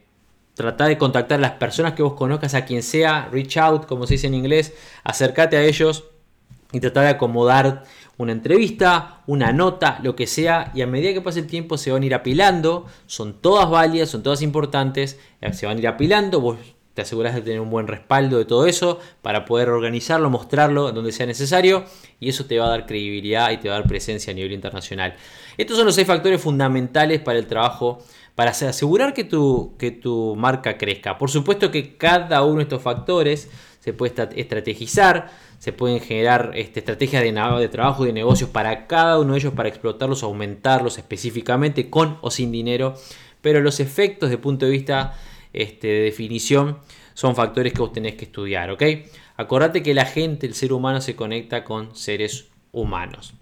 Trata 0.59 0.87
de 0.87 0.97
contactar 0.97 1.37
a 1.37 1.41
las 1.41 1.51
personas 1.51 1.93
que 1.93 2.03
vos 2.03 2.15
conozcas, 2.15 2.53
a 2.53 2.65
quien 2.65 2.83
sea, 2.83 3.29
reach 3.31 3.55
out, 3.55 3.85
como 3.85 4.05
se 4.05 4.15
dice 4.15 4.27
en 4.27 4.33
inglés, 4.33 4.73
acércate 5.05 5.55
a 5.55 5.63
ellos 5.63 6.09
y 6.71 6.79
tratar 6.79 7.03
de 7.05 7.09
acomodar 7.09 7.83
una 8.17 8.31
entrevista, 8.31 9.21
una 9.27 9.51
nota, 9.53 9.99
lo 10.03 10.15
que 10.15 10.27
sea, 10.27 10.71
y 10.75 10.81
a 10.81 10.87
medida 10.87 11.13
que 11.13 11.21
pase 11.21 11.39
el 11.39 11.47
tiempo 11.47 11.77
se 11.77 11.91
van 11.91 12.03
a 12.03 12.05
ir 12.05 12.13
apilando, 12.13 12.85
son 13.07 13.41
todas 13.41 13.69
válidas, 13.69 14.09
son 14.09 14.23
todas 14.23 14.41
importantes, 14.41 15.19
se 15.51 15.65
van 15.65 15.77
a 15.77 15.79
ir 15.79 15.87
apilando, 15.87 16.41
vos 16.41 16.57
te 16.93 17.03
aseguras 17.03 17.33
de 17.33 17.41
tener 17.41 17.61
un 17.61 17.69
buen 17.69 17.87
respaldo 17.87 18.37
de 18.37 18.45
todo 18.45 18.65
eso 18.65 18.99
para 19.21 19.45
poder 19.45 19.69
organizarlo, 19.69 20.29
mostrarlo 20.29 20.91
donde 20.91 21.13
sea 21.13 21.25
necesario, 21.25 21.85
y 22.19 22.27
eso 22.27 22.45
te 22.45 22.59
va 22.59 22.65
a 22.65 22.69
dar 22.69 22.85
credibilidad 22.85 23.51
y 23.51 23.57
te 23.57 23.69
va 23.69 23.75
a 23.75 23.79
dar 23.79 23.87
presencia 23.87 24.31
a 24.31 24.35
nivel 24.35 24.51
internacional. 24.51 25.15
Estos 25.57 25.77
son 25.77 25.85
los 25.85 25.95
seis 25.95 26.05
factores 26.05 26.41
fundamentales 26.41 27.21
para 27.21 27.39
el 27.39 27.47
trabajo, 27.47 27.99
para 28.35 28.51
asegurar 28.51 29.13
que 29.13 29.23
tu, 29.23 29.75
que 29.77 29.91
tu 29.91 30.35
marca 30.35 30.77
crezca. 30.77 31.17
Por 31.17 31.29
supuesto 31.29 31.71
que 31.71 31.95
cada 31.95 32.43
uno 32.43 32.57
de 32.57 32.63
estos 32.63 32.81
factores 32.81 33.49
se 33.79 33.93
puede 33.93 34.29
estrategizar, 34.35 35.31
se 35.59 35.73
pueden 35.73 35.99
generar 35.99 36.51
este, 36.55 36.79
estrategias 36.79 37.21
de, 37.21 37.31
de 37.31 37.67
trabajo 37.67 38.03
y 38.03 38.07
de 38.07 38.13
negocios 38.13 38.49
para 38.49 38.87
cada 38.87 39.19
uno 39.19 39.33
de 39.33 39.39
ellos 39.39 39.53
para 39.53 39.69
explotarlos, 39.69 40.23
aumentarlos 40.23 40.97
específicamente 40.97 41.89
con 41.89 42.17
o 42.21 42.31
sin 42.31 42.51
dinero, 42.51 42.95
pero 43.41 43.61
los 43.61 43.79
efectos 43.79 44.29
de 44.29 44.37
punto 44.37 44.65
de 44.65 44.71
vista 44.71 45.13
este, 45.53 45.87
de 45.87 45.99
definición 46.01 46.79
son 47.13 47.35
factores 47.35 47.73
que 47.73 47.81
vos 47.81 47.91
tenés 47.91 48.15
que 48.15 48.25
estudiar, 48.25 48.71
¿ok? 48.71 48.83
Acordate 49.35 49.83
que 49.83 49.93
la 49.93 50.05
gente, 50.05 50.47
el 50.47 50.53
ser 50.53 50.73
humano 50.73 51.01
se 51.01 51.15
conecta 51.15 51.63
con 51.65 51.95
seres 51.95 52.47
humanos. 52.71 53.33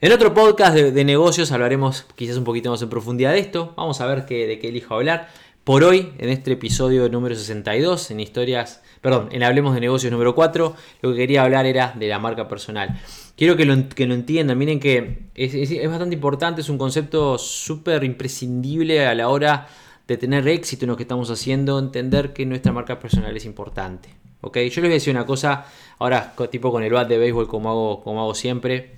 En 0.00 0.12
otro 0.12 0.32
podcast 0.32 0.74
de, 0.74 1.04
negocios 1.04 1.52
hablaremos 1.52 2.06
quizás 2.14 2.38
un 2.38 2.44
poquito 2.44 2.70
más 2.70 2.80
en 2.80 2.88
profundidad 2.88 3.32
de 3.32 3.40
esto. 3.40 3.74
Vamos 3.76 4.00
a 4.00 4.06
ver 4.06 4.24
qué, 4.24 4.46
de 4.46 4.58
qué 4.58 4.68
elijo 4.68 4.94
hablar. 4.94 5.28
Por 5.64 5.84
hoy, 5.84 6.12
en 6.16 6.30
este 6.30 6.52
episodio 6.52 7.10
número 7.10 7.34
62, 7.34 8.10
en 8.10 8.20
historias, 8.20 8.82
perdón, 9.02 9.28
en 9.30 9.42
Hablemos 9.42 9.74
de 9.74 9.80
Negocios 9.80 10.10
número 10.10 10.34
4, 10.34 10.74
lo 11.02 11.10
que 11.10 11.16
quería 11.16 11.42
hablar 11.42 11.66
era 11.66 11.92
de 11.98 12.08
la 12.08 12.18
marca 12.18 12.48
personal. 12.48 12.98
Quiero 13.36 13.56
que 13.56 13.66
lo, 13.66 13.88
que 13.90 14.06
lo 14.06 14.14
entiendan, 14.14 14.56
miren 14.56 14.80
que 14.80 15.24
es, 15.34 15.86
bastante 15.86 16.14
importante, 16.14 16.62
es 16.62 16.70
un 16.70 16.78
concepto 16.78 17.36
súper 17.36 18.04
imprescindible 18.04 19.06
a 19.06 19.14
la 19.14 19.28
hora 19.28 19.68
de 20.08 20.16
tener 20.16 20.48
éxito 20.48 20.86
en 20.86 20.90
lo 20.90 20.96
que 20.96 21.02
estamos 21.02 21.30
haciendo, 21.30 21.78
entender 21.78 22.32
que 22.32 22.46
nuestra 22.46 22.72
marca 22.72 22.98
personal 22.98 23.36
es 23.36 23.44
importante. 23.44 24.08
¿ok? 24.40 24.56
Yo 24.56 24.62
les 24.62 24.80
voy 24.80 24.90
a 24.90 24.94
decir 24.94 25.14
una 25.14 25.26
cosa, 25.26 25.66
ahora 25.98 26.34
tipo 26.50 26.72
con 26.72 26.82
el 26.82 26.92
bat 26.92 27.06
de 27.06 27.18
béisbol 27.18 27.48
como 27.48 27.68
hago, 27.68 28.02
como 28.02 28.22
hago 28.22 28.34
siempre. 28.34 28.96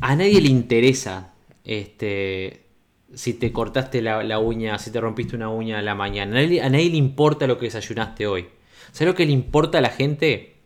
A 0.00 0.16
nadie 0.16 0.40
le 0.40 0.48
interesa 0.48 1.32
este, 1.64 2.65
si 3.16 3.32
te 3.32 3.50
cortaste 3.50 4.02
la, 4.02 4.38
uña, 4.38 4.78
si 4.78 4.90
te 4.90 5.00
rompiste 5.00 5.34
una 5.34 5.48
uña 5.48 5.78
a 5.78 5.82
la 5.82 5.94
mañana. 5.94 6.38
A 6.38 6.68
nadie, 6.68 6.90
le 6.90 6.96
importa 6.98 7.46
lo 7.46 7.58
que 7.58 7.64
desayunaste 7.64 8.26
hoy. 8.26 8.48
¿Sabes 8.92 9.12
lo 9.12 9.14
que 9.16 9.24
le 9.24 9.32
importa 9.32 9.78
a 9.78 9.80
la 9.80 9.88
gente? 9.88 10.56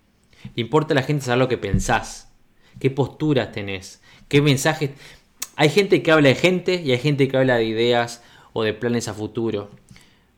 Le 0.56 0.62
importa 0.62 0.92
a 0.92 0.96
la 0.96 1.04
gente 1.04 1.24
saber 1.24 1.38
lo 1.38 1.48
que 1.48 1.58
pensás, 1.58 2.32
qué 2.80 2.90
posturas 2.90 3.52
tenés, 3.52 4.02
qué 4.26 4.42
mensajes. 4.42 4.90
Hay 5.54 5.68
gente 5.68 6.02
que 6.02 6.10
habla 6.10 6.28
de 6.28 6.34
gente 6.34 6.82
y 6.84 6.90
hay 6.90 6.98
gente 6.98 7.28
que 7.28 7.36
habla 7.36 7.54
de 7.54 7.64
ideas 7.66 8.20
o 8.52 8.64
de 8.64 8.74
planes 8.74 9.06
a 9.06 9.14
futuro. 9.14 9.70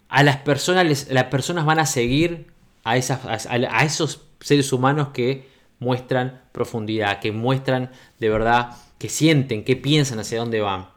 A 0.09 0.23
las 0.23 0.37
personas, 0.37 1.09
las 1.11 1.25
personas 1.25 1.65
van 1.65 1.79
a 1.79 1.87
seguir 1.87 2.53
a, 2.85 2.99
esos 2.99 4.27
seres 4.41 4.71
humanos 4.71 5.09
que 5.15 5.49
muestran 5.79 6.43
profundidad, 6.53 7.21
que 7.21 7.33
muestran 7.33 7.91
de 8.19 8.29
verdad, 8.29 8.77
que 8.99 9.09
sienten, 9.09 9.65
que 9.65 9.77
piensan 9.77 10.19
hacia 10.19 10.41
dónde 10.41 10.61
van. 10.61 10.92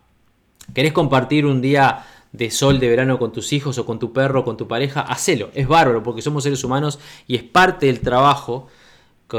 ¿Querés 0.73 0.93
compartir 0.93 1.45
un 1.45 1.61
día 1.61 2.05
de 2.31 2.51
sol 2.51 2.79
de 2.79 2.89
verano 2.89 3.19
con 3.19 3.31
tus 3.31 3.53
hijos 3.53 3.77
o 3.77 3.85
con 3.85 3.99
tu 3.99 4.11
perro 4.13 4.41
o 4.41 4.43
con 4.43 4.57
tu 4.57 4.67
pareja? 4.67 5.01
Hacelo, 5.01 5.49
es 5.53 5.67
bárbaro 5.67 6.03
porque 6.03 6.21
somos 6.21 6.43
seres 6.43 6.63
humanos 6.63 6.99
y 7.27 7.35
es 7.35 7.43
parte 7.43 7.85
del 7.85 8.01
trabajo 8.01 8.67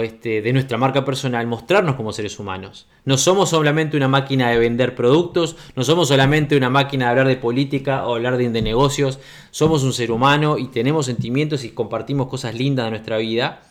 este, 0.03 0.43
de 0.43 0.53
nuestra 0.53 0.77
marca 0.79 1.05
personal 1.05 1.47
mostrarnos 1.47 1.95
como 1.95 2.13
seres 2.13 2.39
humanos. 2.39 2.87
No 3.05 3.17
somos 3.17 3.51
solamente 3.51 3.97
una 3.97 4.09
máquina 4.09 4.51
de 4.51 4.59
vender 4.59 4.95
productos, 4.95 5.57
no 5.75 5.85
somos 5.85 6.09
solamente 6.09 6.57
una 6.57 6.69
máquina 6.69 7.07
de 7.07 7.11
hablar 7.11 7.29
de 7.29 7.37
política 7.37 8.07
o 8.07 8.17
hablar 8.17 8.37
de, 8.37 8.51
de 8.51 8.63
negocios, 8.63 9.21
somos 9.51 9.85
un 9.85 9.93
ser 9.93 10.11
humano 10.11 10.59
y 10.59 10.69
tenemos 10.69 11.07
sentimientos 11.07 11.65
y 11.65 11.71
compartimos 11.71 12.27
cosas 12.27 12.55
lindas 12.55 12.87
de 12.87 12.91
nuestra 12.91 13.19
vida 13.19 13.63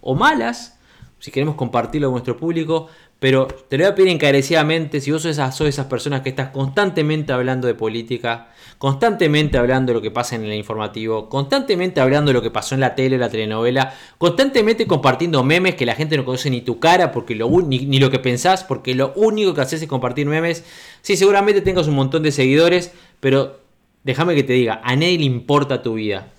o 0.00 0.14
malas, 0.14 0.78
si 1.18 1.30
queremos 1.30 1.54
compartirlo 1.54 2.08
con 2.08 2.14
nuestro 2.14 2.36
público, 2.36 2.88
pero 3.20 3.46
te 3.46 3.76
lo 3.76 3.84
voy 3.84 3.92
a 3.92 3.94
pedir 3.94 4.08
encarecidamente, 4.08 4.98
si 5.00 5.12
vos 5.12 5.22
sos 5.22 5.38
esas, 5.38 5.86
personas 5.86 6.22
que 6.22 6.30
estás 6.30 6.48
constantemente 6.48 7.34
hablando 7.34 7.66
de 7.66 7.74
política, 7.74 8.48
constantemente 8.78 9.58
hablando 9.58 9.90
de 9.90 9.98
lo 9.98 10.02
que 10.02 10.10
pasa 10.10 10.36
en 10.36 10.44
el 10.44 10.54
informativo, 10.54 11.28
constantemente 11.28 12.00
hablando 12.00 12.30
de 12.30 12.32
lo 12.32 12.42
que 12.42 12.50
pasó 12.50 12.74
en 12.74 12.80
la 12.80 12.94
tele, 12.94 13.18
la 13.18 13.28
telenovela, 13.28 13.94
constantemente 14.16 14.86
compartiendo 14.86 15.44
memes 15.44 15.74
que 15.74 15.84
la 15.84 15.94
gente 15.94 16.16
no 16.16 16.24
conoce 16.24 16.48
ni 16.48 16.62
tu 16.62 16.80
cara 16.80 17.12
porque 17.12 17.34
lo, 17.34 17.50
ni, 17.60 17.80
ni 17.80 17.98
lo 17.98 18.10
que 18.10 18.18
pensás, 18.18 18.64
porque 18.64 18.94
lo 18.94 19.12
único 19.14 19.52
que 19.52 19.60
haces 19.60 19.82
es 19.82 19.88
compartir 19.88 20.26
memes. 20.26 20.64
Sí, 21.02 21.18
seguramente 21.18 21.60
tengas 21.60 21.88
un 21.88 21.96
montón 21.96 22.22
de 22.22 22.32
seguidores, 22.32 22.90
pero 23.20 23.60
déjame 24.02 24.34
que 24.34 24.44
te 24.44 24.54
diga, 24.54 24.80
a 24.82 24.96
nadie 24.96 25.18
le 25.18 25.24
importa 25.24 25.82
tu 25.82 25.94
vida. 25.94 26.32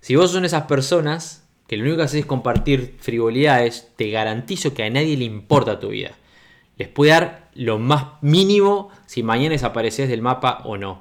Si 0.00 0.16
vos 0.16 0.30
son 0.30 0.46
esas 0.46 0.62
personas, 0.62 1.43
que 1.66 1.76
lo 1.76 1.82
único 1.82 1.98
que 1.98 2.02
haces 2.04 2.20
es 2.20 2.26
compartir 2.26 2.96
frivolidades, 2.98 3.90
te 3.96 4.10
garantizo 4.10 4.74
que 4.74 4.84
a 4.84 4.90
nadie 4.90 5.16
le 5.16 5.24
importa 5.24 5.80
tu 5.80 5.88
vida. 5.88 6.12
Les 6.76 6.88
puede 6.88 7.12
dar 7.12 7.50
lo 7.54 7.78
más 7.78 8.20
mínimo 8.20 8.90
si 9.06 9.22
mañana 9.22 9.52
desapareces 9.52 10.08
del 10.08 10.22
mapa 10.22 10.62
o 10.64 10.76
no. 10.76 11.00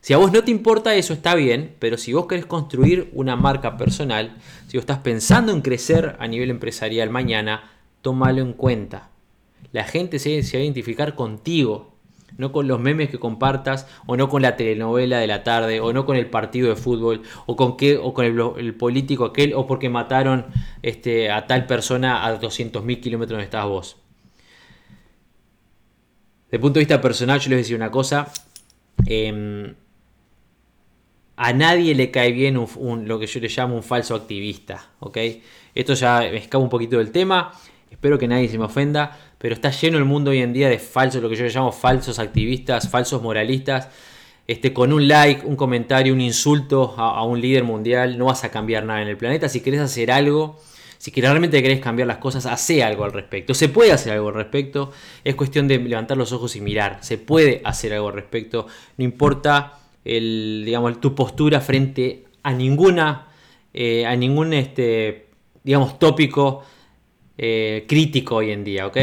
Si 0.00 0.12
a 0.12 0.18
vos 0.18 0.32
no 0.32 0.42
te 0.42 0.50
importa 0.50 0.96
eso, 0.96 1.12
está 1.12 1.36
bien, 1.36 1.76
pero 1.78 1.96
si 1.96 2.12
vos 2.12 2.26
querés 2.26 2.44
construir 2.44 3.08
una 3.12 3.36
marca 3.36 3.76
personal, 3.76 4.36
si 4.66 4.76
vos 4.76 4.82
estás 4.82 4.98
pensando 4.98 5.52
en 5.52 5.62
crecer 5.62 6.16
a 6.18 6.26
nivel 6.26 6.50
empresarial 6.50 7.08
mañana, 7.08 7.70
tómalo 8.00 8.42
en 8.42 8.52
cuenta. 8.52 9.10
La 9.70 9.84
gente 9.84 10.18
se, 10.18 10.42
se 10.42 10.56
va 10.56 10.60
a 10.60 10.64
identificar 10.64 11.14
contigo, 11.14 11.91
no 12.38 12.52
con 12.52 12.68
los 12.68 12.80
memes 12.80 13.10
que 13.10 13.18
compartas, 13.18 13.86
o 14.06 14.16
no 14.16 14.28
con 14.28 14.42
la 14.42 14.56
telenovela 14.56 15.18
de 15.18 15.26
la 15.26 15.42
tarde, 15.44 15.80
o 15.80 15.92
no 15.92 16.06
con 16.06 16.16
el 16.16 16.26
partido 16.26 16.68
de 16.68 16.76
fútbol, 16.76 17.22
o 17.46 17.56
con 17.56 17.76
qué, 17.76 17.96
o 17.96 18.14
con 18.14 18.24
el, 18.24 18.74
político 18.74 19.24
aquel, 19.24 19.54
o 19.54 19.66
porque 19.66 19.88
mataron 19.88 20.46
este, 20.82 21.30
a 21.30 21.46
tal 21.46 21.66
persona 21.66 22.26
a 22.26 22.40
200.000 22.40 23.00
kilómetros 23.00 23.36
donde 23.36 23.44
estás 23.44 23.66
vos. 23.66 23.96
El 26.50 26.60
punto 26.60 26.74
de 26.74 26.80
vista 26.80 27.00
personal, 27.00 27.40
yo 27.40 27.44
les 27.44 27.48
voy 27.48 27.54
a 27.54 27.58
decir 27.58 27.76
una 27.76 27.90
cosa. 27.90 28.30
Em, 29.06 29.74
a 31.36 31.52
nadie 31.52 31.94
le 31.94 32.10
cae 32.10 32.30
bien 32.32 32.54
lo 32.54 33.18
que 33.18 33.26
yo 33.26 33.40
le 33.40 33.48
llamo 33.48 33.74
un 33.74 33.82
falso 33.82 34.14
activista. 34.14 34.90
Esto 35.74 35.94
ya 35.94 36.20
me 36.20 36.36
escapa 36.36 36.62
un 36.62 36.68
poquito 36.68 36.98
del 36.98 37.10
tema. 37.10 37.52
Espero 37.90 38.18
que 38.18 38.28
nadie 38.28 38.48
se 38.48 38.58
me 38.58 38.64
ofenda. 38.64 39.18
Pero 39.42 39.56
está 39.56 39.70
lleno 39.70 39.98
el 39.98 40.04
mundo 40.04 40.30
hoy 40.30 40.38
en 40.38 40.52
día 40.52 40.68
de 40.68 40.78
falsos, 40.78 41.20
lo 41.20 41.28
que 41.28 41.34
yo 41.34 41.44
llamo 41.46 41.72
falsos 41.72 42.20
activistas, 42.20 42.88
falsos 42.88 43.20
moralistas. 43.22 43.88
Este, 44.46 44.72
con 44.72 44.92
un 44.92 45.08
like, 45.08 45.44
un 45.44 45.56
comentario, 45.56 46.12
un 46.12 46.20
insulto 46.20 46.94
a, 46.96 47.18
a 47.18 47.24
un 47.24 47.40
líder 47.40 47.64
mundial, 47.64 48.18
no 48.18 48.26
vas 48.26 48.44
a 48.44 48.52
cambiar 48.52 48.84
nada 48.84 49.02
en 49.02 49.08
el 49.08 49.16
planeta. 49.16 49.48
Si 49.48 49.60
querés 49.60 49.80
hacer 49.80 50.12
algo, 50.12 50.60
si 50.98 51.10
realmente 51.20 51.60
querés 51.60 51.80
cambiar 51.80 52.06
las 52.06 52.18
cosas, 52.18 52.46
hace 52.46 52.84
algo 52.84 53.02
al 53.02 53.12
respecto. 53.12 53.52
Se 53.52 53.68
puede 53.68 53.90
hacer 53.90 54.12
algo 54.12 54.28
al 54.28 54.34
respecto. 54.34 54.92
Es 55.24 55.34
cuestión 55.34 55.66
de 55.66 55.78
levantar 55.78 56.16
los 56.16 56.30
ojos 56.30 56.54
y 56.54 56.60
mirar. 56.60 56.98
Se 57.00 57.18
puede 57.18 57.62
hacer 57.64 57.94
algo 57.94 58.10
al 58.10 58.14
respecto. 58.14 58.68
No 58.96 59.04
importa 59.04 59.80
el, 60.04 60.62
digamos, 60.64 61.00
tu 61.00 61.16
postura 61.16 61.60
frente 61.60 62.26
a 62.44 62.52
ninguna, 62.52 63.26
eh, 63.74 64.06
a 64.06 64.14
ningún, 64.14 64.52
este, 64.52 65.26
digamos, 65.64 65.98
tópico 65.98 66.62
eh, 67.36 67.86
crítico 67.88 68.36
hoy 68.36 68.52
en 68.52 68.62
día, 68.62 68.86
¿ok? 68.86 68.98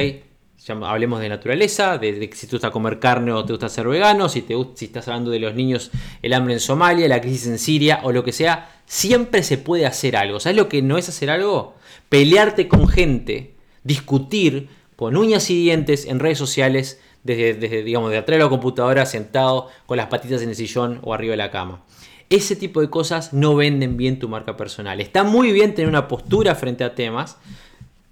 Hablemos 0.68 1.20
de 1.20 1.30
naturaleza, 1.30 1.97
de, 1.97 2.30
si 2.34 2.47
te 2.47 2.55
gusta 2.55 2.72
comer 2.72 2.99
carne 2.99 3.32
o 3.32 3.45
te 3.45 3.53
gusta 3.53 3.70
ser 3.70 3.88
vegano, 3.88 4.30
si, 4.30 4.41
te, 4.41 4.55
estás 4.82 5.07
hablando 5.07 5.32
de 5.32 5.39
los 5.39 5.55
niños, 5.55 5.91
el 6.22 6.34
hambre 6.34 6.53
en 6.53 6.60
Somalia, 6.60 7.07
la 7.07 7.22
crisis 7.22 7.47
en 7.47 7.60
Siria 7.60 8.01
o 8.03 8.12
lo 8.12 8.24
que 8.24 8.32
sea, 8.32 8.82
siempre 8.86 9.43
se 9.43 9.57
puede 9.57 9.86
hacer 9.86 10.16
algo. 10.16 10.39
¿Sabes 10.39 10.57
lo 10.57 10.70
que 10.70 10.82
no 10.82 10.97
es 10.97 11.10
hacer 11.10 11.30
algo? 11.30 11.76
Pelearte 12.10 12.68
con 12.68 12.88
gente, 12.88 13.53
discutir 13.84 14.70
con 14.95 15.16
uñas 15.16 15.49
y 15.49 15.55
dientes 15.55 16.05
en 16.05 16.20
redes 16.20 16.38
sociales 16.38 16.99
desde, 17.24 17.84
digamos, 17.84 18.12
de 18.12 18.18
atrás 18.18 18.38
de 18.38 18.43
la 18.43 18.49
computadora, 18.49 19.05
sentado 19.05 19.70
con 19.86 19.97
las 19.97 20.07
patitas 20.07 20.41
en 20.41 20.49
el 20.49 20.55
sillón 20.55 20.99
o 21.03 21.14
arriba 21.14 21.32
de 21.32 21.38
la 21.38 21.51
cama. 21.51 21.84
Ese 22.30 22.55
tipo 22.55 22.82
de 22.82 22.89
cosas 22.89 23.34
no 23.34 23.55
venden 23.55 23.97
bien 23.97 24.20
tu 24.20 24.30
marca 24.30 24.55
personal. 24.55 25.01
Está 25.01 25.24
muy 25.24 25.51
bien 25.51 25.74
tener 25.74 25.89
una 25.89 26.07
postura 26.07 26.53
frente 26.55 26.84
a 26.84 26.95
temas. 26.95 27.38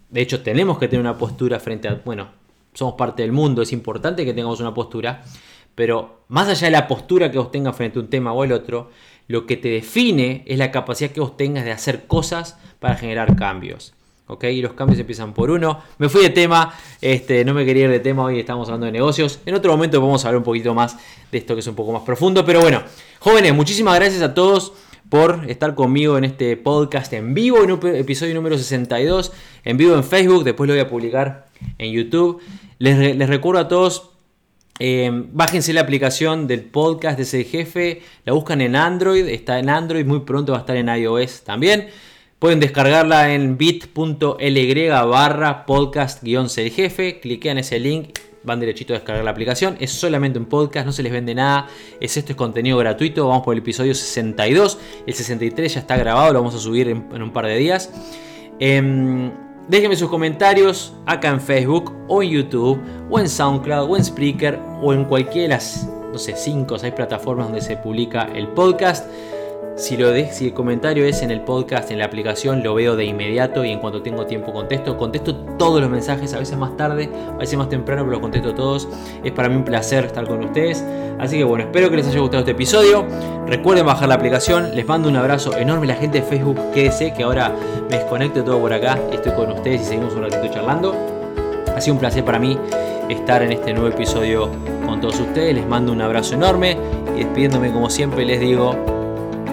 De 0.10 0.22
hecho, 0.22 0.42
tenemos 0.42 0.78
que 0.78 0.88
tener 0.88 1.02
una 1.02 1.18
postura 1.18 1.60
frente 1.60 1.88
a... 1.88 2.02
Bueno, 2.04 2.30
somos 2.74 2.96
parte 2.96 3.24
del 3.24 3.32
mundo, 3.32 3.62
es 3.62 3.74
importante 3.74 4.26
que 4.26 4.34
tengamos 4.34 4.60
una 4.60 4.74
postura. 4.74 5.24
Pero 5.76 6.22
más 6.30 6.48
allá 6.48 6.68
de 6.68 6.72
la 6.72 6.88
postura 6.88 7.30
que 7.32 7.38
vos 7.38 7.52
tengas 7.52 7.76
frente 7.76 8.00
a 8.00 8.02
un 8.02 8.10
tema 8.10 8.34
o 8.34 8.44
el 8.44 8.52
otro, 8.52 8.90
lo 9.28 9.46
que 9.46 9.58
te 9.58 9.70
define 9.70 10.44
es 10.48 10.58
la 10.58 10.72
capacidad 10.72 11.12
que 11.12 11.20
vos 11.20 11.38
tengas 11.38 11.66
de 11.66 11.72
hacer 11.72 12.08
cosas 12.08 12.58
para 12.80 12.96
generar 12.96 13.36
cambios. 13.36 13.94
¿ok? 14.28 14.44
Y 14.46 14.62
los 14.62 14.74
cambios 14.74 15.00
empiezan 15.00 15.34
por 15.34 15.50
uno. 15.50 15.82
Me 15.98 16.10
fui 16.10 16.22
de 16.22 16.30
tema, 16.30 16.74
este, 17.02 17.44
no 17.46 17.54
me 17.54 17.66
quería 17.66 17.86
ir 17.86 17.90
de 17.90 18.00
tema, 18.00 18.24
hoy 18.24 18.40
estamos 18.40 18.68
hablando 18.68 18.86
de 18.86 18.92
negocios. 18.92 19.40
En 19.46 19.56
otro 19.56 19.72
momento 19.72 20.00
vamos 20.02 20.24
a 20.24 20.30
hablar 20.30 20.40
un 20.40 20.44
poquito 20.44 20.74
más 20.74 20.98
de 21.32 21.38
esto 21.38 21.54
que 21.54 21.60
es 21.60 21.68
un 21.68 21.76
poco 21.76 21.92
más 21.92 22.04
profundo. 22.04 22.46
Pero 22.46 22.62
bueno, 22.62 22.82
jóvenes, 23.20 23.54
muchísimas 23.54 23.96
gracias 23.96 24.22
a 24.22 24.34
todos 24.34 24.74
por 25.10 25.46
estar 25.48 25.76
conmigo 25.76 26.18
en 26.18 26.24
este 26.24 26.58
podcast 26.58 27.14
en 27.14 27.34
vivo, 27.34 27.64
en 27.64 27.72
un 27.72 27.96
episodio 27.96 28.34
número 28.36 28.58
62, 28.58 29.32
en 29.64 29.78
vivo 29.78 29.96
en 29.96 30.04
Facebook, 30.04 30.44
después 30.44 30.68
lo 30.68 30.74
voy 30.74 30.82
a 30.82 30.90
publicar 30.90 31.48
en 31.78 31.92
YouTube. 31.92 32.42
Les, 32.80 33.28
recuerdo 33.28 33.62
a 33.62 33.68
todos, 33.68 34.12
eh, 34.80 35.10
bájense 35.32 35.74
la 35.74 35.82
aplicación 35.82 36.48
del 36.48 36.64
podcast 36.64 37.18
de 37.18 37.24
ese 37.24 37.44
jefe, 37.44 38.02
la 38.26 38.34
buscan 38.34 38.62
en 38.62 38.76
Android, 38.76 39.28
está 39.28 39.60
en 39.60 39.70
Android, 39.70 40.06
muy 40.06 40.22
pronto 40.22 40.52
va 40.52 40.60
a 40.60 40.62
estar 40.62 40.76
en 40.76 40.90
iOS 40.90 41.44
también. 41.44 41.88
Pueden 42.40 42.60
descargarla 42.60 43.34
en 43.34 43.58
bit.ly 43.58 44.90
barra 44.90 45.66
podcast 45.66 46.22
guion 46.22 46.48
jefe. 46.48 47.20
Cliquean 47.20 47.58
ese 47.58 47.80
link, 47.80 48.10
van 48.44 48.60
derechito 48.60 48.94
a 48.94 48.98
descargar 48.98 49.24
la 49.24 49.32
aplicación. 49.32 49.78
Es 49.80 49.92
solamente 49.92 50.40
un 50.40 50.46
podcast, 50.46 50.86
no 50.86 50.92
se 50.92 51.04
les 51.04 51.12
vende 51.12 51.36
nada. 51.36 51.68
Es 52.00 52.18
esto 52.18 52.32
es 52.32 52.36
contenido 52.36 52.78
gratuito. 52.78 53.28
Vamos 53.28 53.44
por 53.44 53.54
el 53.54 53.60
episodio 53.60 53.94
62. 53.94 54.80
El 55.06 55.14
63 55.14 55.74
ya 55.74 55.80
está 55.80 55.98
grabado, 55.98 56.34
lo 56.34 56.40
vamos 56.40 56.56
a 56.56 56.60
subir 56.60 56.90
en, 56.90 57.22
un 57.22 57.32
par 57.32 57.46
de 57.46 57.58
días. 57.58 57.92
Em, 58.60 59.32
déjenme 59.68 59.96
sus 59.96 60.10
comentarios 60.10 60.94
acá 61.06 61.30
en 61.30 61.42
Facebook 61.42 61.94
o 62.08 62.24
en 62.24 62.30
YouTube 62.30 62.82
o 63.10 63.20
en 63.20 63.30
SoundCloud 63.30 63.90
o 63.90 63.98
en 63.98 64.04
Spreaker 64.04 64.60
o 64.82 64.94
en 64.94 65.06
cualquiera 65.06 65.44
de 65.44 65.48
las, 65.50 65.88
no 66.12 66.18
sé, 66.18 66.36
5 66.36 66.74
o 66.74 66.80
6 66.80 66.94
plataformas 66.94 67.48
donde 67.48 67.62
se 67.62 67.78
publica 67.78 68.30
el 68.34 68.48
podcast. 68.50 69.06
Si, 69.78 69.96
lo 69.96 70.10
de, 70.10 70.32
si 70.32 70.48
el 70.48 70.54
comentario 70.56 71.06
es 71.06 71.22
en 71.22 71.30
el 71.30 71.42
podcast, 71.42 71.92
en 71.92 72.00
la 72.00 72.06
aplicación, 72.06 72.64
lo 72.64 72.74
veo 72.74 72.96
de 72.96 73.06
inmediato 73.06 73.64
y 73.64 73.70
en 73.70 73.80
cuanto 73.80 74.02
tengo 74.02 74.26
tiempo 74.26 74.52
contesto. 74.52 74.98
Contesto 74.98 75.36
todos 75.36 75.80
los 75.80 75.90
mensajes, 75.90 76.34
a 76.34 76.40
veces 76.40 76.58
más 76.58 76.76
tarde, 76.76 77.12
a 77.32 77.38
veces 77.38 77.60
más 77.60 77.70
temprano, 77.70 78.02
pero 78.02 78.14
los 78.14 78.20
contesto 78.20 78.56
todos. 78.56 78.90
Es 79.24 79.32
para 79.34 79.50
mí 79.50 79.56
un 79.56 79.64
placer 79.64 80.06
estar 80.06 80.28
con 80.28 80.44
ustedes. 80.44 80.84
Así 81.20 81.38
que 81.38 81.44
bueno, 81.44 81.66
espero 81.66 81.92
que 81.92 81.98
les 81.98 82.08
haya 82.08 82.20
gustado 82.20 82.40
este 82.40 82.54
episodio. 82.54 83.06
Recuerden 83.46 83.86
bajar 83.86 84.10
la 84.10 84.16
aplicación. 84.16 84.76
Les 84.76 84.88
mando 84.88 85.10
un 85.10 85.16
abrazo 85.16 85.56
enorme 85.56 85.86
a 85.86 85.90
la 85.90 85.96
gente 85.96 86.22
de 86.22 86.26
Facebook. 86.26 86.60
Quédese 86.74 87.14
que 87.14 87.22
ahora 87.22 87.54
me 87.88 87.98
desconecto 87.98 88.44
todo 88.44 88.60
por 88.60 88.74
acá 88.74 88.98
estoy 89.12 89.34
con 89.34 89.52
ustedes 89.52 89.82
y 89.82 89.86
seguimos 89.86 90.16
un 90.16 90.24
ratito 90.24 90.48
charlando. 90.48 90.96
Ha 91.76 91.80
sido 91.80 91.94
un 91.94 92.00
placer 92.00 92.26
para 92.26 92.40
mí 92.40 92.58
estar 93.10 93.44
en 93.44 93.52
este 93.52 93.74
nuevo 93.74 93.90
episodio 93.90 94.50
con 94.88 95.00
todos 95.02 95.20
ustedes. 95.20 95.54
Les 95.54 95.68
mando 95.68 95.92
un 95.92 96.02
abrazo 96.02 96.34
enorme 96.34 96.76
y 97.16 97.20
despidiéndome 97.20 97.72
como 97.72 97.92
siempre 97.92 98.26
les 98.26 98.40
digo 98.40 98.97